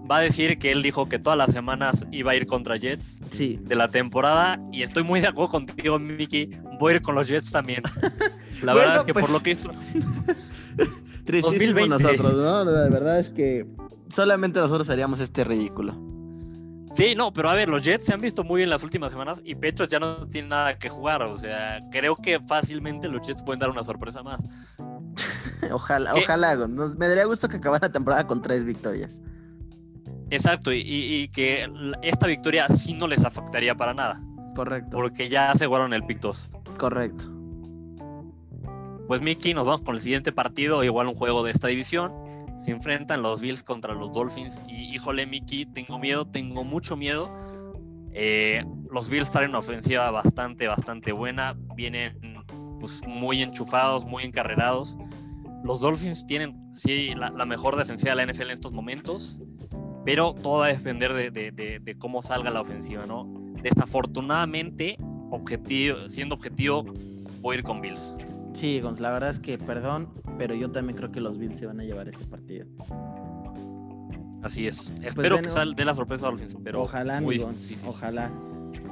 [0.09, 3.19] va a decir que él dijo que todas las semanas iba a ir contra Jets
[3.31, 6.49] Sí, de la temporada y estoy muy de acuerdo contigo, Mickey.
[6.79, 7.83] Voy a ir con los Jets también.
[8.63, 9.71] La Bueno, verdad es que pues- por lo que esto...
[11.25, 11.89] tristísimo 2020.
[11.89, 12.63] nosotros, ¿no?
[12.63, 13.67] La verdad es que
[14.09, 15.93] solamente nosotros haríamos este ridículo.
[16.95, 19.39] Sí, no, pero a ver, los Jets se han visto muy bien las últimas semanas
[19.45, 21.21] y Petros ya no tiene nada que jugar.
[21.21, 24.41] O sea, creo que fácilmente los Jets pueden dar una sorpresa más.
[25.71, 26.21] Ojalá, ¿Qué?
[26.23, 26.55] ojalá.
[26.67, 29.21] nos- me daría gusto que acabara la temporada con tres victorias.
[30.29, 31.69] Exacto, y, que
[32.01, 34.21] esta victoria sí no les afectaría para nada,
[34.55, 36.51] Correcto, porque ya aseguraron el pick 2.
[36.77, 37.39] correcto.
[39.07, 42.11] Pues Mickey, nos vamos con el siguiente partido, igual un juego de esta división.
[42.63, 44.63] Se enfrentan los Bills contra los Dolphins.
[44.67, 47.35] Y híjole, Mickey, tengo miedo, tengo mucho miedo.
[48.13, 51.57] Eh, los Bills traen una ofensiva bastante, bastante buena.
[51.75, 52.19] Vienen
[52.79, 54.95] pues, muy enchufados, muy encarrerados.
[55.63, 59.41] Los Dolphins tienen, sí, la, la mejor defensiva de la NFL en estos momentos.
[60.05, 63.27] Pero todo va a depender de, de- de- de cómo salga la ofensiva, ¿no?
[63.61, 64.97] Desafortunadamente,
[65.31, 66.85] objetivo, siendo objetivo,
[67.41, 68.15] voy a ir con Bills.
[68.53, 71.65] Sí, Gonz, la verdad es que perdón, pero yo también creo que los Bills se
[71.65, 72.65] van a llevar este partido.
[74.41, 74.93] Así es.
[75.03, 77.87] Espero bueno, que sal de la sorpresa Dolphins, pero ojalá, muy mi Gonz, difícil.
[77.89, 78.31] ojalá.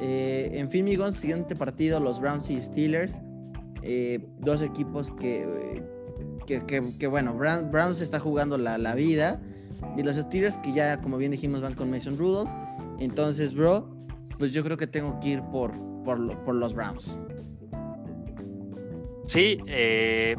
[0.01, 3.19] Eh, en fin, mi Gonz, siguiente partido, los Browns y Steelers.
[3.81, 5.83] Eh, dos equipos que, eh,
[6.47, 9.39] que, que- que, bueno, Brown- Browns está jugando la, la vida.
[9.95, 12.49] Y los Steelers que ya, como bien dijimos, van con Mason Rudolph.
[12.99, 13.87] Entonces, bro,
[14.39, 15.71] pues yo creo que tengo que ir por,
[16.03, 17.19] por, lo- por los Browns.
[19.27, 20.35] Sí, eh,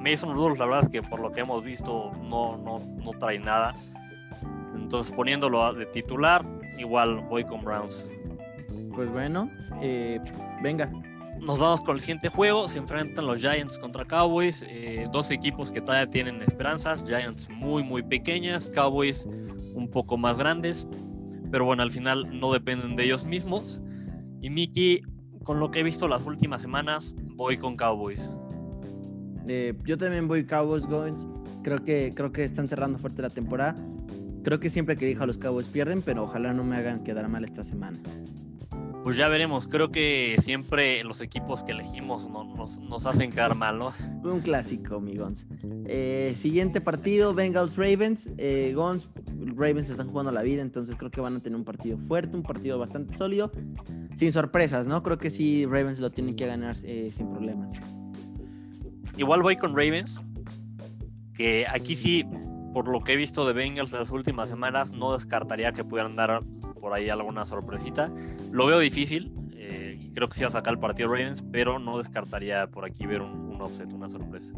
[0.00, 3.38] Mason Rudolph, la verdad es que por lo que hemos visto no, no, no trae
[3.38, 3.74] nada.
[4.74, 6.44] Entonces poniéndolo de titular,
[6.78, 8.06] igual voy con Browns.
[8.94, 9.50] Pues bueno,
[9.82, 10.20] eh,
[10.62, 10.90] venga.
[11.40, 12.68] Nos vamos con el siguiente juego.
[12.68, 14.64] Se enfrentan los Giants contra Cowboys.
[14.68, 17.04] eh, dos equipos que todavía tienen esperanzas.
[17.04, 18.68] Giants muy, muy pequeñas.
[18.68, 19.26] Cowboys
[19.74, 20.88] un poco más grandes.
[21.50, 23.80] Pero bueno, al final no dependen de ellos mismos.
[24.40, 25.02] Y Mickey,
[25.44, 28.36] con lo que he visto las últimas semanas, voy con Cowboys.
[29.48, 31.26] Eh, yo también voy Cowboys Goins.
[31.62, 33.76] Creo que, creo que están cerrando fuerte la temporada.
[34.42, 37.28] Creo que siempre que dijo a los Cowboys pierden, pero ojalá no me hagan quedar
[37.28, 37.98] mal esta semana.
[39.06, 39.68] Pues ya veremos.
[39.68, 43.92] Creo que siempre los equipos que elegimos no- nos, nos hacen quedar mal, ¿no?
[44.24, 45.46] Un clásico, mi Gons.
[45.84, 48.32] Eh, siguiente partido, Bengals Ravens.
[48.36, 49.08] Eh, Gons,
[49.54, 52.42] Ravens están jugando la vida, entonces creo que van a tener un partido fuerte, un
[52.42, 53.52] partido bastante sólido.
[54.16, 55.00] Sin sorpresas, ¿no?
[55.04, 57.80] Creo que sí, Ravens lo tienen que ganar eh, sin problemas.
[59.16, 60.20] Igual voy con Ravens,
[61.32, 62.24] que aquí sí,
[62.74, 66.16] por lo que he visto de Bengals en las últimas semanas, no descartaría que pudieran
[66.16, 66.40] dar
[66.86, 68.12] por ahí alguna sorpresita.
[68.52, 71.98] Lo veo difícil, eh, creo que sí va a sacar el partido Ravens, pero no
[71.98, 74.52] descartaría por aquí ver un, un offset, una sorpresa.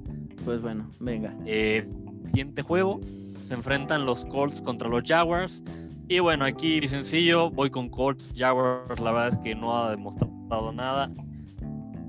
[0.45, 1.35] Pues bueno, venga.
[1.47, 1.89] Eh,
[2.27, 3.01] siguiente juego,
[3.41, 5.65] se enfrentan los Colts contra los Jaguars.
[6.07, 8.31] Y bueno, aquí sencillo, voy con Colts.
[8.37, 11.11] Jaguars, la verdad es que no ha demostrado nada.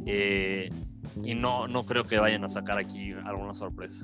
[0.06, 0.70] Eh,
[1.24, 4.04] y no, no creo que vayan a sacar aquí alguna sorpresa.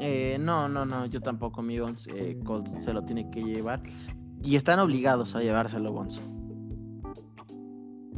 [0.00, 2.08] Eh, no, no, no, yo tampoco, mi Gons.
[2.08, 3.80] Eh, Colts se lo tiene que llevar.
[4.44, 6.22] Y están obligados a llevárselo, Gons.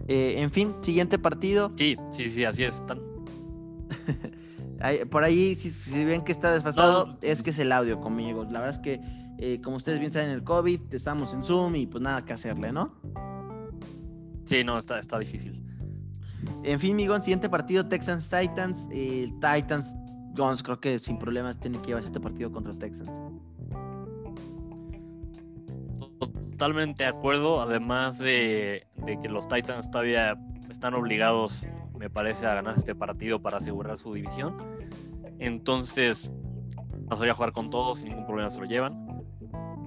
[0.08, 1.72] Eh, en fin, siguiente partido.
[1.76, 2.82] Sí, sí, sí, así es.
[5.10, 7.18] Por ahí, si, si ven que está desfasado, No.
[7.22, 8.44] es que es el audio conmigo.
[8.44, 9.00] La verdad es que,
[9.38, 12.72] eh, como ustedes bien saben, el COVID, estamos en Zoom y pues nada que hacerle,
[12.72, 12.92] ¿no?
[14.44, 15.62] Sí, no, está, está difícil.
[16.64, 18.88] En fin, mi Gons, siguiente partido, Texans Titans.
[18.92, 19.96] Eh, Titans,
[20.36, 23.10] Gons, creo que sin problemas tiene que llevarse este partido contra Texans.
[26.54, 30.36] Totalmente de acuerdo, además de, de que los Titans todavía
[30.70, 31.66] están obligados,
[31.98, 34.54] me parece, a ganar este partido para asegurar su división.
[35.40, 36.32] Entonces,
[37.08, 39.04] voy a jugar con todos, sin ningún problema se lo llevan.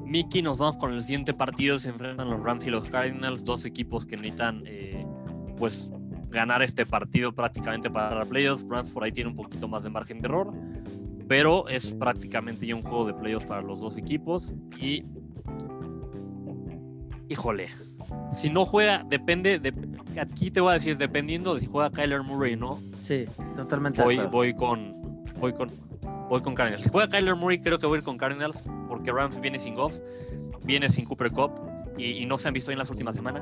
[0.03, 3.63] Mickey, nos vamos con el siguiente partido, se enfrentan los Rams y los Cardinals, dos
[3.63, 5.07] equipos que necesitan eh,
[5.55, 5.89] pues
[6.27, 8.65] ganar este partido prácticamente para la playoffs.
[8.67, 10.51] Rams por ahí tiene un poquito más de margen de error,
[11.29, 15.05] pero es prácticamente ya un juego de playoffs para los dos equipos y
[17.29, 17.69] híjole,
[18.31, 19.73] si no juega, depende, de,
[20.19, 23.25] aquí te voy a decir, dependiendo de si juega Kyler Murray o no, Sí,
[23.55, 24.01] totalmente.
[24.03, 25.69] voy, voy con, voy con,
[26.29, 26.83] voy con Cardinals.
[26.83, 29.75] Si juega Kyler Murray, creo que voy a ir con Cardinals, porque Rams viene sin
[29.75, 29.93] Goff,
[30.63, 31.51] viene sin Cooper Cup,
[31.97, 33.41] y, y no se han visto bien las últimas semanas.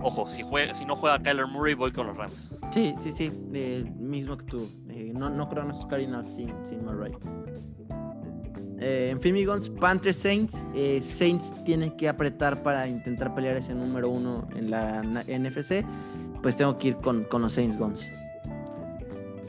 [0.00, 2.50] Ojo, si, juega, si no juega Kyler Murray, voy con los Rams.
[2.72, 4.68] Sí, sí, sí, eh, mismo que tú.
[4.88, 7.12] Eh, no, no creo en nuestros Cardinals sin, sin Murray.
[8.78, 10.66] Eh, en fin, mi Gons, Panthers Saints.
[10.74, 15.84] eh, Saints tiene que apretar para intentar pelear ese número uno en la NFC.
[16.42, 18.10] Pues tengo que ir con, con los Saints Gons.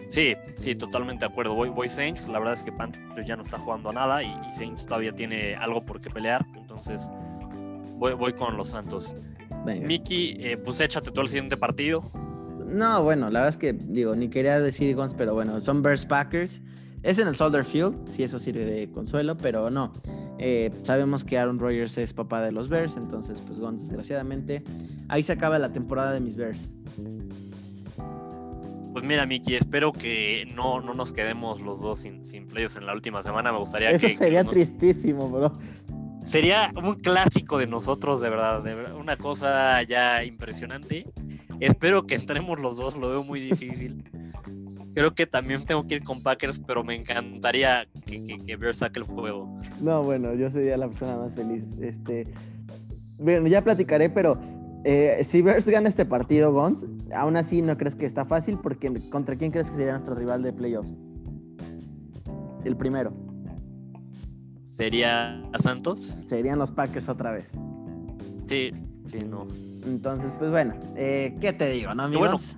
[0.09, 1.55] Sí, sí, totalmente de acuerdo.
[1.55, 2.27] Voy, voy Saints.
[2.27, 5.11] La verdad es que Panthers ya no está jugando a nada y, y Saints todavía
[5.11, 6.45] tiene algo por qué pelear.
[6.55, 7.09] Entonces,
[7.97, 9.15] voy, voy con los Santos.
[9.65, 9.87] Venga.
[9.87, 12.03] Miki, eh, pues échate todo el siguiente partido.
[12.67, 16.05] No, bueno, la verdad es que, digo, ni quería decir Guns, pero bueno, son Bears
[16.05, 16.61] Packers.
[17.03, 19.91] Es en el Soldier Field, si eso sirve de consuelo, pero no.
[20.39, 24.63] Eh, sabemos que Aaron Rodgers es papá de los Bears, entonces, pues desgraciadamente,
[25.09, 26.71] ahí se acaba la temporada de mis Bears.
[28.93, 32.85] Pues mira, Miki, espero que no, no nos quedemos los dos sin, sin playoffs en
[32.85, 33.51] la última semana.
[33.51, 34.15] Me gustaría Eso que.
[34.15, 35.51] sería que nos- tristísimo, bro.
[36.25, 41.05] Sería un clásico de nosotros, de verdad, de verdad, una cosa ya impresionante.
[41.59, 44.03] Espero que entremos los dos, lo veo muy difícil.
[44.93, 48.79] Creo que también tengo que ir con Packers, pero me encantaría que, que, que Bears
[48.79, 49.59] saque el juego.
[49.81, 51.65] No, bueno, yo sería la persona más feliz.
[51.81, 52.25] Este,
[53.17, 54.39] bueno, ya platicaré, pero
[54.83, 58.91] eh, si Bears gana este partido, Gons, aún así no crees que está fácil, porque
[59.09, 60.99] ¿contra quién crees que sería nuestro rival de playoffs?
[62.65, 63.13] El primero.
[64.71, 66.17] ¿Sería Santos?
[66.27, 67.51] Serían los Packers otra vez.
[68.47, 68.71] Sí,
[69.05, 69.47] sí, no.
[69.85, 72.57] Entonces, pues bueno, eh, ¿qué te digo, no, Y bueno, amigos?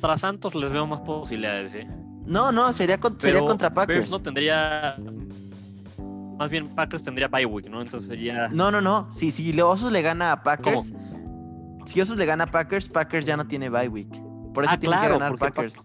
[0.00, 1.86] Contra Santos les veo más posibilidades, ¿eh?
[2.24, 4.10] No, no, sería, con- sería contra Bears Packers.
[4.10, 4.96] no tendría.
[6.38, 7.82] Más bien, Packers tendría bye week, ¿no?
[7.82, 8.48] Entonces sería.
[8.48, 9.10] No, no, no.
[9.10, 10.92] Si, si le- Osos le gana a Packers,
[11.86, 14.08] si Osos le gana a Packers, Packers ya no tiene bye week.
[14.54, 15.80] Por eso Ah, tiene que claro, ganar porque Packers.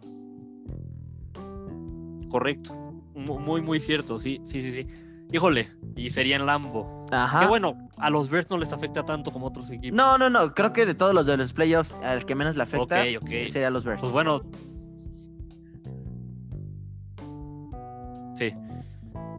[2.29, 2.73] Correcto.
[3.15, 4.87] Mu- Muy, muy cierto, sí, sí, sí, sí.
[5.31, 7.02] Híjole, y sería en Lambo.
[7.13, 7.41] Ajá.
[7.41, 9.95] Que bueno, a los Bears no les afecta tanto como a otros equipos.
[9.95, 10.53] No, no, no.
[10.53, 13.03] Creo que de todos los de los playoffs, al que menos le afecta
[13.49, 14.01] sería los Bears.
[14.01, 14.41] Pues bueno.
[18.35, 18.51] Sí.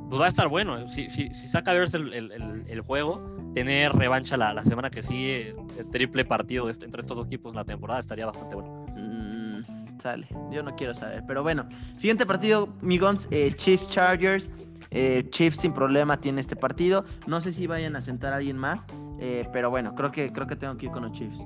[0.09, 0.87] Pues va a estar bueno.
[0.89, 3.21] Si, si, si saca Bears el, el- el- el juego,
[3.55, 7.57] tener revancha la, la semana que sigue, el triple partido entre estos dos equipos en
[7.57, 8.87] la temporada, estaría bastante bueno.
[8.97, 10.29] Mm, sale.
[10.53, 11.25] Yo no quiero saber.
[11.27, 14.51] Pero bueno, siguiente partido, Migons, eh, Chiefs Chargers.
[14.95, 17.05] Eh, Chiefs sin problema tiene este partido.
[17.27, 18.87] No sé si vayan a sentar a alguien más.
[19.21, 21.39] eh, pero bueno, creo que, creo que tengo que ir con los Chiefs.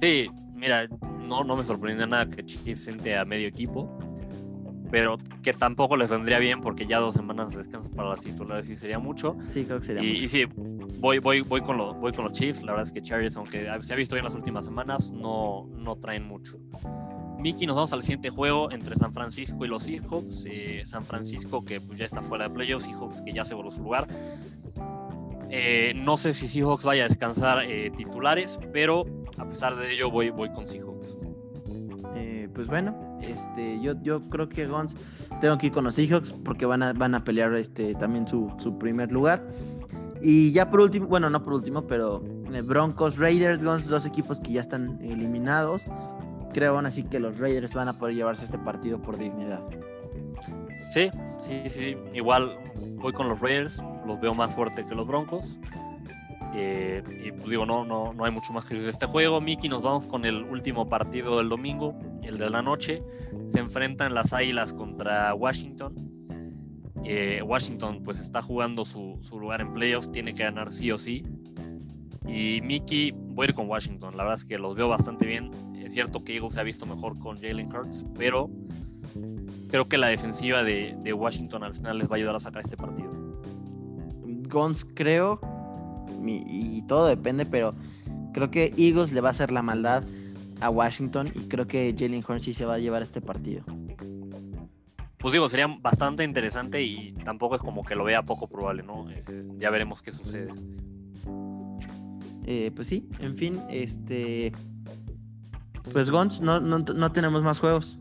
[0.00, 0.86] Sí, mira,
[1.26, 3.98] no, no me sorprende nada que Chiefs siente a medio equipo,
[4.90, 8.68] pero que tampoco les vendría bien porque ya dos semanas de descanso para las titulares
[8.70, 9.36] y sería mucho.
[9.46, 10.24] Sí, creo que sería Y, mucho.
[10.24, 10.44] y sí,
[11.00, 12.62] voy, voy, voy, con los, voy con los Chiefs.
[12.62, 15.96] La verdad es que Chargers, aunque se ha visto bien las últimas semanas, no, no
[15.96, 16.58] traen mucho.
[17.38, 20.44] Miki, nos vamos al siguiente juego entre San Francisco y los Seahawks.
[20.50, 23.82] Eh, San Francisco que pues, ya está fuera de playoffs, Seahawks que ya aseguró su
[23.82, 24.08] lugar.
[25.50, 29.04] Eh, no sé si Seahawks vaya a descansar eh, titulares, pero
[29.38, 31.16] a pesar de ello voy, voy con Seahawks.
[32.54, 34.96] Pues bueno, este, yo, yo creo que Gons
[35.40, 38.52] tengo que ir con los Seahawks porque van a, van a pelear este, también su,
[38.58, 39.46] su primer lugar.
[40.20, 42.20] Y ya por último, bueno, no por último, pero
[42.64, 45.84] Broncos, Raiders, Gons, dos equipos que ya están eliminados.
[46.52, 49.60] Creo aún así que los Raiders van a poder llevarse este partido por dignidad.
[50.90, 51.10] Sí,
[51.42, 51.96] sí, sí.
[52.14, 52.58] Igual
[52.96, 55.58] voy con los Raiders, los veo más fuerte que los Broncos.
[56.54, 59.40] Eh, y pues digo, no, no, no hay mucho más que decir de este juego.
[59.40, 63.02] Miki, nos vamos con el último partido del domingo, el de la noche.
[63.46, 65.94] Se enfrentan las Águilas contra Washington.
[67.04, 70.98] Eh, Washington pues está jugando su, su lugar en playoffs, tiene que ganar sí o
[70.98, 71.22] sí.
[72.26, 74.16] Y Miki, voy a ir con Washington.
[74.16, 75.50] La verdad es que los veo bastante bien.
[75.88, 78.50] Es cierto que Eagles se ha visto mejor con Jalen Hurts, pero
[79.70, 82.62] creo que la defensiva de, de Washington al final les va a ayudar a sacar
[82.62, 83.08] este partido.
[84.50, 85.40] Gons creo,
[86.22, 86.42] y,
[86.76, 87.72] y todo depende, pero
[88.34, 90.04] creo que Eagles le va a hacer la maldad
[90.60, 93.64] a Washington y creo que Jalen Hurts sí se va a llevar este partido.
[95.16, 99.10] Pues digo, sería bastante interesante y tampoco es como que lo vea poco probable, ¿no?
[99.10, 99.24] Eh,
[99.56, 100.52] ya veremos qué sucede.
[102.44, 104.52] Eh, pues sí, en fin, este.
[105.92, 107.98] Pues Gons, no, no, no tenemos más juegos.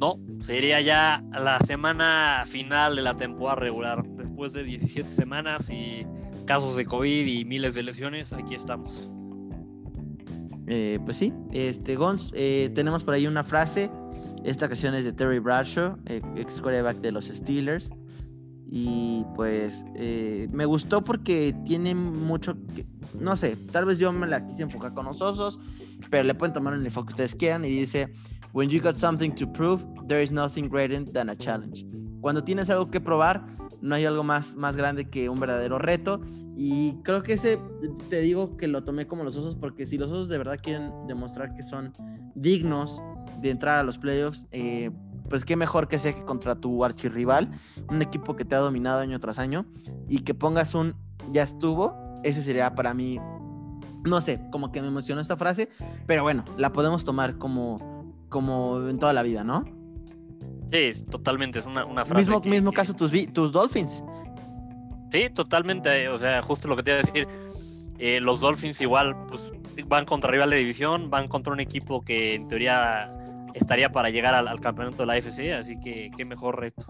[0.00, 4.04] No, sería ya la semana final de la temporada regular.
[4.04, 6.06] Después de 17 semanas y
[6.44, 9.10] casos de COVID y miles de lesiones, aquí estamos.
[10.66, 13.90] Eh, pues sí, este Gons, eh, tenemos por ahí una frase.
[14.44, 17.90] Esta ocasión es de Terry Bradshaw, eh, ex quarterback de los Steelers.
[18.74, 22.86] Y pues eh, me gustó porque tiene mucho, que-
[23.20, 25.58] no sé, tal vez yo me la quise enfocar con los osos,
[26.10, 28.10] pero le pueden tomar el enfoque que ustedes quieran y dice,
[28.54, 31.84] When you got something to prove, there is nothing greater than a challenge.
[32.22, 33.44] Cuando tienes algo que probar,
[33.82, 36.20] no hay algo más, más grande que un verdadero reto.
[36.56, 37.58] Y creo que ese,
[38.10, 40.90] te digo que lo tomé como los osos, porque si los osos de verdad quieren
[41.08, 41.92] demostrar que son
[42.34, 43.00] dignos
[43.40, 44.90] de entrar a los playoffs, eh,
[45.32, 47.50] pues qué mejor que sea que contra tu archirrival,
[47.88, 49.64] un equipo que te ha dominado año tras año,
[50.06, 50.94] y que pongas un
[51.30, 53.18] ya estuvo, ese sería para mí,
[54.04, 55.70] no sé, como que me emocionó esta frase,
[56.06, 59.64] pero bueno, la podemos tomar como, como en toda la vida, ¿no?
[60.70, 62.30] Sí, totalmente, es una, una frase.
[62.30, 64.04] Mismo, mismo caso tus, tus Dolphins.
[65.12, 67.26] Sí, totalmente, o sea, justo lo que te iba a decir.
[67.98, 69.50] Eh, los Dolphins igual, pues
[69.86, 73.10] van contra rival de división, van contra un equipo que en teoría
[73.54, 76.86] estaría para llegar al, campeonato de la AFC, así que qué mejor reto.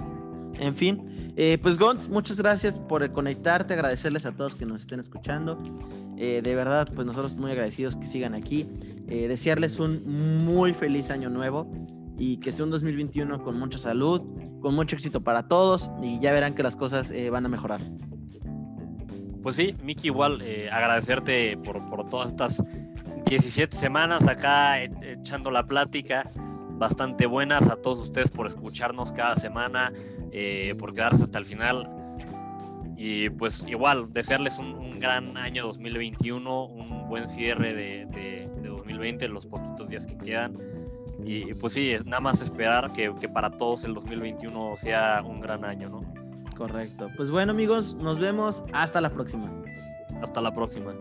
[0.59, 5.01] En fin, eh, pues Gons, muchas gracias por conectarte, agradecerles a todos que nos estén
[5.01, 5.59] escuchando.
[6.18, 8.68] Eh, de verdad, pues nosotros muy agradecidos que sigan aquí.
[9.09, 11.70] Eh, desearles un muy feliz año nuevo
[12.18, 14.22] y que sea un 2021 con mucha salud,
[14.60, 17.80] con mucho éxito para todos y ya verán que las cosas van a mejorar.
[19.43, 20.40] Pues sí, Miki, igual
[20.70, 22.62] agradecerte por, por todas estas
[23.26, 26.30] 17 semanas acá echando la plática
[26.82, 29.92] bastante buenas a todos ustedes por escucharnos cada semana,
[30.32, 31.88] eh, por quedarse hasta el final.
[32.96, 39.46] Y pues igual, desearles un, gran año 2021, un buen cierre de, de, 2020, los
[39.46, 40.56] poquitos días que quedan.
[41.24, 45.40] Y pues sí, es nada más esperar que, que para todos el 2021 sea un
[45.40, 46.02] gran año, ¿no?
[46.56, 47.09] Correcto.
[47.16, 48.62] Pues bueno amigos, nos vemos.
[48.72, 49.50] Hasta la próxima.
[50.20, 50.94] Hasta la próxima.